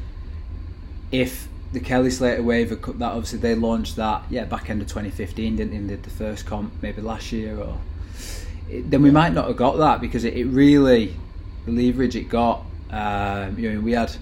if 1.12 1.48
the 1.72 1.80
Kelly 1.80 2.10
Slater 2.10 2.42
wave 2.42 2.70
that 2.70 3.02
obviously 3.02 3.40
they 3.40 3.56
launched 3.56 3.96
that 3.98 4.24
yeah 4.30 4.46
back 4.46 4.70
end 4.70 4.82
of 4.82 4.88
2015 4.88 5.56
didn't 5.56 5.88
they? 5.88 5.96
Did 5.96 6.04
the 6.04 6.10
first 6.10 6.46
comp 6.46 6.74
maybe 6.82 7.02
last 7.02 7.32
year 7.32 7.58
or 7.58 7.78
then 8.70 9.02
we 9.02 9.12
might 9.12 9.34
not 9.34 9.48
have 9.48 9.58
got 9.58 9.78
that 9.78 10.02
because 10.02 10.24
it, 10.24 10.36
it 10.36 10.46
really 10.46 11.16
the 11.66 11.72
leverage 11.72 12.16
it 12.16 12.30
got 12.30 12.64
um, 12.92 13.58
you 13.58 13.72
know 13.72 13.82
we 13.82 13.92
had 13.92 14.16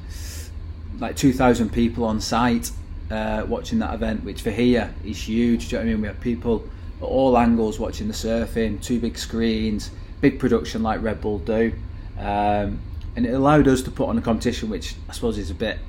like 0.99 1.15
2,000 1.15 1.71
people 1.71 2.03
on 2.05 2.19
site 2.19 2.71
uh, 3.11 3.45
watching 3.47 3.79
that 3.79 3.93
event 3.93 4.23
which 4.23 4.41
for 4.41 4.51
here 4.51 4.93
is 5.05 5.27
huge 5.27 5.69
do 5.69 5.75
you 5.75 5.81
know 5.81 5.85
what 5.85 5.89
I 5.89 5.93
mean? 5.93 6.01
We 6.01 6.07
had 6.07 6.21
people 6.21 6.67
at 7.01 7.05
all 7.05 7.37
angles 7.37 7.79
watching 7.79 8.07
the 8.07 8.13
surfing 8.13 8.81
two 8.81 8.99
big 8.99 9.17
screens 9.17 9.91
big 10.19 10.39
production 10.39 10.83
like 10.83 11.01
Red 11.01 11.21
Bull 11.21 11.39
do 11.39 11.73
um, 12.17 12.79
and 13.15 13.25
it 13.25 13.33
allowed 13.33 13.67
us 13.67 13.81
to 13.83 13.91
put 13.91 14.09
on 14.09 14.17
a 14.17 14.21
competition 14.21 14.69
which 14.69 14.95
I 15.07 15.13
suppose 15.13 15.37
is 15.37 15.49
a 15.49 15.55
bit 15.55 15.79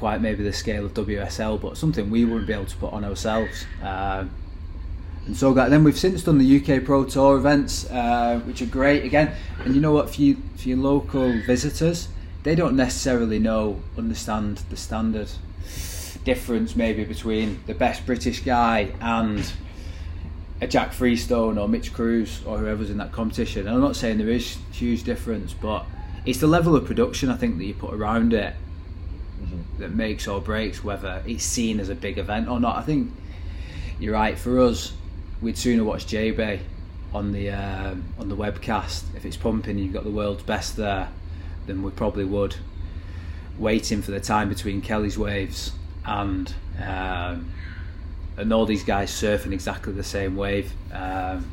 quite 0.00 0.22
maybe 0.22 0.42
the 0.42 0.52
scale 0.52 0.86
of 0.86 0.94
WSL, 0.94 1.60
but 1.60 1.76
something 1.76 2.08
we 2.08 2.24
wouldn't 2.24 2.46
be 2.46 2.54
able 2.54 2.64
to 2.64 2.76
put 2.78 2.90
on 2.90 3.04
ourselves. 3.04 3.66
Um, 3.82 4.30
and 5.26 5.36
so 5.36 5.52
then 5.52 5.84
we've 5.84 5.98
since 5.98 6.22
done 6.22 6.38
the 6.38 6.56
UK 6.58 6.82
Pro 6.82 7.04
Tour 7.04 7.36
events, 7.36 7.84
uh, 7.90 8.40
which 8.46 8.62
are 8.62 8.66
great 8.66 9.04
again. 9.04 9.36
And 9.62 9.74
you 9.74 9.80
know 9.82 9.92
what, 9.92 10.08
for 10.08 10.22
you, 10.22 10.38
for 10.56 10.70
your 10.70 10.78
local 10.78 11.38
visitors, 11.42 12.08
they 12.44 12.54
don't 12.54 12.76
necessarily 12.76 13.38
know, 13.38 13.82
understand 13.98 14.62
the 14.70 14.76
standard 14.78 15.28
difference 16.24 16.74
maybe 16.74 17.04
between 17.04 17.60
the 17.66 17.74
best 17.74 18.06
British 18.06 18.40
guy 18.40 18.94
and 19.02 19.52
a 20.62 20.66
Jack 20.66 20.94
Freestone 20.94 21.58
or 21.58 21.68
Mitch 21.68 21.92
Crews 21.92 22.40
or 22.46 22.56
whoever's 22.56 22.88
in 22.88 22.96
that 22.96 23.12
competition. 23.12 23.66
And 23.66 23.76
I'm 23.76 23.82
not 23.82 23.96
saying 23.96 24.16
there 24.16 24.30
is 24.30 24.56
huge 24.72 25.04
difference, 25.04 25.52
but 25.52 25.84
it's 26.24 26.40
the 26.40 26.46
level 26.46 26.74
of 26.74 26.86
production 26.86 27.28
I 27.28 27.36
think 27.36 27.58
that 27.58 27.64
you 27.66 27.74
put 27.74 27.92
around 27.92 28.32
it 28.32 28.54
that 29.78 29.92
makes 29.92 30.28
or 30.28 30.40
breaks 30.40 30.82
whether 30.84 31.22
it's 31.26 31.44
seen 31.44 31.80
as 31.80 31.88
a 31.88 31.94
big 31.94 32.18
event 32.18 32.48
or 32.48 32.60
not. 32.60 32.76
I 32.76 32.82
think 32.82 33.12
you're 33.98 34.14
right. 34.14 34.38
For 34.38 34.60
us, 34.60 34.92
we'd 35.40 35.58
sooner 35.58 35.84
watch 35.84 36.06
J 36.06 36.30
Bay 36.30 36.60
on 37.12 37.32
the 37.32 37.50
um, 37.50 38.04
on 38.18 38.28
the 38.28 38.36
webcast 38.36 39.04
if 39.16 39.24
it's 39.24 39.36
pumping. 39.36 39.72
and 39.72 39.80
You've 39.80 39.92
got 39.92 40.04
the 40.04 40.10
world's 40.10 40.42
best 40.42 40.76
there, 40.76 41.08
than 41.66 41.82
we 41.82 41.90
probably 41.90 42.24
would 42.24 42.56
waiting 43.58 44.00
for 44.00 44.10
the 44.10 44.20
time 44.20 44.48
between 44.48 44.80
Kelly's 44.80 45.18
waves 45.18 45.72
and 46.04 46.52
um, 46.82 47.52
and 48.36 48.52
all 48.52 48.64
these 48.64 48.84
guys 48.84 49.10
surfing 49.10 49.52
exactly 49.52 49.92
the 49.92 50.04
same 50.04 50.34
wave. 50.34 50.72
Um, 50.92 51.50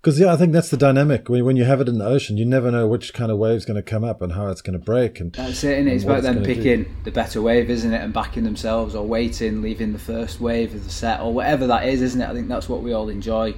because 0.00 0.18
yeah, 0.18 0.32
I 0.32 0.36
think 0.36 0.54
that's 0.54 0.70
the 0.70 0.78
dynamic. 0.78 1.28
When 1.28 1.44
when 1.44 1.56
you 1.56 1.64
have 1.64 1.80
it 1.82 1.88
in 1.88 1.98
the 1.98 2.06
ocean, 2.06 2.38
you 2.38 2.46
never 2.46 2.70
know 2.70 2.86
which 2.86 3.12
kind 3.12 3.30
of 3.30 3.36
wave's 3.36 3.66
going 3.66 3.76
to 3.76 3.82
come 3.82 4.02
up 4.02 4.22
and 4.22 4.32
how 4.32 4.48
it's 4.48 4.62
going 4.62 4.78
to 4.78 4.84
break. 4.84 5.20
And 5.20 5.30
that's 5.34 5.62
it. 5.62 5.78
And 5.78 5.88
it's 5.88 6.04
about 6.04 6.22
them 6.22 6.42
picking 6.42 6.84
do. 6.84 6.90
the 7.04 7.10
better 7.10 7.42
wave, 7.42 7.68
isn't 7.68 7.92
it, 7.92 8.00
and 8.00 8.12
backing 8.12 8.44
themselves 8.44 8.94
or 8.94 9.06
waiting, 9.06 9.60
leaving 9.60 9.92
the 9.92 9.98
first 9.98 10.40
wave 10.40 10.74
of 10.74 10.84
the 10.84 10.90
set 10.90 11.20
or 11.20 11.34
whatever 11.34 11.66
that 11.66 11.86
is, 11.86 12.00
isn't 12.00 12.20
it? 12.20 12.28
I 12.28 12.32
think 12.32 12.48
that's 12.48 12.66
what 12.66 12.82
we 12.82 12.94
all 12.94 13.10
enjoy. 13.10 13.54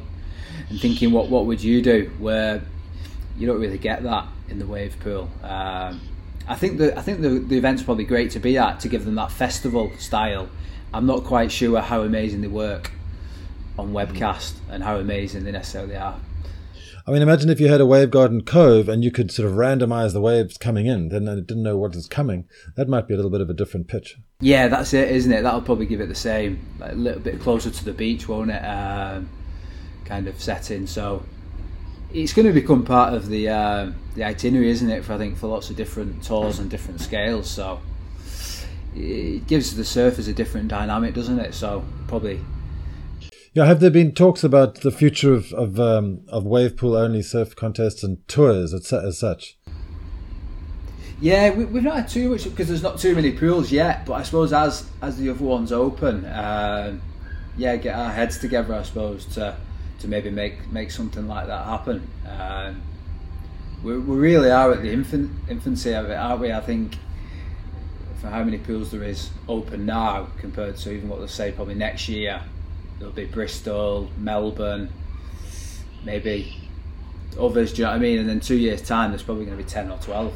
And 0.68 0.80
thinking, 0.80 1.12
what 1.12 1.28
what 1.28 1.46
would 1.46 1.62
you 1.62 1.80
do? 1.80 2.10
Where 2.18 2.60
you 3.38 3.46
don't 3.46 3.60
really 3.60 3.78
get 3.78 4.02
that 4.02 4.26
in 4.48 4.58
the 4.58 4.66
wave 4.66 4.96
pool. 4.98 5.30
Um, 5.44 6.00
I 6.48 6.56
think 6.56 6.78
the 6.78 6.98
I 6.98 7.02
think 7.02 7.20
the 7.20 7.38
the 7.38 7.56
event's 7.56 7.84
probably 7.84 8.04
great 8.04 8.32
to 8.32 8.40
be 8.40 8.58
at 8.58 8.80
to 8.80 8.88
give 8.88 9.04
them 9.04 9.14
that 9.14 9.30
festival 9.30 9.92
style. 9.98 10.48
I'm 10.92 11.06
not 11.06 11.22
quite 11.22 11.52
sure 11.52 11.80
how 11.80 12.02
amazing 12.02 12.40
they 12.40 12.48
work 12.48 12.90
on 13.78 13.92
webcast 13.92 14.54
and 14.68 14.82
how 14.82 14.96
amazing 14.96 15.44
they 15.44 15.52
necessarily 15.52 15.96
are 15.96 16.18
I 17.06 17.10
mean, 17.10 17.22
imagine 17.22 17.50
if 17.50 17.58
you 17.58 17.68
had 17.68 17.80
a 17.80 17.84
Wavegarden 17.84 18.46
Cove 18.46 18.88
and 18.88 19.02
you 19.02 19.10
could 19.10 19.32
sort 19.32 19.48
of 19.48 19.56
randomize 19.56 20.12
the 20.12 20.20
waves 20.20 20.56
coming 20.56 20.86
in, 20.86 21.08
then 21.08 21.26
it 21.26 21.46
didn't 21.46 21.64
know 21.64 21.76
what 21.76 21.94
was 21.94 22.06
coming. 22.06 22.48
That 22.76 22.88
might 22.88 23.08
be 23.08 23.14
a 23.14 23.16
little 23.16 23.30
bit 23.30 23.40
of 23.40 23.50
a 23.50 23.54
different 23.54 23.88
pitch. 23.88 24.18
Yeah, 24.40 24.68
that's 24.68 24.94
it, 24.94 25.10
isn't 25.10 25.32
it? 25.32 25.42
That'll 25.42 25.62
probably 25.62 25.86
give 25.86 26.00
it 26.00 26.08
the 26.08 26.14
same, 26.14 26.64
like 26.78 26.92
a 26.92 26.96
little 26.96 27.20
bit 27.20 27.40
closer 27.40 27.70
to 27.70 27.84
the 27.84 27.92
beach, 27.92 28.28
won't 28.28 28.50
it? 28.50 28.64
Um, 28.64 29.28
kind 30.04 30.28
of 30.28 30.40
setting. 30.40 30.86
So 30.86 31.24
it's 32.12 32.32
going 32.32 32.46
to 32.46 32.52
become 32.52 32.84
part 32.84 33.14
of 33.14 33.28
the 33.28 33.48
uh, 33.48 33.92
the 34.14 34.24
itinerary, 34.24 34.70
isn't 34.70 34.90
it? 34.90 35.04
For 35.04 35.14
I 35.14 35.18
think 35.18 35.36
for 35.36 35.48
lots 35.48 35.70
of 35.70 35.76
different 35.76 36.22
tours 36.22 36.60
and 36.60 36.70
different 36.70 37.00
scales. 37.00 37.50
So 37.50 37.80
it 38.94 39.46
gives 39.48 39.74
the 39.74 39.82
surfers 39.82 40.28
a 40.28 40.32
different 40.32 40.68
dynamic, 40.68 41.14
doesn't 41.14 41.38
it? 41.40 41.54
So 41.54 41.84
probably 42.06 42.40
yeah, 43.54 43.66
have 43.66 43.80
there 43.80 43.90
been 43.90 44.12
talks 44.12 44.42
about 44.42 44.76
the 44.76 44.90
future 44.90 45.34
of 45.34 45.52
of, 45.52 45.78
um, 45.78 46.20
of 46.28 46.44
wave 46.44 46.76
pool 46.76 46.96
only 46.96 47.22
surf 47.22 47.54
contests 47.54 48.02
and 48.02 48.26
tours 48.26 48.72
as, 48.72 48.90
as 48.92 49.18
such? 49.18 49.58
Yeah, 51.20 51.50
we, 51.50 51.64
have 51.64 51.84
not 51.84 51.94
had 51.94 52.08
too 52.08 52.30
much 52.30 52.44
because 52.44 52.68
there's 52.68 52.82
not 52.82 52.98
too 52.98 53.14
many 53.14 53.30
pools 53.30 53.70
yet. 53.70 54.06
But 54.06 54.14
I 54.14 54.22
suppose 54.22 54.52
as 54.52 54.88
as 55.02 55.18
the 55.18 55.28
other 55.28 55.44
ones 55.44 55.70
open, 55.70 56.24
uh, 56.24 56.98
yeah, 57.56 57.76
get 57.76 57.94
our 57.94 58.10
heads 58.10 58.38
together. 58.38 58.74
I 58.74 58.82
suppose 58.84 59.26
to 59.34 59.56
to 60.00 60.08
maybe 60.08 60.30
make 60.30 60.72
make 60.72 60.90
something 60.90 61.28
like 61.28 61.46
that 61.46 61.66
happen. 61.66 62.08
Uh, 62.26 62.72
we, 63.84 63.98
we 63.98 64.16
really 64.16 64.50
are 64.50 64.72
at 64.72 64.80
the 64.82 64.92
infant, 64.92 65.30
infancy 65.48 65.92
of 65.92 66.08
it, 66.08 66.14
aren't 66.14 66.40
we? 66.40 66.52
I 66.52 66.60
think 66.60 66.96
for 68.20 68.28
how 68.28 68.44
many 68.44 68.58
pools 68.58 68.92
there 68.92 69.02
is 69.02 69.30
open 69.48 69.84
now 69.84 70.28
compared 70.38 70.76
to 70.78 70.92
even 70.92 71.08
what 71.08 71.18
they'll 71.18 71.28
say 71.28 71.52
probably 71.52 71.74
next 71.74 72.08
year 72.08 72.40
there'll 72.98 73.12
be 73.12 73.24
Bristol, 73.24 74.10
Melbourne, 74.18 74.92
maybe 76.04 76.56
others. 77.38 77.72
Do 77.72 77.78
you 77.78 77.84
know 77.84 77.90
what 77.90 77.96
I 77.96 78.00
mean? 78.00 78.18
And 78.18 78.28
then 78.28 78.40
two 78.40 78.56
years' 78.56 78.82
time, 78.82 79.10
there's 79.10 79.22
probably 79.22 79.44
going 79.44 79.56
to 79.56 79.62
be 79.62 79.68
ten 79.68 79.90
or 79.90 79.98
twelve. 79.98 80.34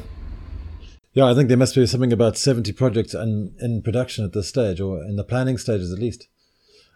Yeah, 1.13 1.25
I 1.25 1.33
think 1.33 1.47
there 1.47 1.57
must 1.57 1.75
be 1.75 1.85
something 1.87 2.13
about 2.13 2.37
seventy 2.37 2.71
projects 2.71 3.13
in, 3.13 3.55
in 3.59 3.81
production 3.81 4.25
at 4.25 4.33
this 4.33 4.47
stage, 4.47 4.79
or 4.79 5.03
in 5.03 5.15
the 5.15 5.23
planning 5.23 5.57
stages 5.57 5.91
at 5.91 5.99
least. 5.99 6.27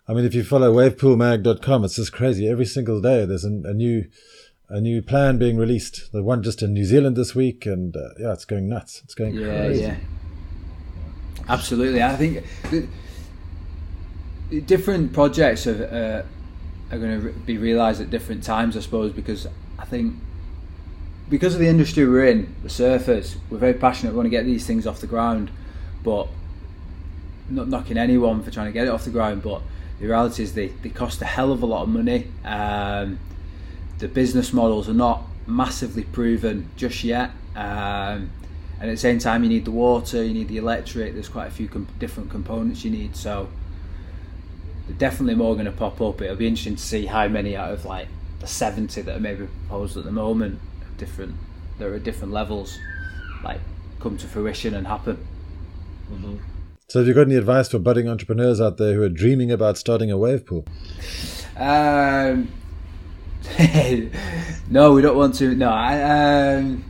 I 0.08 0.14
mean, 0.14 0.26
if 0.26 0.34
you 0.34 0.44
follow 0.44 0.74
wavepoolmag.com, 0.74 1.86
it's 1.86 1.96
just 1.96 2.12
crazy. 2.12 2.48
Every 2.48 2.66
single 2.66 3.02
day, 3.02 3.26
there's 3.26 3.46
a, 3.46 3.62
a 3.64 3.74
new 3.74 4.06
a 4.70 4.80
new 4.80 5.02
plan 5.02 5.38
being 5.38 5.58
released. 5.58 6.12
The 6.12 6.24
one 6.24 6.44
just 6.44 6.62
in 6.64 6.74
New 6.74 6.86
Zealand 6.86 7.16
this 7.16 7.36
week, 7.36 7.66
and 7.66 7.96
uh, 7.96 8.10
yeah, 8.20 8.34
it's 8.34 8.46
going 8.46 8.70
nuts. 8.70 9.02
It's 9.04 9.14
going 9.14 9.36
yeah, 9.36 9.48
crazy. 9.48 9.82
Yeah, 9.82 9.96
absolutely. 11.48 12.02
I 12.02 12.16
think 12.16 12.46
different 14.60 15.14
projects 15.14 15.66
are, 15.66 16.26
uh, 16.92 16.96
are 16.96 17.00
going 17.00 17.22
to 17.22 17.30
be 17.32 17.58
realised 17.58 18.02
at 18.02 18.10
different 18.10 18.44
times, 18.44 18.76
I 18.76 18.82
suppose, 18.82 19.14
because 19.14 19.48
I 19.80 19.86
think 19.86 20.16
because 21.30 21.54
of 21.54 21.62
the 21.62 21.68
industry 21.68 22.06
we're 22.06 22.26
in, 22.26 22.54
the 22.62 22.68
surfers, 22.70 23.38
we're 23.50 23.58
very 23.58 23.74
passionate. 23.74 24.12
We 24.12 24.18
want 24.18 24.26
to 24.26 24.32
get 24.32 24.46
these 24.46 24.68
things 24.68 24.86
off 24.86 25.00
the 25.00 25.08
ground, 25.08 25.50
but 26.04 26.28
not 27.50 27.70
knocking 27.70 27.98
anyone 27.98 28.44
for 28.44 28.52
trying 28.52 28.68
to 28.68 28.74
get 28.74 28.86
it 28.86 28.90
off 28.90 29.06
the 29.06 29.12
ground. 29.12 29.42
But 29.42 29.62
the 30.00 30.08
reality 30.08 30.44
is 30.44 30.54
they, 30.54 30.68
they 30.68 30.90
cost 30.90 31.22
a 31.22 31.26
hell 31.26 31.54
of 31.54 31.64
a 31.64 31.66
lot 31.66 31.84
of 31.84 31.90
money. 31.90 32.28
Um, 32.44 33.18
the 34.00 34.10
business 34.10 34.52
models 34.52 34.90
are 34.90 34.94
not 34.94 35.24
massively 35.48 36.04
proven 36.04 36.70
just 36.76 37.04
yet. 37.04 37.32
Um, 37.56 38.32
and 38.80 38.90
at 38.90 38.94
the 38.94 38.98
same 38.98 39.20
time, 39.20 39.44
you 39.44 39.50
need 39.50 39.64
the 39.64 39.72
water, 39.72 40.24
you 40.24 40.34
need 40.34 40.48
the 40.48 40.58
electric. 40.58 41.14
There's 41.14 41.30
quite 41.30 41.48
a 41.48 41.52
few 41.52 41.70
com- 41.70 41.88
different 42.00 42.30
components 42.30 42.84
you 42.84 42.92
need. 42.92 43.16
So 43.16 43.48
definitely 44.98 45.36
more 45.36 45.54
going 45.54 45.66
to 45.66 45.72
pop 45.72 46.02
up. 46.02 46.22
It'll 46.22 46.36
be 46.36 46.48
interesting 46.48 46.76
to 46.76 46.82
see 46.82 47.06
how 47.06 47.28
many 47.28 47.56
out 47.56 47.72
of 47.72 47.86
like 47.86 48.08
the 48.40 48.48
70 48.48 49.02
that 49.02 49.16
are 49.16 49.20
maybe 49.20 49.48
proposed 49.48 49.98
at 49.98 50.04
the 50.04 50.12
moment, 50.12 50.60
different, 50.98 51.36
there 51.78 51.94
are 51.94 52.00
different 52.00 52.34
levels, 52.34 52.78
like 53.44 53.60
come 54.00 54.18
to 54.18 54.28
fruition 54.28 54.74
and 54.74 54.88
happen. 54.88 55.18
Mm-hmm. 56.12 56.38
So, 56.88 57.00
have 57.00 57.08
you 57.08 57.14
got 57.14 57.28
any 57.28 57.36
advice 57.36 57.70
for 57.70 57.80
budding 57.80 58.10
entrepreneurs 58.10 58.60
out 58.60 58.78
there 58.78 58.96
who 58.96 59.04
are 59.04 59.10
dreaming 59.10 59.50
about 59.52 59.78
starting 59.78 60.12
a 60.12 60.18
wave 60.18 60.46
pool? 60.46 60.66
Um, 61.56 62.52
no, 64.70 64.92
we 64.92 65.02
don't 65.02 65.16
want 65.16 65.36
to. 65.36 65.56
No, 65.56 65.70
I. 65.70 66.56
Um, 66.56 66.84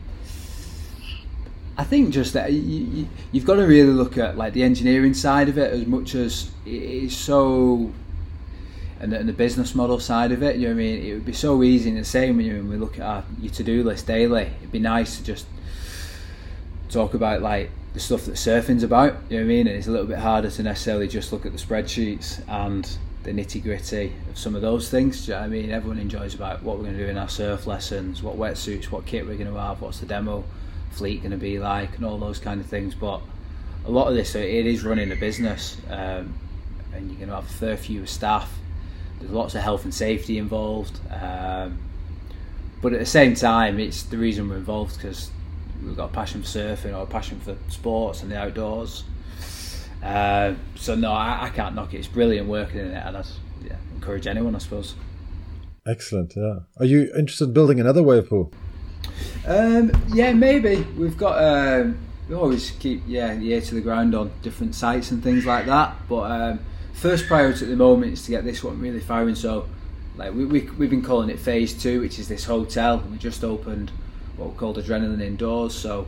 I 1.78 1.84
think 1.84 2.14
just 2.14 2.34
that 2.34 2.52
you, 2.52 3.08
have 3.34 3.46
got 3.46 3.56
to 3.56 3.64
really 3.64 3.94
look 3.94 4.18
at 4.18 4.38
like 4.38 4.54
the 4.54 4.64
engineering 4.64 5.14
side 5.14 5.50
of 5.50 5.58
it 5.58 5.72
as 5.72 5.86
much 5.86 6.16
as 6.16 6.52
it 6.66 6.72
is 6.72 7.16
so, 7.16 7.92
and 9.00 9.12
the, 9.12 9.18
and 9.18 9.30
the 9.30 9.34
business 9.34 9.74
model 9.74 10.00
side 10.00 10.32
of 10.32 10.44
it. 10.44 10.58
You 10.58 10.68
know 10.68 10.76
what 10.76 10.82
I 10.82 10.84
mean? 10.84 11.06
It 11.06 11.14
would 11.14 11.26
be 11.26 11.34
so 11.34 11.64
easy 11.64 11.90
and 11.90 11.98
the 11.98 12.06
same 12.06 12.38
when, 12.38 12.46
you, 12.46 12.54
when 12.56 12.70
we 12.70 12.78
look 12.78 13.00
at 13.00 13.06
our, 13.06 13.24
your 13.40 13.52
to 13.54 13.64
do 13.64 13.84
list 13.84 14.06
daily. 14.06 14.52
It'd 14.60 14.72
be 14.72 14.80
nice 14.80 15.18
to 15.18 15.24
just 15.24 15.46
talk 16.90 17.14
about 17.14 17.42
like 17.42 17.72
the 17.94 18.00
stuff 18.00 18.26
that 18.26 18.38
surfing's 18.38 18.84
about. 18.84 19.16
You 19.30 19.38
know 19.38 19.44
what 19.44 19.52
I 19.52 19.56
mean? 19.56 19.68
And 19.68 19.78
it's 19.78 19.88
a 19.88 19.92
little 19.92 20.08
bit 20.08 20.20
harder 20.20 20.52
to 20.52 20.64
necessarily 20.64 21.08
just 21.08 21.32
look 21.32 21.46
at 21.46 21.54
the 21.54 21.58
spreadsheets 21.58 22.42
and 22.50 22.88
the 23.24 23.32
nitty 23.32 23.64
gritty 23.64 24.14
of 24.30 24.38
some 24.38 24.56
of 24.56 24.62
those 24.62 24.90
things. 24.90 25.28
You 25.28 25.36
know 25.36 25.42
I 25.42 25.48
mean? 25.48 25.72
Everyone 25.72 26.00
enjoys 26.00 26.36
about 26.36 26.64
what 26.64 26.78
we're 26.78 26.84
going 26.84 26.98
to 26.98 27.06
do 27.06 27.10
in 27.10 27.18
our 27.18 27.30
surf 27.30 27.66
lessons, 27.66 28.22
what 28.22 28.38
wetsuits, 28.38 28.86
what 28.86 29.06
kit 29.06 29.26
we're 29.26 29.38
going 29.38 29.52
to 29.52 29.60
have, 29.60 29.82
what's 29.82 30.00
the 30.00 30.06
demo 30.06 30.44
fleet 30.92 31.22
going 31.22 31.32
to 31.32 31.38
be 31.38 31.60
like, 31.60 31.96
and 31.98 32.06
all 32.06 32.18
those 32.18 32.40
kind 32.40 32.62
of 32.62 32.68
things. 32.68 32.96
But 32.96 33.22
a 33.86 33.92
lot 33.92 34.08
of 34.08 34.16
this, 34.16 34.36
it 34.36 34.66
is 34.66 34.84
running 34.84 35.12
a 35.12 35.16
business, 35.16 35.78
um, 35.90 36.34
and 36.94 37.10
you're 37.10 37.18
going 37.18 37.30
to 37.30 37.36
have 37.36 37.46
a 37.46 37.54
fair 37.54 37.78
few 37.78 38.06
staff. 38.06 38.52
There's 39.20 39.32
lots 39.32 39.56
of 39.56 39.62
health 39.62 39.84
and 39.84 39.94
safety 39.94 40.38
involved, 40.38 41.00
um, 41.12 41.80
but 42.82 42.94
at 42.94 43.00
the 43.00 43.06
same 43.06 43.36
time, 43.36 43.80
it's 43.80 44.04
the 44.04 44.18
reason 44.18 44.50
we're 44.50 44.58
involved 44.58 44.96
because 44.96 45.30
we've 45.84 45.96
got 45.96 46.10
a 46.10 46.14
passion 46.14 46.42
for 46.42 46.48
surfing 46.48 46.98
or 46.98 47.04
a 47.04 47.08
passion 47.08 47.40
for 47.40 47.56
sports 47.70 48.24
and 48.24 48.32
the 48.32 48.38
outdoors. 48.38 49.04
Uh, 50.04 50.56
so 50.76 50.96
no, 50.96 51.12
I, 51.12 51.44
I, 51.44 51.50
can't 51.50 51.76
knock 51.76 51.94
it. 51.94 52.00
It's 52.00 52.08
brilliant 52.08 52.48
working 52.48 52.80
in 52.80 52.88
it, 52.88 53.04
and 53.06 53.18
I 53.18 53.24
yeah, 53.64 53.76
encourage 53.94 54.26
anyone, 54.26 54.56
I 54.56 54.58
suppose. 54.58 54.96
Excellent. 55.86 56.34
Yeah. 56.36 56.60
Are 56.78 56.86
you 56.86 57.12
interested 57.16 57.46
in 57.46 57.54
building 57.54 57.80
another 57.80 58.02
wave 58.02 58.28
pool? 58.28 58.52
Um, 59.46 59.92
yeah, 60.14 60.34
maybe 60.34 60.82
we've 60.98 61.18
got. 61.18 61.44
Um, 61.44 61.98
we 62.30 62.36
always 62.36 62.72
keep 62.72 63.04
yeah 63.08 63.36
the 63.36 63.52
ear 63.52 63.62
to 63.62 63.76
the 63.76 63.82
ground 63.82 64.16
on 64.16 64.32
different 64.42 64.76
sites 64.76 65.12
and 65.12 65.22
things 65.22 65.46
like 65.46 65.66
that. 65.66 65.96
But 66.08 66.32
um, 66.32 66.60
first 66.94 67.28
priority 67.28 67.66
at 67.66 67.70
the 67.70 67.76
moment 67.76 68.14
is 68.14 68.26
to 68.26 68.32
get 68.32 68.44
this 68.44 68.64
one 68.64 68.80
really 68.80 69.00
firing. 69.00 69.36
So, 69.36 69.68
like 70.16 70.34
we, 70.34 70.46
we 70.46 70.62
we've 70.62 70.90
been 70.90 71.04
calling 71.04 71.30
it 71.30 71.40
Phase 71.40 71.82
Two, 71.82 72.02
which 72.02 72.20
is 72.20 72.28
this 72.28 72.46
hotel. 72.46 73.04
We 73.12 73.18
just 73.18 73.44
opened 73.44 73.92
what 74.38 74.52
we 74.52 74.56
called 74.56 74.78
Adrenaline 74.78 75.22
Indoors. 75.22 75.76
So, 75.76 76.08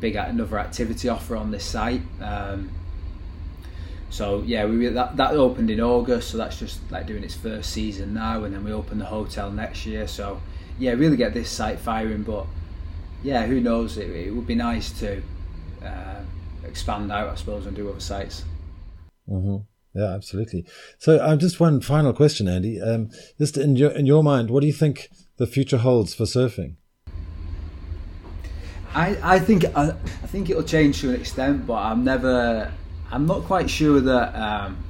big 0.00 0.16
another 0.16 0.58
activity 0.58 1.08
offer 1.08 1.36
on 1.36 1.50
this 1.50 1.64
site. 1.64 2.02
Um, 2.20 2.70
so 4.14 4.44
yeah, 4.46 4.64
we 4.66 4.86
that 4.86 5.16
that 5.16 5.32
opened 5.32 5.70
in 5.70 5.80
August. 5.80 6.30
So 6.30 6.38
that's 6.38 6.58
just 6.58 6.78
like 6.90 7.06
doing 7.06 7.24
its 7.24 7.34
first 7.34 7.70
season 7.70 8.14
now, 8.14 8.44
and 8.44 8.54
then 8.54 8.62
we 8.62 8.72
open 8.72 8.98
the 9.00 9.06
hotel 9.06 9.50
next 9.50 9.86
year. 9.86 10.06
So 10.06 10.40
yeah, 10.78 10.92
really 10.92 11.16
get 11.16 11.34
this 11.34 11.50
site 11.50 11.78
firing. 11.78 12.22
But 12.22 12.46
yeah, 13.22 13.46
who 13.46 13.60
knows? 13.60 13.96
It, 13.98 14.10
it 14.10 14.34
would 14.34 14.46
be 14.46 14.54
nice 14.54 14.90
to 15.00 15.22
uh, 15.84 16.20
expand 16.64 17.10
out, 17.12 17.28
I 17.28 17.34
suppose, 17.34 17.66
and 17.66 17.76
do 17.76 17.88
other 17.88 18.00
sites. 18.00 18.44
Mm-hmm. 19.28 19.56
Yeah, 19.94 20.12
absolutely. 20.12 20.66
So, 20.98 21.24
um, 21.24 21.38
just 21.38 21.60
one 21.60 21.80
final 21.80 22.12
question, 22.12 22.48
Andy. 22.48 22.80
Um, 22.80 23.10
just 23.38 23.56
in 23.56 23.76
your 23.76 23.92
in 23.92 24.06
your 24.06 24.24
mind, 24.24 24.50
what 24.50 24.60
do 24.60 24.66
you 24.66 24.72
think 24.72 25.08
the 25.36 25.46
future 25.46 25.78
holds 25.78 26.14
for 26.14 26.24
surfing? 26.24 26.76
I, 28.92 29.18
I 29.22 29.38
think 29.38 29.64
I, 29.76 29.90
I 29.90 30.26
think 30.26 30.50
it'll 30.50 30.62
change 30.62 31.00
to 31.00 31.10
an 31.10 31.20
extent, 31.20 31.66
but 31.66 31.74
I'm 31.74 32.04
never. 32.04 32.72
I'm 33.10 33.26
not 33.26 33.44
quite 33.44 33.70
sure 33.70 34.00
that 34.00 34.34
um, 34.34 34.82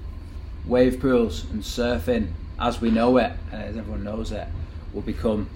wave 0.66 1.00
pools 1.00 1.44
and 1.50 1.62
surfing, 1.62 2.28
as 2.58 2.80
we 2.80 2.90
know 2.90 3.18
it, 3.18 3.32
and 3.52 3.62
as 3.62 3.76
everyone 3.76 4.04
knows 4.04 4.32
it, 4.32 4.48
will 4.94 5.02
become 5.02 5.50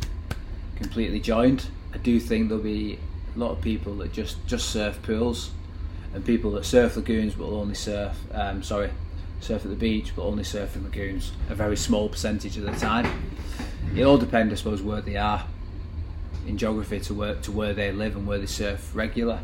completely 0.78 1.20
joined. 1.20 1.66
I 1.92 1.98
do 1.98 2.18
think 2.20 2.48
there'll 2.48 2.62
be 2.62 2.98
a 3.34 3.38
lot 3.38 3.50
of 3.50 3.60
people 3.60 3.96
that 3.96 4.12
just 4.12 4.44
just 4.46 4.70
surf 4.70 5.00
pools, 5.02 5.50
and 6.14 6.24
people 6.24 6.52
that 6.52 6.64
surf 6.64 6.96
lagoons 6.96 7.36
will 7.36 7.54
only 7.56 7.74
surf. 7.74 8.16
Um, 8.32 8.62
sorry, 8.62 8.90
surf 9.40 9.64
at 9.64 9.70
the 9.70 9.76
beach, 9.76 10.12
but 10.16 10.22
only 10.22 10.44
surf 10.44 10.76
in 10.76 10.84
lagoons. 10.84 11.32
A 11.50 11.54
very 11.54 11.76
small 11.76 12.08
percentage 12.08 12.56
of 12.56 12.64
the 12.64 12.72
time. 12.72 13.06
It 13.96 14.04
all 14.04 14.18
depends, 14.18 14.52
I 14.52 14.56
suppose, 14.56 14.82
where 14.82 15.00
they 15.00 15.16
are 15.16 15.44
in 16.46 16.56
geography 16.56 17.00
to 17.00 17.14
where 17.14 17.34
to 17.34 17.52
where 17.52 17.74
they 17.74 17.92
live 17.92 18.16
and 18.16 18.26
where 18.26 18.38
they 18.38 18.46
surf 18.46 18.94
regular. 18.94 19.40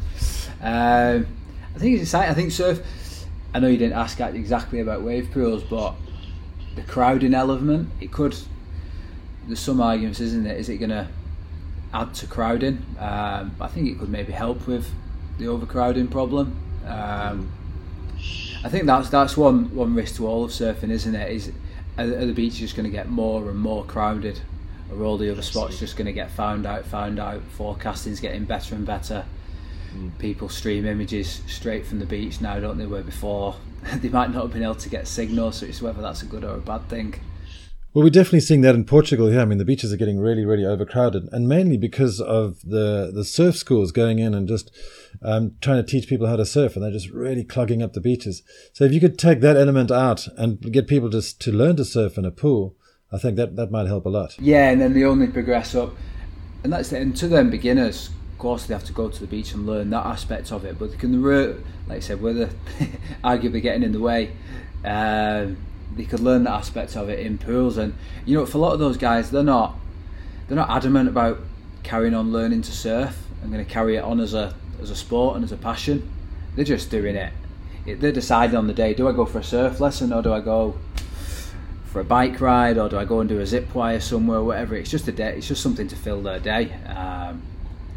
Um, 0.63 1.27
I 1.75 1.79
think 1.79 1.95
it's 1.95 2.03
exciting. 2.03 2.31
I 2.31 2.35
think 2.35 2.53
surf. 2.53 2.81
I 3.53 3.61
know 3.61 3.69
you 3.69 3.79
didn't 3.79 3.97
ask 3.97 4.21
exactly 4.21 4.81
about 4.81 5.03
wave 5.03 5.31
pools, 5.33 5.63
but 5.63 5.95
the 6.75 6.83
crowding 6.83 7.35
element 7.35 7.91
it 8.01 8.13
could. 8.13 8.37
There's 9.47 9.61
some 9.61 9.81
arguments, 9.81 10.21
isn't 10.21 10.47
it? 10.47 10.59
Is 10.59 10.69
it 10.69 10.79
going 10.79 10.91
to 10.91 11.07
add 11.95 12.15
to 12.15 12.27
crowding? 12.27 12.85
Um, 12.99 13.55
I 13.61 13.69
think 13.69 13.89
it 13.89 13.99
could 13.99 14.09
maybe 14.09 14.33
help 14.33 14.67
with 14.67 14.91
the 15.39 15.49
overcrowding 15.49 16.09
problem. 16.09 16.57
Um, 16.87 17.51
I 18.65 18.69
think 18.69 18.87
that's 18.87 19.09
that's 19.11 19.37
one 19.37 19.75
one 19.75 19.95
risk 19.95 20.17
to 20.17 20.27
all 20.27 20.45
of 20.45 20.51
surfing, 20.51 20.91
isn't 20.91 21.15
it? 21.15 21.31
Is 21.31 21.53
are, 21.97 22.05
are 22.05 22.27
the 22.27 22.33
beaches 22.33 22.61
just 22.61 22.77
going 22.77 22.85
to 22.85 22.91
get 22.91 23.09
more 23.09 23.49
and 23.49 23.59
more 23.59 23.85
crowded? 23.85 24.41
Are 24.91 25.03
all 25.03 25.17
the 25.17 25.31
other 25.31 25.43
spots 25.43 25.79
just 25.79 25.97
going 25.97 26.07
to 26.07 26.13
get 26.13 26.31
found 26.31 26.67
out, 26.67 26.85
found 26.85 27.19
out? 27.19 27.43
Forecasting's 27.43 28.21
getting 28.21 28.45
better 28.45 28.75
and 28.75 28.87
better. 28.87 29.25
Mm. 29.97 30.19
People 30.19 30.49
stream 30.49 30.87
images 30.87 31.43
straight 31.47 31.87
from 31.87 32.01
the 32.01 32.07
beach 32.07 32.41
now, 32.41 32.59
don't 32.61 32.79
they? 32.79 32.87
Where 32.87 33.03
before 33.03 33.57
they 33.97 34.09
might 34.09 34.31
not 34.31 34.43
have 34.43 34.53
been 34.53 34.63
able 34.63 34.75
to 34.77 34.89
get 34.89 35.07
signal, 35.07 35.53
so 35.53 35.67
it's 35.67 35.81
whether 35.81 36.03
that's 36.03 36.23
a 36.23 36.27
good 36.27 36.45
or 36.45 36.55
a 36.55 36.61
bad 36.61 36.89
thing. 36.89 37.15
Well, 37.95 38.03
we're 38.03 38.11
definitely 38.11 38.41
seeing 38.41 38.63
that 38.63 38.75
in 38.75 38.87
Portugal 38.87 39.29
here. 39.29 39.39
I 39.41 39.45
mean, 39.45 39.59
the 39.59 39.65
beaches 39.65 39.93
are 39.93 39.97
getting 39.97 40.19
really, 40.19 40.45
really 40.45 40.67
overcrowded, 40.67 41.29
and 41.31 41.49
mainly 41.49 41.77
because 41.77 42.21
of 42.21 42.61
the 42.63 43.13
the 43.15 43.25
surf 43.25 43.57
schools 43.57 43.93
going 43.93 44.19
in 44.19 44.35
and 44.35 44.49
just 44.49 44.73
um, 45.23 45.53
trying 45.61 45.77
to 45.77 45.89
teach 45.89 46.09
people 46.09 46.27
how 46.27 46.35
to 46.35 46.45
surf, 46.45 46.75
and 46.75 46.85
they're 46.85 46.91
just 46.91 47.11
really 47.11 47.45
clogging 47.45 47.85
up 47.85 47.93
the 47.93 48.01
beaches. 48.01 48.43
So, 48.73 48.83
if 48.83 48.93
you 48.93 48.99
could 48.99 49.17
take 49.17 49.41
that 49.43 49.57
element 49.57 49.93
out 49.93 50.27
and 50.37 50.61
get 50.73 50.89
people 50.89 51.09
just 51.09 51.41
to 51.43 51.53
learn 51.53 51.77
to 51.77 51.85
surf 51.85 52.19
in 52.19 52.25
a 52.25 52.33
pool, 52.33 52.75
I 53.13 53.19
think 53.19 53.37
that 53.37 53.55
that 53.55 53.71
might 53.71 53.87
help 53.87 54.07
a 54.07 54.09
lot. 54.09 54.37
Yeah, 54.41 54.71
and 54.71 54.81
then 54.81 54.93
they 54.93 55.05
only 55.05 55.29
progress 55.29 55.77
up, 55.77 55.95
and 56.65 56.73
that's 56.73 56.93
it. 56.93 57.01
And 57.01 57.17
to 57.19 57.29
them 57.29 57.49
beginners, 57.49 58.11
of 58.33 58.39
course, 58.39 58.67
they 58.67 58.75
have 58.75 58.85
to 58.87 58.93
go 58.93 59.09
to 59.09 59.21
the 59.21 59.29
beach 59.29 59.53
and 59.55 59.67
learn 59.67 59.91
that 59.91 60.05
aspect 60.05 60.51
of 60.51 60.65
it. 60.65 60.81
But 60.81 60.91
they 60.91 60.97
can, 60.97 61.23
like 61.23 61.99
I 61.99 62.01
said, 62.01 62.21
where 62.21 62.33
they're 62.33 62.51
arguably 63.23 63.63
getting 63.63 63.85
in 63.85 63.93
the 63.93 64.01
way. 64.01 64.33
Um, 64.85 65.59
they 65.97 66.05
could 66.05 66.21
learn 66.21 66.45
that 66.45 66.53
aspect 66.53 66.97
of 66.97 67.09
it 67.09 67.21
in 67.21 67.39
pools. 67.39 67.77
And 67.77 67.95
you 68.25 68.37
know, 68.37 68.47
for 68.47 68.59
a 68.59 68.61
lot 68.61 68.73
of 68.73 68.79
those 68.79 68.97
guys, 68.97 69.31
they're 69.31 69.43
not 69.43 69.77
they're 70.49 70.57
not 70.57 70.71
adamant 70.71 71.09
about 71.09 71.41
carrying 71.83 72.15
on 72.15 72.33
learning 72.33 72.63
to 72.63 72.73
surf 72.73 73.27
and 73.43 73.53
going 73.53 73.65
to 73.65 73.71
carry 73.71 73.97
it 73.97 74.05
on 74.05 74.21
as 74.21 74.35
a 74.35 74.55
as 74.81 74.91
a 74.91 74.97
sport 74.97 75.37
and 75.37 75.45
as 75.45 75.53
a 75.53 75.57
passion. 75.57 76.11
They're 76.57 76.65
just 76.65 76.91
doing 76.91 77.17
it. 77.17 77.33
They're 77.87 78.13
deciding 78.13 78.57
on 78.57 78.67
the 78.67 78.75
day: 78.75 78.95
do 78.95 79.09
I 79.09 79.13
go 79.13 79.27
for 79.27 79.39
a 79.39 79.45
surf 79.45 79.81
lesson 79.81 80.13
or 80.13 80.23
do 80.23 80.33
I 80.33 80.41
go 80.41 80.79
for 81.95 82.01
a 82.01 82.05
bike 82.05 82.41
ride 82.41 82.77
or 82.77 82.89
do 82.89 82.99
I 82.99 83.05
go 83.05 83.21
and 83.21 83.29
do 83.29 83.39
a 83.39 83.47
zip 83.47 83.73
wire 83.73 84.01
somewhere, 84.01 84.43
whatever. 84.43 84.75
It's 84.75 84.91
just 84.91 85.07
a 85.07 85.13
day. 85.13 85.37
It's 85.37 85.47
just 85.47 85.63
something 85.63 85.87
to 85.87 85.95
fill 85.95 86.23
their 86.23 86.41
day. 86.41 86.73
Um, 86.87 87.41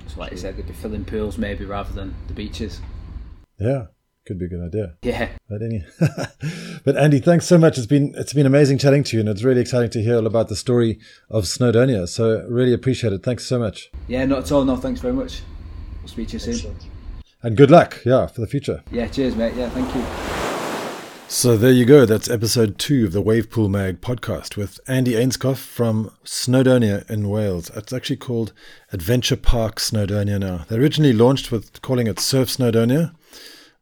so, 0.06 0.20
like 0.20 0.32
you 0.32 0.38
said, 0.38 0.56
they'd 0.56 0.68
be 0.68 0.74
filling 0.74 1.04
pools 1.04 1.40
maybe 1.40 1.66
rather 1.66 1.92
than 1.92 2.14
the 2.28 2.36
beaches. 2.36 2.80
Yeah, 3.58 3.88
could 4.28 4.38
be 4.38 4.46
a 4.46 4.50
good 4.50 4.64
idea. 4.64 4.94
Yeah. 5.02 5.30
But, 5.50 5.62
any, 5.62 5.86
but 6.84 6.98
Andy, 6.98 7.20
thanks 7.20 7.46
so 7.46 7.58
much. 7.58 7.78
It's 7.78 7.88
been 7.88 8.14
it's 8.16 8.34
been 8.34 8.46
amazing 8.46 8.78
chatting 8.78 9.04
to 9.06 9.16
you, 9.16 9.22
and 9.22 9.30
it's 9.30 9.44
really 9.44 9.62
exciting 9.62 9.90
to 9.92 10.04
hear 10.04 10.18
all 10.18 10.28
about 10.28 10.50
the 10.50 10.56
story 10.56 11.00
of 11.30 11.46
Snowdonia. 11.46 12.08
So 12.08 12.46
really 12.50 12.74
appreciate 12.74 13.14
it. 13.14 13.24
Thanks 13.24 13.46
so 13.46 13.58
much. 13.58 13.90
Yeah, 14.08 14.26
not 14.26 14.40
at 14.40 14.52
all. 14.52 14.66
No, 14.66 14.76
thanks 14.76 15.00
very 15.00 15.14
much. 15.14 15.42
We'll 16.02 16.10
speak 16.10 16.28
to 16.30 16.34
you 16.34 16.40
soon. 16.40 16.54
Excellent. 16.54 16.86
And 17.44 17.56
good 17.56 17.72
luck, 17.72 18.02
yeah, 18.06 18.28
for 18.28 18.42
the 18.42 18.48
future. 18.48 18.84
Yeah, 18.92 19.08
cheers, 19.08 19.36
mate. 19.36 19.54
Yeah, 19.56 19.70
thank 19.70 19.94
you. 19.96 20.38
So 21.30 21.58
there 21.58 21.72
you 21.72 21.84
go. 21.86 22.06
That's 22.06 22.30
episode 22.30 22.80
two 22.80 23.06
of 23.06 23.12
the 23.12 23.22
Wavepool 23.22 23.70
Mag 23.70 24.00
podcast 24.00 24.56
with 24.56 24.80
Andy 24.88 25.12
Ainscough 25.12 25.58
from 25.58 26.10
Snowdonia 26.24 27.08
in 27.10 27.30
Wales. 27.30 27.70
It's 27.76 27.92
actually 27.92 28.16
called 28.16 28.54
Adventure 28.94 29.36
Parc 29.36 29.76
Snowdonia 29.76 30.40
now. 30.40 30.66
They 30.70 30.78
originally 30.78 31.12
launched 31.12 31.52
with 31.52 31.82
calling 31.82 32.08
it 32.08 32.22
Surf 32.22 32.48
Snowdonia, 32.48 33.14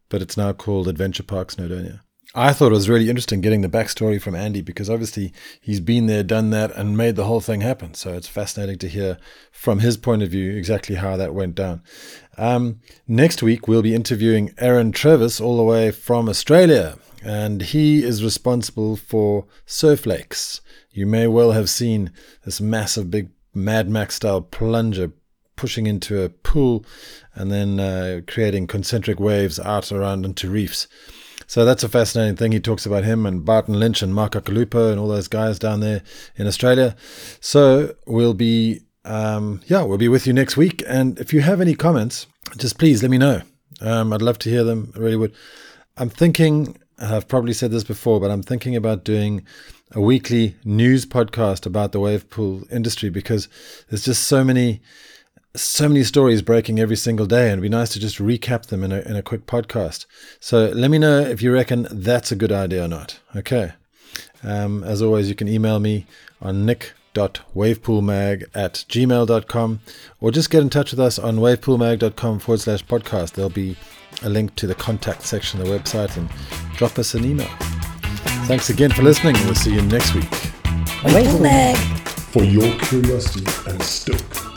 but 0.09 0.21
it's 0.21 0.37
now 0.37 0.53
called 0.53 0.87
Adventure 0.87 1.23
Parc 1.23 1.51
Snowdonia. 1.51 2.01
I 2.37 2.51
thought 2.51 2.71
it 2.71 2.75
was 2.75 2.89
really 2.89 3.09
interesting 3.09 3.39
getting 3.39 3.61
the 3.61 3.69
backstory 3.69 4.21
from 4.21 4.35
Andy 4.35 4.61
because 4.61 4.89
obviously 4.89 5.31
he's 5.61 5.79
been 5.79 6.07
there, 6.07 6.21
done 6.21 6.49
that, 6.49 6.71
and 6.75 6.97
made 6.97 7.15
the 7.15 7.23
whole 7.23 7.39
thing 7.39 7.61
happen. 7.61 7.93
So 7.93 8.13
it's 8.13 8.27
fascinating 8.27 8.77
to 8.79 8.89
hear 8.89 9.17
from 9.53 9.79
his 9.79 9.95
point 9.95 10.21
of 10.21 10.31
view 10.31 10.51
exactly 10.53 10.95
how 10.95 11.15
that 11.15 11.33
went 11.33 11.55
down. 11.55 11.81
Um, 12.37 12.81
next 13.07 13.41
week, 13.41 13.69
we'll 13.69 13.81
be 13.81 13.95
interviewing 13.95 14.53
Aaron 14.57 14.91
Trevis 14.91 15.39
all 15.39 15.55
the 15.55 15.63
way 15.63 15.91
from 15.91 16.27
Australia, 16.27 16.97
and 17.23 17.61
he 17.61 18.03
is 18.03 18.21
responsible 18.21 18.97
for 18.97 19.45
Surf 19.65 20.05
Lakes. 20.05 20.59
You 20.91 21.05
may 21.05 21.27
well 21.27 21.53
have 21.53 21.69
seen 21.69 22.11
this 22.43 22.59
massive, 22.59 23.09
big 23.09 23.29
Mad 23.53 23.89
Max 23.89 24.15
style 24.15 24.41
plunger 24.41 25.13
pushing 25.55 25.87
into 25.87 26.21
a 26.21 26.29
pool 26.29 26.85
and 27.33 27.51
then 27.51 27.79
uh, 27.79 28.21
creating 28.27 28.67
concentric 28.67 29.19
waves 29.19 29.59
out 29.59 29.91
around 29.91 30.25
into 30.25 30.49
reefs. 30.49 30.87
So 31.47 31.63
that's 31.63 31.83
a 31.83 31.89
fascinating 31.89 32.35
thing. 32.35 32.51
He 32.51 32.59
talks 32.59 32.85
about 32.85 33.03
him 33.03 33.25
and 33.25 33.45
Barton 33.45 33.79
Lynch 33.79 34.01
and 34.01 34.13
Mark 34.13 34.33
Occhilupo 34.33 34.91
and 34.91 34.99
all 34.99 35.07
those 35.07 35.27
guys 35.27 35.59
down 35.59 35.79
there 35.79 36.01
in 36.35 36.47
Australia. 36.47 36.95
So 37.39 37.95
we'll 38.07 38.33
be, 38.33 38.81
um, 39.03 39.61
yeah, 39.67 39.83
we'll 39.83 39.97
be 39.97 40.07
with 40.07 40.25
you 40.25 40.33
next 40.33 40.57
week. 40.57 40.83
And 40.87 41.19
if 41.19 41.33
you 41.33 41.41
have 41.41 41.61
any 41.61 41.75
comments, 41.75 42.27
just 42.57 42.79
please 42.79 43.01
let 43.01 43.11
me 43.11 43.17
know. 43.17 43.41
Um, 43.81 44.13
I'd 44.13 44.21
love 44.21 44.39
to 44.39 44.49
hear 44.49 44.63
them. 44.63 44.91
I 44.95 44.99
really 44.99 45.17
would. 45.17 45.35
I'm 45.97 46.09
thinking, 46.09 46.77
I've 46.99 47.27
probably 47.27 47.53
said 47.53 47.71
this 47.71 47.83
before, 47.83 48.19
but 48.19 48.31
I'm 48.31 48.43
thinking 48.43 48.75
about 48.75 49.03
doing 49.03 49.45
a 49.91 50.01
weekly 50.01 50.55
news 50.63 51.05
podcast 51.05 51.65
about 51.65 51.91
the 51.91 51.99
wave 51.99 52.29
pool 52.29 52.63
industry 52.71 53.09
because 53.09 53.47
there's 53.89 54.05
just 54.05 54.23
so 54.23 54.43
many 54.43 54.81
so 55.55 55.87
many 55.87 56.03
stories 56.03 56.41
breaking 56.41 56.79
every 56.79 56.95
single 56.95 57.25
day, 57.25 57.43
and 57.43 57.53
it'd 57.53 57.61
be 57.63 57.69
nice 57.69 57.89
to 57.89 57.99
just 57.99 58.17
recap 58.17 58.67
them 58.67 58.83
in 58.83 58.91
a, 58.91 58.99
in 58.99 59.15
a 59.15 59.21
quick 59.21 59.45
podcast. 59.45 60.05
So 60.39 60.67
let 60.67 60.91
me 60.91 60.97
know 60.97 61.19
if 61.19 61.41
you 61.41 61.53
reckon 61.53 61.87
that's 61.91 62.31
a 62.31 62.35
good 62.35 62.51
idea 62.51 62.85
or 62.85 62.87
not. 62.87 63.19
Okay. 63.35 63.73
Um, 64.43 64.83
as 64.83 65.01
always, 65.01 65.29
you 65.29 65.35
can 65.35 65.47
email 65.47 65.79
me 65.79 66.05
on 66.41 66.65
nick.wavepoolmag 66.65 68.43
at 68.53 68.85
gmail.com 68.89 69.79
or 70.19 70.31
just 70.31 70.49
get 70.49 70.61
in 70.61 70.69
touch 70.69 70.91
with 70.91 70.99
us 70.99 71.17
on 71.17 71.37
wavepoolmag.com 71.37 72.39
forward 72.39 72.59
slash 72.59 72.85
podcast. 72.85 73.33
There'll 73.33 73.49
be 73.49 73.75
a 74.23 74.29
link 74.29 74.55
to 74.55 74.67
the 74.67 74.75
contact 74.75 75.23
section 75.23 75.59
of 75.61 75.67
the 75.67 75.77
website 75.77 76.15
and 76.17 76.29
drop 76.75 76.99
us 76.99 77.13
an 77.13 77.25
email. 77.25 77.49
Thanks 78.45 78.69
again 78.69 78.91
for 78.91 79.01
listening. 79.01 79.35
We'll 79.45 79.55
see 79.55 79.73
you 79.73 79.81
next 79.81 80.13
week. 80.13 80.29
Wavepool 81.03 81.41
Mag. 81.41 81.77
For 82.31 82.43
your 82.43 82.77
curiosity 82.79 83.45
and 83.71 83.81
stoke. 83.81 84.54